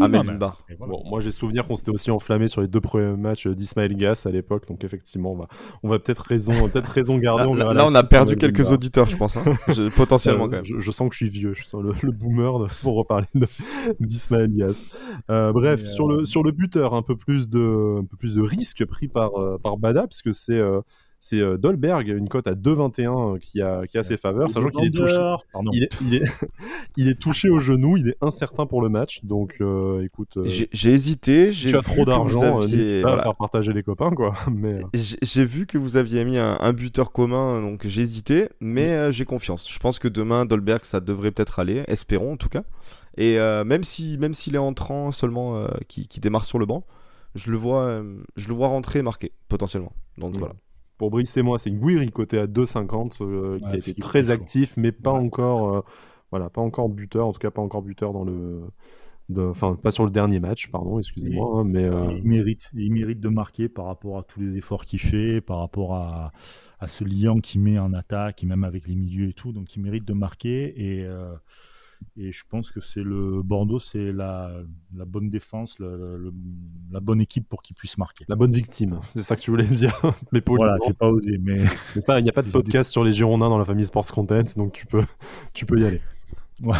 Ah, 0.00 0.08
mais- 0.08 0.22
Barr. 0.38 0.64
et 0.68 0.74
voilà. 0.74 0.92
Bon, 0.92 1.02
moi 1.08 1.20
j'ai 1.20 1.30
souvenir 1.30 1.66
qu'on 1.66 1.74
s'était 1.76 1.90
aussi 1.90 2.10
enflammé 2.10 2.48
sur 2.48 2.60
les 2.60 2.68
deux 2.68 2.80
premiers 2.80 3.16
matchs 3.16 3.46
d'Ismaël 3.46 3.94
Gass 3.96 4.26
à 4.26 4.30
l'époque, 4.30 4.66
donc 4.68 4.82
effectivement 4.84 5.32
on 5.32 5.36
va, 5.36 5.48
on 5.82 5.88
va 5.88 5.98
peut-être 5.98 6.20
raison, 6.22 6.52
peut-être 6.68 6.86
raison 6.90 7.16
garder. 7.18 7.42
Là, 7.44 7.48
on 7.50 7.54
là, 7.90 7.98
a 7.98 8.02
perdu 8.02 8.36
quelques 8.36 8.70
auditeurs, 8.72 9.08
je 9.08 9.16
pense. 9.16 9.36
hein. 9.36 9.44
Je- 9.68 9.88
potentiellement, 9.90 10.44
Euh, 10.44 10.48
quand 10.48 10.56
même. 10.56 10.64
Je, 10.64 10.80
je 10.80 10.90
sens 10.90 11.08
que 11.08 11.14
je 11.14 11.24
suis 11.24 11.28
vieux, 11.30 11.54
je 11.54 11.62
suis 11.64 11.76
le, 11.78 11.92
le 12.02 12.12
boomer 12.12 12.58
de- 12.60 12.66
pour 12.82 12.96
reparler 12.96 13.26
de- 13.34 13.46
d'Ismaël 14.00 14.52
Gass. 14.52 14.86
Euh, 15.30 15.52
bref, 15.52 15.84
sur, 15.88 16.10
euh, 16.10 16.18
le, 16.20 16.26
sur 16.26 16.42
le 16.42 16.50
buteur, 16.52 16.94
un 16.94 17.02
peu 17.02 17.16
plus 17.16 17.48
de, 17.48 17.98
un 18.00 18.04
peu 18.04 18.16
plus 18.16 18.34
de 18.34 18.42
risque 18.42 18.84
pris 18.84 19.08
par, 19.08 19.36
euh, 19.38 19.58
par 19.62 19.76
Bada, 19.76 20.06
puisque 20.06 20.34
c'est 20.34 20.58
euh, 20.58 20.80
c'est 21.20 21.40
euh, 21.40 21.56
Dolberg, 21.56 22.06
une 22.08 22.28
cote 22.28 22.46
à 22.46 22.54
2,21 22.54 23.34
euh, 23.34 23.38
qui 23.38 23.60
a, 23.60 23.86
qui 23.86 23.98
a 23.98 24.02
ses 24.04 24.16
faveurs, 24.16 24.50
sachant 24.50 24.68
qu'il 24.68 24.86
est 24.86 24.90
touché. 24.90 25.16
Il 25.72 25.82
est, 25.82 25.88
il, 26.00 26.14
est, 26.14 26.22
il 26.96 27.08
est 27.08 27.18
touché 27.18 27.48
au 27.50 27.58
genou, 27.60 27.96
il 27.96 28.10
est 28.10 28.16
incertain 28.20 28.66
pour 28.66 28.82
le 28.82 28.88
match, 28.88 29.24
donc 29.24 29.56
euh, 29.60 30.02
écoute, 30.04 30.36
euh, 30.36 30.46
J'ai 30.72 30.90
hésité, 30.92 31.50
j'ai 31.52 31.70
tu 31.70 31.76
as 31.76 31.82
trop 31.82 32.04
d'argent, 32.04 32.42
euh, 32.42 32.62
aviez- 32.62 32.76
n'hésite 32.76 33.02
pas 33.02 33.08
voilà. 33.08 33.20
à 33.22 33.24
faire 33.24 33.36
partager 33.36 33.72
les 33.72 33.82
copains, 33.82 34.10
quoi. 34.10 34.32
Mais 34.54 34.80
J'ai 34.94 35.44
vu 35.44 35.66
que 35.66 35.76
vous 35.78 35.96
aviez 35.96 36.24
mis 36.24 36.38
un, 36.38 36.56
un 36.60 36.72
buteur 36.72 37.10
commun, 37.12 37.60
donc 37.60 37.86
j'ai 37.86 38.02
hésité, 38.02 38.48
mais 38.60 38.90
euh, 38.92 39.10
j'ai 39.10 39.24
confiance. 39.24 39.68
Je 39.70 39.78
pense 39.80 39.98
que 39.98 40.08
demain, 40.08 40.44
Dolberg, 40.46 40.84
ça 40.84 41.00
devrait 41.00 41.30
peut-être 41.32 41.58
aller, 41.58 41.82
espérons 41.88 42.34
en 42.34 42.36
tout 42.36 42.48
cas. 42.48 42.62
Et 43.16 43.38
euh, 43.40 43.64
même 43.64 43.82
si 43.82 44.16
même 44.18 44.34
s'il 44.34 44.54
est 44.54 44.58
entrant 44.58 45.10
seulement, 45.10 45.56
euh, 45.56 45.66
qui, 45.88 46.06
qui 46.06 46.20
démarre 46.20 46.44
sur 46.44 46.60
le 46.60 46.66
banc, 46.66 46.84
je 47.34 47.50
le 47.50 47.56
vois, 47.56 47.82
euh, 47.82 48.14
je 48.36 48.46
le 48.48 48.54
vois 48.54 48.68
rentrer 48.68 49.00
et 49.00 49.02
marquer 49.02 49.32
potentiellement. 49.48 49.92
Donc 50.18 50.34
Ouais. 50.34 50.38
voilà. 50.38 50.54
Pour 50.98 51.10
Brice 51.10 51.36
et 51.36 51.42
moi, 51.42 51.58
c'est 51.58 51.70
Guiri 51.70 52.10
côté 52.12 52.38
à 52.38 52.46
2,50 52.46 53.22
euh, 53.22 53.60
qui 53.60 53.64
Ouais, 53.64 53.76
a 53.76 53.78
été 53.78 53.94
qui 53.94 54.02
est 54.02 54.08
très 54.08 54.30
chaud. 54.30 54.30
actif, 54.30 54.76
mais 54.76 54.92
pas 54.92 55.12
Ouais. 55.12 55.20
encore, 55.20 55.76
euh, 55.76 55.82
voilà, 56.30 56.50
pas 56.50 56.60
encore 56.60 56.88
buteur, 56.90 57.26
en 57.28 57.32
tout 57.32 57.38
cas 57.40 57.50
pas 57.50 57.62
encore 57.62 57.82
buteur 57.82 58.12
dans 58.12 58.24
le, 58.24 58.62
enfin 59.38 59.74
pas 59.76 59.90
sur 59.90 60.04
le 60.04 60.10
dernier 60.10 60.40
match, 60.40 60.70
pardon, 60.70 60.98
excusez-moi, 60.98 61.60
hein, 61.60 61.64
mais 61.64 61.84
euh, 61.84 62.12
Il 62.20 62.24
mérite, 62.24 62.70
il 62.74 62.92
mérite 62.92 63.20
de 63.20 63.28
marquer 63.28 63.68
par 63.68 63.86
rapport 63.86 64.18
à 64.18 64.22
tous 64.22 64.40
les 64.40 64.56
efforts 64.56 64.84
qu'il 64.84 64.98
fait, 65.00 65.40
par 65.40 65.58
rapport 65.58 65.94
à, 65.94 66.32
à 66.80 66.88
ce 66.88 67.04
lien 67.04 67.40
qu'il 67.40 67.60
met 67.60 67.78
en 67.78 67.92
attaque, 67.92 68.42
et 68.42 68.46
même 68.46 68.64
avec 68.64 68.86
les 68.88 68.94
milieux 68.96 69.28
et 69.28 69.32
tout. 69.34 69.52
Donc 69.52 69.74
il 69.76 69.82
mérite 69.82 70.04
de 70.04 70.12
marquer. 70.14 70.74
Et, 70.98 71.04
euh, 71.04 71.34
et 72.16 72.32
je 72.32 72.44
pense 72.48 72.70
que 72.70 72.80
c'est 72.80 73.02
le 73.02 73.42
Bordeaux, 73.42 73.78
c'est 73.78 74.12
la, 74.12 74.52
la 74.96 75.04
bonne 75.04 75.30
défense, 75.30 75.78
le- 75.78 76.16
le- 76.18 76.32
la 76.90 77.00
bonne 77.00 77.20
équipe 77.20 77.48
pour 77.48 77.62
qu'il 77.62 77.76
puisse 77.76 77.96
marquer. 77.98 78.24
la 78.28 78.36
bonne 78.36 78.52
victime, 78.52 79.00
c'est 79.14 79.22
ça 79.22 79.36
que 79.36 79.40
tu 79.40 79.50
voulais 79.50 79.64
dire, 79.82 79.92
mais. 80.32 80.42
Voilà, 80.46 80.76
j'ai 80.86 80.94
pas 80.94 81.08
osé, 81.08 81.38
mais 81.38 81.62
il 82.18 82.22
n'y 82.24 82.28
a 82.30 82.32
pas 82.32 82.42
de 82.42 82.50
podcast 82.52 82.90
sur 82.90 83.04
les 83.04 83.12
Girondins 83.12 83.48
dans 83.48 83.58
la 83.58 83.64
famille 83.64 83.86
Sports 83.86 84.06
Content, 84.12 84.42
donc 84.56 84.72
tu 84.72 84.86
peux, 84.86 85.02
tu 85.54 85.66
peux 85.66 85.78
y 85.80 85.84
aller. 85.86 86.00
Ouais. 86.62 86.76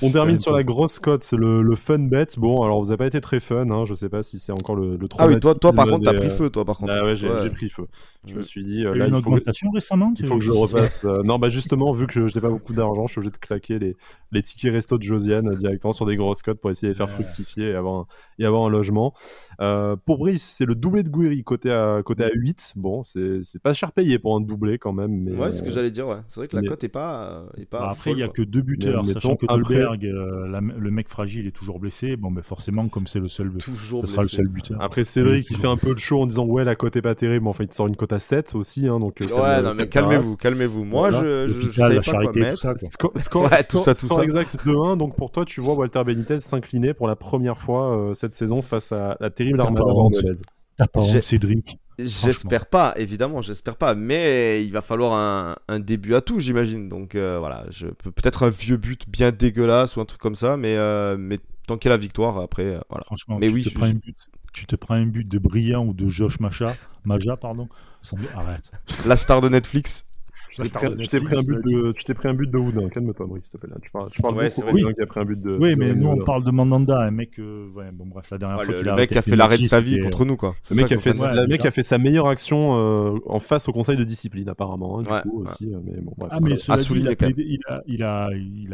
On 0.00 0.10
termine 0.10 0.38
sur 0.38 0.52
la 0.52 0.62
grosse 0.64 0.98
cote, 0.98 1.30
le, 1.32 1.62
le 1.62 1.76
fun 1.76 1.98
bet. 1.98 2.26
Bon, 2.38 2.62
alors 2.62 2.78
vous 2.80 2.86
n'avez 2.86 2.96
pas 2.98 3.06
été 3.06 3.20
très 3.20 3.40
fun, 3.40 3.68
hein, 3.70 3.84
je 3.84 3.94
sais 3.94 4.08
pas 4.08 4.22
si 4.22 4.38
c'est 4.38 4.52
encore 4.52 4.74
le, 4.76 4.96
le 4.96 5.08
Ah 5.18 5.26
oui, 5.26 5.38
toi, 5.40 5.54
toi 5.54 5.72
par 5.72 5.86
contre, 5.86 6.04
t'as 6.04 6.14
pris 6.14 6.26
euh, 6.28 6.30
feu, 6.30 6.50
toi 6.50 6.64
par 6.64 6.78
contre. 6.78 6.92
Ah 6.96 7.04
ouais, 7.04 7.14
j'ai 7.16 7.28
Ouais. 7.28 7.50
pris 7.50 7.68
feu. 7.68 7.86
Je 8.26 8.34
me 8.36 8.42
suis 8.42 8.62
dit, 8.64 8.74
il 8.76 8.80
y 8.82 8.86
euh, 8.86 8.94
là, 8.94 9.08
une 9.08 9.16
il 9.16 9.22
faut, 9.22 9.30
que, 9.32 9.74
récemment. 9.74 10.14
il 10.18 10.26
faut 10.26 10.36
que 10.38 10.44
je 10.44 10.52
repasse. 10.52 11.04
euh, 11.04 11.22
non, 11.24 11.38
bah 11.38 11.48
justement, 11.48 11.92
vu 11.92 12.06
que 12.06 12.28
je 12.28 12.34
n'ai 12.34 12.40
pas 12.40 12.48
beaucoup 12.50 12.72
d'argent, 12.72 13.06
je 13.06 13.12
suis 13.12 13.18
obligé 13.18 13.32
de 13.32 13.36
claquer 13.36 13.78
les, 13.80 13.96
les 14.30 14.42
tickets 14.42 14.72
resto 14.72 14.96
de 14.96 15.02
Josiane 15.02 15.54
directement 15.56 15.92
sur 15.92 16.06
des 16.06 16.14
grosses 16.16 16.42
cotes 16.42 16.60
pour 16.60 16.70
essayer 16.70 16.88
de 16.88 16.92
les 16.92 16.96
faire 16.96 17.06
Ouais. 17.08 17.12
fructifier 17.24 17.70
et 17.70 17.74
avoir 17.74 17.94
un, 18.00 18.06
et 18.38 18.44
avoir 18.44 18.64
un 18.64 18.70
logement. 18.70 19.12
Euh, 19.60 19.96
pour 19.96 20.18
Brice, 20.18 20.42
c'est 20.42 20.64
le 20.66 20.74
doublé 20.76 21.02
de 21.02 21.08
Guiri 21.10 21.42
côté 21.42 21.70
à, 21.72 22.00
côté 22.04 22.24
à 22.24 22.30
8. 22.32 22.74
Bon, 22.76 23.02
c'est 23.02 23.42
c'est 23.42 23.60
pas 23.60 23.72
cher 23.72 23.90
payé 23.92 24.18
pour 24.20 24.36
un 24.36 24.40
doublé 24.40 24.78
quand 24.78 24.92
même. 24.92 25.22
Mais, 25.24 25.36
Ouais, 25.36 25.50
c'est 25.50 25.58
ce 25.58 25.62
que 25.64 25.70
j'allais 25.70 25.90
dire, 25.90 26.06
ouais. 26.06 26.18
C'est 26.28 26.38
vrai 26.40 26.48
que 26.48 26.54
la 26.56 26.62
mais- 26.62 26.68
cote 26.68 26.84
est 26.84 26.88
pas. 26.88 27.44
est 27.56 27.64
pas 27.66 27.80
Bah, 27.80 27.88
après, 27.90 28.12
il 28.12 28.16
n'y 28.16 28.22
a 28.22 28.28
que 28.28 28.42
deux 28.42 28.62
buteurs, 28.62 29.02
Mais 29.04 29.12
sachant 29.14 29.34
que 29.36 29.46
Euh, 29.84 30.48
la- 30.48 30.60
le 30.60 30.90
mec 30.90 31.08
fragile, 31.08 31.46
est 31.46 31.50
toujours 31.52 31.78
blessé. 31.78 32.16
Bon, 32.16 32.30
ben 32.30 32.42
forcément, 32.42 32.88
comme 32.88 33.06
c'est 33.06 33.18
le 33.20 33.28
seul, 33.28 33.50
Toujours 33.58 34.02
ce 34.02 34.06
sera 34.08 34.22
le 34.22 34.26
blessé. 34.26 34.36
seul 34.36 34.48
buteur. 34.48 34.80
Après 34.82 35.04
Cédric, 35.04 35.46
il 35.50 35.56
fait 35.56 35.66
un 35.66 35.76
peu 35.76 35.90
le 35.90 35.96
show 35.98 36.20
en 36.22 36.26
disant 36.26 36.44
ouais 36.46 36.64
la 36.64 36.74
cote 36.74 36.96
est 36.96 37.02
pas 37.02 37.14
terrible, 37.14 37.44
mais 37.44 37.50
enfin 37.50 37.64
il 37.64 37.68
te 37.68 37.74
sort 37.74 37.86
une 37.88 37.96
cote 37.96 38.12
à 38.12 38.18
7 38.18 38.54
aussi, 38.54 38.86
hein, 38.88 38.98
donc. 39.00 39.20
euh, 39.20 39.26
Ouais, 39.26 39.62
non, 39.62 39.74
mais 39.74 39.86
calme 39.88 40.10
ta 40.10 40.14
calmez-vous, 40.16 40.36
calmez-vous. 40.36 40.84
Moi, 40.84 41.10
Voilà. 41.10 41.46
je, 41.46 41.52
je, 41.52 41.70
savais 41.72 41.94
la 41.96 42.00
pas 42.00 42.04
quoi 42.04 42.12
charité, 42.12 42.32
tout 42.32 42.38
mettre. 42.40 42.58
ça, 42.60 42.74
quoi. 42.74 42.88
Score, 42.88 43.12
score- 43.16 43.42
Ouais, 43.50 43.62
tout 43.68 43.78
ça, 43.78 43.94
tout 43.94 44.06
score 44.06 44.18
ça. 44.18 44.24
exact 44.24 44.58
2-1, 44.64 44.96
donc 44.96 45.16
pour 45.16 45.30
toi, 45.30 45.44
tu 45.44 45.60
vois 45.60 45.74
Walter 45.74 46.02
Benitez 46.04 46.38
s'incliner 46.38 46.94
pour 46.94 47.08
la 47.08 47.16
première 47.16 47.58
fois 47.58 47.96
euh, 47.96 48.14
cette 48.14 48.34
saison 48.34 48.62
face 48.62 48.92
à 48.92 49.16
la 49.20 49.30
terrible 49.30 49.60
armada 49.60 49.82
bordelaise. 49.84 50.42
T'as 50.78 50.86
pas 50.86 51.00
J'ai- 51.02 51.16
honte, 51.18 51.22
Cédric. 51.22 51.78
J'espère 52.04 52.66
pas, 52.66 52.94
évidemment, 52.96 53.42
j'espère 53.42 53.76
pas. 53.76 53.94
Mais 53.94 54.64
il 54.64 54.72
va 54.72 54.82
falloir 54.82 55.12
un, 55.12 55.56
un 55.68 55.80
début 55.80 56.14
à 56.14 56.20
tout, 56.20 56.38
j'imagine. 56.40 56.88
Donc 56.88 57.14
euh, 57.14 57.38
voilà, 57.38 57.64
je 57.70 57.86
peux 57.88 58.10
peut-être 58.10 58.44
un 58.44 58.50
vieux 58.50 58.76
but 58.76 59.08
bien 59.08 59.30
dégueulasse 59.32 59.96
ou 59.96 60.00
un 60.00 60.04
truc 60.04 60.20
comme 60.20 60.34
ça, 60.34 60.56
mais 60.56 60.76
euh, 60.76 61.16
mais 61.18 61.38
tant 61.66 61.76
qu'il 61.78 61.88
y 61.88 61.92
a 61.92 61.96
la 61.96 62.00
victoire, 62.00 62.38
après, 62.38 62.64
euh, 62.64 62.80
voilà. 62.88 63.04
Franchement, 63.04 63.38
Mais 63.40 63.48
tu, 63.48 63.54
oui, 63.54 63.64
te 63.64 63.70
je- 63.70 63.74
prends 63.74 63.86
un 63.86 63.94
but, 63.94 64.16
tu 64.52 64.66
te 64.66 64.76
prends 64.76 64.94
un 64.94 65.06
but 65.06 65.28
de 65.28 65.38
Brillant 65.38 65.84
ou 65.86 65.92
de 65.94 66.08
Josh 66.08 66.40
Macha, 66.40 66.76
Maja, 67.04 67.36
pardon. 67.36 67.68
sans- 68.02 68.16
Arrête. 68.34 68.70
La 69.06 69.16
star 69.16 69.40
de 69.40 69.48
Netflix. 69.48 70.04
Tu 70.52 70.60
t'es 70.62 70.68
star 70.68 70.82
pris, 70.82 70.92
un 70.92 71.42
but 71.42 71.64
de, 71.64 71.92
tu 71.92 72.04
t'es 72.04 72.14
pris 72.14 72.28
un 72.28 72.34
but 72.34 72.50
de 72.50 72.58
Houdin. 72.58 72.88
Calme-toi, 72.90 73.26
Brice, 73.26 73.44
s'il 73.44 73.52
te 73.52 73.56
plaît. 73.58 73.70
Là. 73.70 73.76
Tu 73.80 73.90
parles, 73.90 74.10
tu 74.10 74.20
parles 74.20 74.36
Ouais, 74.36 74.48
beaucoup 74.48 74.54
c'est 74.54 74.62
vrai. 74.70 74.82
Houdin 74.82 74.92
qui 74.92 75.00
a 75.02 75.06
pris 75.06 75.20
un 75.20 75.24
but 75.24 75.40
de. 75.40 75.56
Oui, 75.58 75.74
de- 75.74 75.78
mais 75.78 75.94
nous, 75.94 76.08
on 76.08 76.24
parle 76.24 76.44
de 76.44 76.50
Mandanda, 76.50 77.00
un 77.00 77.10
mec. 77.10 77.38
euh, 77.38 77.70
ouais, 77.72 77.90
bon, 77.92 78.06
bref, 78.06 78.30
la 78.30 78.38
dernière 78.38 78.58
Ouais, 78.58 78.64
fois 78.66 78.74
le 78.74 78.82
le 78.82 78.94
mec 78.94 79.10
qui 79.10 79.18
a 79.18 79.22
fait 79.22 79.36
l'arrêt 79.36 79.58
de 79.58 79.62
sa 79.62 79.80
vie 79.80 80.00
contre 80.00 80.24
nous, 80.24 80.36
quoi. 80.36 80.54
Le 80.70 80.76
mec, 80.76 80.82
ça 80.82 80.88
qui 80.88 80.94
a 80.94 81.00
fait, 81.00 81.14
sa- 81.14 81.34
le 81.34 81.46
mec 81.46 81.64
a 81.64 81.70
fait 81.70 81.82
sa 81.82 81.98
meilleure 81.98 82.28
action 82.28 82.76
euh, 82.78 83.18
en 83.26 83.38
face 83.38 83.68
au 83.68 83.72
conseil 83.72 83.96
de 83.96 84.04
discipline, 84.04 84.48
apparemment. 84.48 84.98
hein, 84.98 85.02
du 85.02 85.08
Ouais, 85.08 85.22
coup, 85.22 85.38
ouais. 85.38 85.42
aussi. 85.48 85.72
euh, 85.72 85.78
Mais 85.84 86.00
bon, 86.00 86.12
bref. 86.16 86.32
Ah, 86.34 86.38
mais 86.42 86.52
il, 86.52 86.56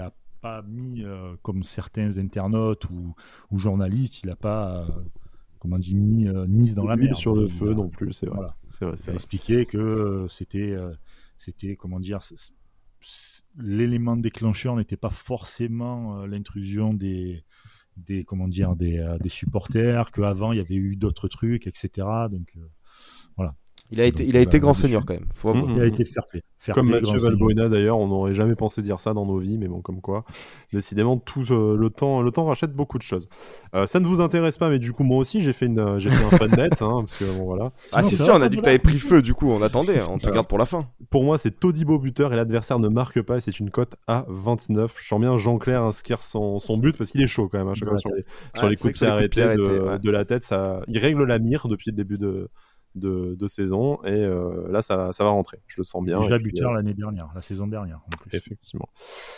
a 0.00 0.12
pas 0.40 0.62
mis, 0.62 1.02
euh, 1.04 1.34
comme 1.42 1.62
certains 1.64 2.16
internautes 2.18 2.84
ou, 2.90 3.14
ou 3.50 3.58
journalistes, 3.58 4.22
il 4.22 4.30
a 4.30 4.36
pas, 4.36 4.82
euh, 4.88 4.92
comment 5.58 5.78
dit, 5.78 5.94
mis 5.94 6.28
euh, 6.28 6.46
Nice 6.46 6.74
dans 6.74 6.86
la 6.86 6.96
l'huile 6.96 7.08
mer. 7.08 7.16
sur 7.16 7.34
le 7.34 7.44
Il 7.44 7.50
feu 7.50 7.74
non 7.74 7.88
plus, 7.88 8.12
c'est 8.12 8.26
vrai. 8.26 8.36
Voilà. 8.36 8.54
C'est 8.68 8.84
vrai, 8.84 9.14
expliqué 9.14 9.66
que 9.66 9.78
euh, 9.78 10.28
c'était, 10.28 10.72
euh, 10.72 10.92
c'était, 11.38 11.76
comment 11.76 12.00
dire, 12.00 12.20
l'élément 13.56 14.16
déclencheur 14.16 14.76
n'était 14.76 14.96
pas 14.96 15.10
forcément 15.10 16.20
euh, 16.20 16.26
l'intrusion 16.26 16.92
des, 16.92 17.44
des, 17.96 18.24
des, 18.76 18.98
euh, 18.98 19.18
des 19.18 19.28
supporters, 19.28 20.10
qu'avant 20.10 20.52
il 20.52 20.58
y 20.58 20.60
avait 20.60 20.74
eu 20.74 20.96
d'autres 20.96 21.28
trucs, 21.28 21.66
etc. 21.66 22.06
Donc, 22.30 22.52
euh, 22.56 22.68
Il 23.90 24.00
a 24.00 24.04
été, 24.04 24.22
Donc, 24.22 24.28
il 24.30 24.36
a 24.36 24.40
été 24.40 24.58
bah, 24.58 24.62
grand 24.62 24.74
seigneur 24.74 25.04
quand 25.06 25.14
même. 25.14 25.26
Faut 25.32 25.48
avouer. 25.48 25.62
Mhm. 25.62 25.76
il 25.76 25.82
a 25.82 25.86
été 25.86 26.04
fair 26.04 26.26
play. 26.26 26.42
Fair 26.58 26.74
Comme 26.74 26.90
play, 26.90 27.00
Mathieu. 27.00 27.18
Valbuena 27.18 27.68
d'ailleurs, 27.68 27.98
on 27.98 28.08
n'aurait 28.08 28.34
jamais 28.34 28.54
pensé 28.54 28.82
dire 28.82 29.00
ça 29.00 29.14
dans 29.14 29.24
nos 29.24 29.38
vies, 29.38 29.56
mais 29.56 29.68
bon, 29.68 29.80
comme 29.80 30.00
quoi, 30.00 30.24
décidément, 30.72 31.16
tout 31.16 31.44
euh, 31.50 31.76
le 31.76 31.88
temps, 31.88 32.20
le 32.20 32.30
temps 32.30 32.44
rachète 32.44 32.72
beaucoup 32.72 32.98
de 32.98 33.02
choses. 33.02 33.28
Euh, 33.74 33.86
ça 33.86 34.00
ne 34.00 34.06
vous 34.06 34.20
intéresse 34.20 34.58
pas, 34.58 34.68
mais 34.68 34.78
du 34.78 34.92
coup, 34.92 35.04
moi 35.04 35.18
aussi, 35.18 35.40
j'ai 35.40 35.52
fait 35.52 35.66
une, 35.66 35.78
euh, 35.78 35.98
j'ai 35.98 36.10
fait 36.10 36.24
un 36.24 36.36
fun 36.36 36.48
net, 36.48 36.82
hein, 36.82 37.00
parce 37.00 37.16
que 37.16 37.24
bon 37.24 37.44
voilà. 37.44 37.72
Ah 37.92 38.02
si 38.02 38.16
ça 38.16 38.24
si, 38.24 38.30
on 38.30 38.42
a 38.42 38.48
dit 38.48 38.58
que 38.58 38.62
t'avais 38.62 38.78
pris 38.78 38.98
feu, 38.98 39.22
du 39.22 39.34
coup 39.34 39.50
on 39.50 39.62
attendait, 39.62 40.00
hein, 40.00 40.08
on 40.10 40.18
te 40.18 40.24
Voilà. 40.24 40.36
garde 40.36 40.48
pour 40.48 40.58
la 40.58 40.66
fin. 40.66 40.86
Pour 41.10 41.24
moi, 41.24 41.38
c'est 41.38 41.58
Todibo 41.58 41.98
buteur 41.98 42.32
et 42.32 42.36
l'adversaire 42.36 42.78
ne 42.78 42.88
marque 42.88 43.22
pas, 43.22 43.38
et 43.38 43.40
c'est 43.40 43.58
une 43.58 43.70
cote 43.70 43.94
à 44.06 44.26
29. 44.28 44.96
Je 45.00 45.06
sens 45.06 45.20
bien 45.20 45.38
Jean-Claire 45.38 45.82
inscrire 45.82 46.22
son, 46.22 46.58
son 46.58 46.76
but 46.76 46.96
parce 46.98 47.10
qu'il 47.10 47.22
est 47.22 47.26
chaud 47.26 47.48
quand 47.48 47.58
même, 47.58 47.68
à 47.68 47.74
chaque 47.74 47.88
fois 47.88 47.96
sur 47.96 48.10
les, 48.10 48.24
sur 48.54 48.68
les 48.68 48.76
coups 48.76 48.92
de 48.92 48.98
pied 48.98 49.06
arrêtés 49.06 49.40
de 49.56 49.98
ouais. 50.06 50.12
la 50.12 50.24
tête. 50.24 50.42
Ça, 50.42 50.82
il 50.88 50.98
règle 50.98 51.24
la 51.24 51.38
mire 51.38 51.68
depuis 51.68 51.90
le 51.90 51.96
début 51.96 52.18
de, 52.18 52.50
de, 52.94 53.34
de 53.38 53.46
saison, 53.46 53.98
et 54.04 54.10
euh, 54.10 54.70
là, 54.70 54.82
ça, 54.82 55.12
ça 55.12 55.24
va 55.24 55.30
rentrer. 55.30 55.58
Je 55.66 55.76
le 55.78 55.84
sens 55.84 56.04
bien. 56.04 56.20
Déjà 56.20 56.38
buteur 56.38 56.70
euh, 56.70 56.74
l'année 56.74 56.94
dernière, 56.94 57.28
la 57.34 57.42
saison 57.42 57.66
dernière 57.66 57.98
en 57.98 58.16
plus. 58.22 58.36
effectivement. 58.36 58.88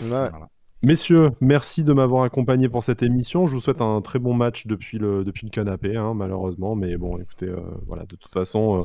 Ouais. 0.03 0.09
Voilà. 0.09 0.49
Messieurs, 0.83 1.33
merci 1.43 1.85
de 1.85 1.93
m'avoir 1.93 2.23
accompagné 2.23 2.71
pour 2.71 2.83
cette 2.83 3.03
émission. 3.03 3.47
Je 3.47 3.53
vous 3.53 3.61
souhaite 3.61 3.83
un 3.83 4.01
très 4.01 4.19
bon 4.19 4.33
match 4.33 4.67
depuis 4.67 4.97
le, 4.97 5.25
depuis 5.25 5.45
le 5.45 5.51
canapé, 5.51 5.95
hein, 5.95 6.15
malheureusement. 6.15 6.75
Mais 6.75 6.97
bon, 6.97 7.19
écoutez, 7.19 7.49
euh, 7.49 7.61
voilà, 7.87 8.05
de 8.05 8.17
toute 8.17 8.33
façon, 8.33 8.79
euh, 8.79 8.83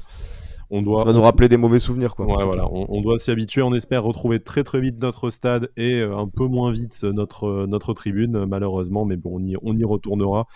on 0.69 0.81
doit. 0.81 0.99
Ça 0.99 1.05
va 1.05 1.13
nous 1.13 1.21
rappeler 1.21 1.47
des 1.47 1.55
mauvais 1.55 1.79
souvenirs 1.79 2.13
quoi. 2.13 2.25
Ouais, 2.25 2.43
voilà, 2.43 2.67
on, 2.69 2.85
on 2.89 3.01
doit 3.01 3.17
s'y 3.17 3.31
habituer. 3.31 3.61
On 3.61 3.73
espère 3.73 4.03
retrouver 4.03 4.41
très 4.41 4.65
très 4.65 4.81
vite 4.81 5.01
notre 5.01 5.29
stade 5.29 5.69
et 5.77 6.01
euh, 6.01 6.17
un 6.17 6.27
peu 6.27 6.47
moins 6.47 6.69
vite 6.69 7.01
notre, 7.03 7.65
notre 7.65 7.93
tribune, 7.93 8.45
malheureusement. 8.45 9.05
Mais 9.05 9.15
bon, 9.15 9.39
on 9.39 9.43
y, 9.45 9.55
on 9.61 9.73
y 9.73 9.85
retournera. 9.85 10.47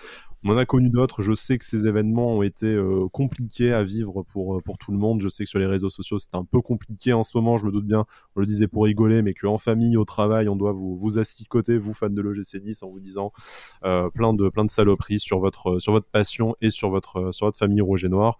On 0.43 0.51
en 0.51 0.57
a 0.57 0.65
connu 0.65 0.89
d'autres. 0.89 1.21
Je 1.21 1.33
sais 1.33 1.57
que 1.57 1.65
ces 1.65 1.85
événements 1.85 2.37
ont 2.37 2.43
été 2.43 2.67
euh, 2.67 3.07
compliqués 3.11 3.73
à 3.73 3.83
vivre 3.83 4.23
pour, 4.23 4.55
euh, 4.55 4.61
pour 4.61 4.77
tout 4.77 4.91
le 4.93 4.97
monde. 4.97 5.21
Je 5.21 5.27
sais 5.27 5.43
que 5.43 5.49
sur 5.49 5.59
les 5.59 5.65
réseaux 5.65 5.89
sociaux, 5.89 6.17
c'est 6.17 6.33
un 6.35 6.45
peu 6.45 6.61
compliqué 6.61 7.11
en 7.11 7.23
ce 7.23 7.35
moment. 7.35 7.57
Je 7.57 7.65
me 7.65 7.71
doute 7.71 7.85
bien, 7.85 8.05
on 8.35 8.39
le 8.39 8.45
disait 8.45 8.67
pour 8.67 8.85
rigoler, 8.85 9.21
mais 9.21 9.33
qu'en 9.33 9.57
famille, 9.57 9.97
au 9.97 10.05
travail, 10.05 10.47
on 10.47 10.55
doit 10.55 10.71
vous, 10.71 10.97
vous 10.97 11.19
asticoter, 11.19 11.77
vous 11.77 11.93
fans 11.93 12.09
de 12.09 12.21
l'OGC 12.21 12.57
10, 12.57 12.83
en 12.83 12.89
vous 12.89 13.01
disant 13.01 13.33
euh, 13.83 14.09
plein, 14.09 14.33
de, 14.33 14.47
plein 14.47 14.63
de 14.63 14.71
saloperies 14.71 15.19
sur 15.19 15.39
votre, 15.39 15.79
sur 15.79 15.91
votre 15.91 16.07
passion 16.07 16.55
et 16.61 16.71
sur 16.71 16.89
votre, 16.89 17.33
sur 17.33 17.45
votre 17.45 17.59
famille 17.59 17.81
rouge 17.81 18.05
et 18.05 18.09
noire. 18.09 18.37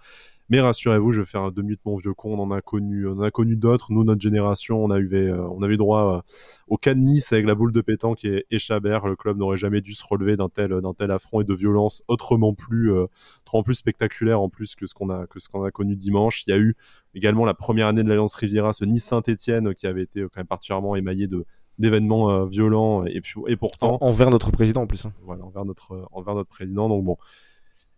Mais 0.50 0.60
rassurez-vous, 0.62 1.12
je 1.12 1.22
vais 1.22 1.26
faire 1.28 1.44
un 1.44 1.52
deux 1.52 1.62
minutes 1.62 1.82
mon 1.86 1.96
vieux 1.96 2.14
con. 2.14 2.34
On 2.38 2.42
en 2.42 2.52
a 2.52 2.62
connu, 2.62 3.08
on 3.08 3.14
en 3.14 3.22
a 3.22 3.30
connu 3.32 3.56
d'autres. 3.56 3.92
Nous, 3.92 4.04
notre 4.04 4.22
génération, 4.22 4.84
on 4.84 4.90
a 4.90 4.98
eu, 4.98 5.08
euh, 5.14 5.48
on 5.52 5.62
avait 5.62 5.78
droit 5.78 6.18
euh, 6.18 6.22
au 6.68 6.78
cas 6.78 6.94
de 6.96 7.00
Nice 7.00 7.32
avec 7.34 7.46
la 7.46 7.54
boule 7.56 7.72
de 7.72 7.82
pétanque 7.82 8.26
et, 8.26 8.46
et 8.50 8.58
Chabert. 8.60 9.06
Le 9.08 9.16
club 9.16 9.38
n'aurait 9.38 9.58
jamais 9.58 9.82
dû 9.82 9.94
se 9.94 10.04
relever 10.08 10.38
d'un 10.38 10.50
tel, 10.50 10.72
d'un 10.82 10.94
tel 10.94 11.12
affront 11.12 11.42
et 11.42 11.44
de 11.44 11.54
violence 11.54 12.02
autrement 12.08 12.54
plus, 12.56 12.92
euh, 12.92 13.06
autrement 13.42 13.64
plus 13.64 13.76
spectaculaire 13.76 14.42
en 14.42 14.50
plus 14.50 14.76
que 14.76 14.88
ce 14.88 14.94
qu'on 14.94 15.10
a, 15.10 15.28
que 15.28 15.40
ce 15.40 15.50
qu'on 15.50 15.64
a 15.64 15.72
connu 15.72 15.96
dimanche. 15.96 16.44
Il 16.48 16.50
y 16.50 16.54
a 16.54 16.58
eu 16.58 16.76
également 17.14 17.46
la 17.46 17.54
première 17.54 17.88
année 17.88 18.04
de 18.04 18.10
l'Alliance 18.10 18.34
Riviera, 18.34 18.74
ce 18.74 18.86
Nice 18.86 19.04
Saint-Etienne 19.06 19.74
qui 19.76 19.86
avait 19.88 20.04
été 20.04 20.22
quand 20.22 20.38
même 20.38 20.48
particulièrement 20.48 20.96
émaillé 20.96 21.28
de 21.28 21.46
d'événements 21.78 22.30
euh, 22.30 22.46
violents 22.46 23.06
et 23.06 23.22
et 23.48 23.56
pourtant 23.56 23.98
En- 24.02 24.08
envers 24.08 24.32
notre 24.32 24.52
président 24.52 24.82
en 24.82 24.88
plus. 24.88 25.06
hein. 25.06 25.14
voilà, 25.24 25.46
envers 25.46 25.64
notre, 25.64 26.08
envers 26.12 26.36
notre 26.36 26.50
président. 26.50 26.90
Donc 26.90 27.06
bon, 27.06 27.16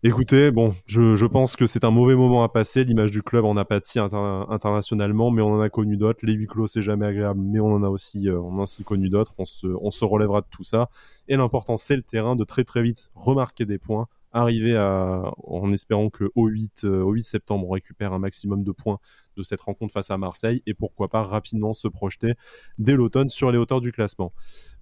écoutez, 0.02 0.50
je, 0.86 1.26
pense 1.26 1.56
que 1.56 1.66
c'est 1.66 1.84
un 1.84 1.90
mauvais 1.90 2.16
moment 2.16 2.42
à 2.42 2.48
passer. 2.48 2.84
L'image 2.84 3.10
du 3.10 3.22
club 3.22 3.44
en 3.44 3.56
a 3.56 3.64
pâti 3.64 3.98
inter- 3.98 4.44
internationalement, 4.48 5.30
mais 5.30 5.42
on 5.42 5.54
en 5.54 5.60
a 5.60 5.68
connu 5.68 5.96
d'autres. 5.96 6.24
Les 6.24 6.32
huis 6.32 6.46
clos, 6.46 6.66
c'est 6.66 6.82
jamais 6.82 7.06
agréable, 7.06 7.40
mais 7.40 7.60
on 7.60 7.72
en 7.72 7.82
a 7.82 7.88
aussi, 7.88 8.28
euh, 8.28 8.40
on 8.40 8.58
a 8.58 8.62
aussi 8.62 8.84
connu 8.84 9.08
d'autres. 9.08 9.34
On 9.38 9.44
se, 9.44 10.04
relèvera 10.04 10.40
de 10.40 10.46
tout 10.50 10.64
ça. 10.64 10.90
Et 11.28 11.36
l'important, 11.36 11.76
c'est 11.76 11.96
le 11.96 12.02
terrain, 12.02 12.36
de 12.36 12.44
très 12.44 12.64
très 12.64 12.82
vite 12.82 13.10
remarquer 13.14 13.64
des 13.64 13.78
points, 13.78 14.08
arriver 14.32 14.76
à, 14.76 15.32
en 15.44 15.72
espérant 15.72 16.10
que 16.10 16.30
au 16.34 16.48
8, 16.48 16.84
euh, 16.84 17.02
au 17.02 17.12
8 17.12 17.22
septembre, 17.22 17.68
on 17.68 17.72
récupère 17.72 18.12
un 18.12 18.18
maximum 18.18 18.64
de 18.64 18.72
points 18.72 18.98
de 19.36 19.42
cette 19.42 19.60
rencontre 19.60 19.92
face 19.92 20.10
à 20.10 20.18
Marseille 20.18 20.62
et 20.66 20.74
pourquoi 20.74 21.08
pas 21.08 21.22
rapidement 21.22 21.72
se 21.74 21.88
projeter 21.88 22.34
dès 22.78 22.92
l'automne 22.94 23.28
sur 23.28 23.50
les 23.52 23.58
hauteurs 23.58 23.80
du 23.80 23.92
classement. 23.92 24.32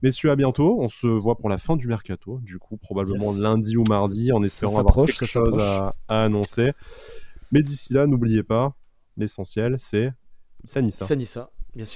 Messieurs, 0.02 0.30
à 0.30 0.36
bientôt. 0.36 0.78
On 0.80 0.88
se 0.88 1.06
voit 1.06 1.36
pour 1.36 1.48
la 1.48 1.58
fin 1.58 1.76
du 1.76 1.86
mercato, 1.86 2.38
du 2.42 2.58
coup, 2.58 2.76
probablement 2.76 3.32
Yes. 3.32 3.40
lundi 3.42 3.76
ou 3.76 3.84
mardi, 3.88 4.32
en 4.32 4.40
Ça 4.40 4.46
espérant 4.46 4.78
avoir 4.78 5.06
quelque 5.06 5.26
chose 5.26 5.58
à, 5.58 5.94
à 6.08 6.24
annoncer. 6.24 6.72
Mais 7.52 7.62
d'ici 7.62 7.92
là, 7.92 8.06
n'oubliez 8.06 8.42
pas, 8.42 8.74
l'essentiel, 9.16 9.76
c'est 9.78 10.12
Sanissa. 10.64 11.04
Sanissa, 11.06 11.50
bien 11.74 11.84
sûr. 11.84 11.94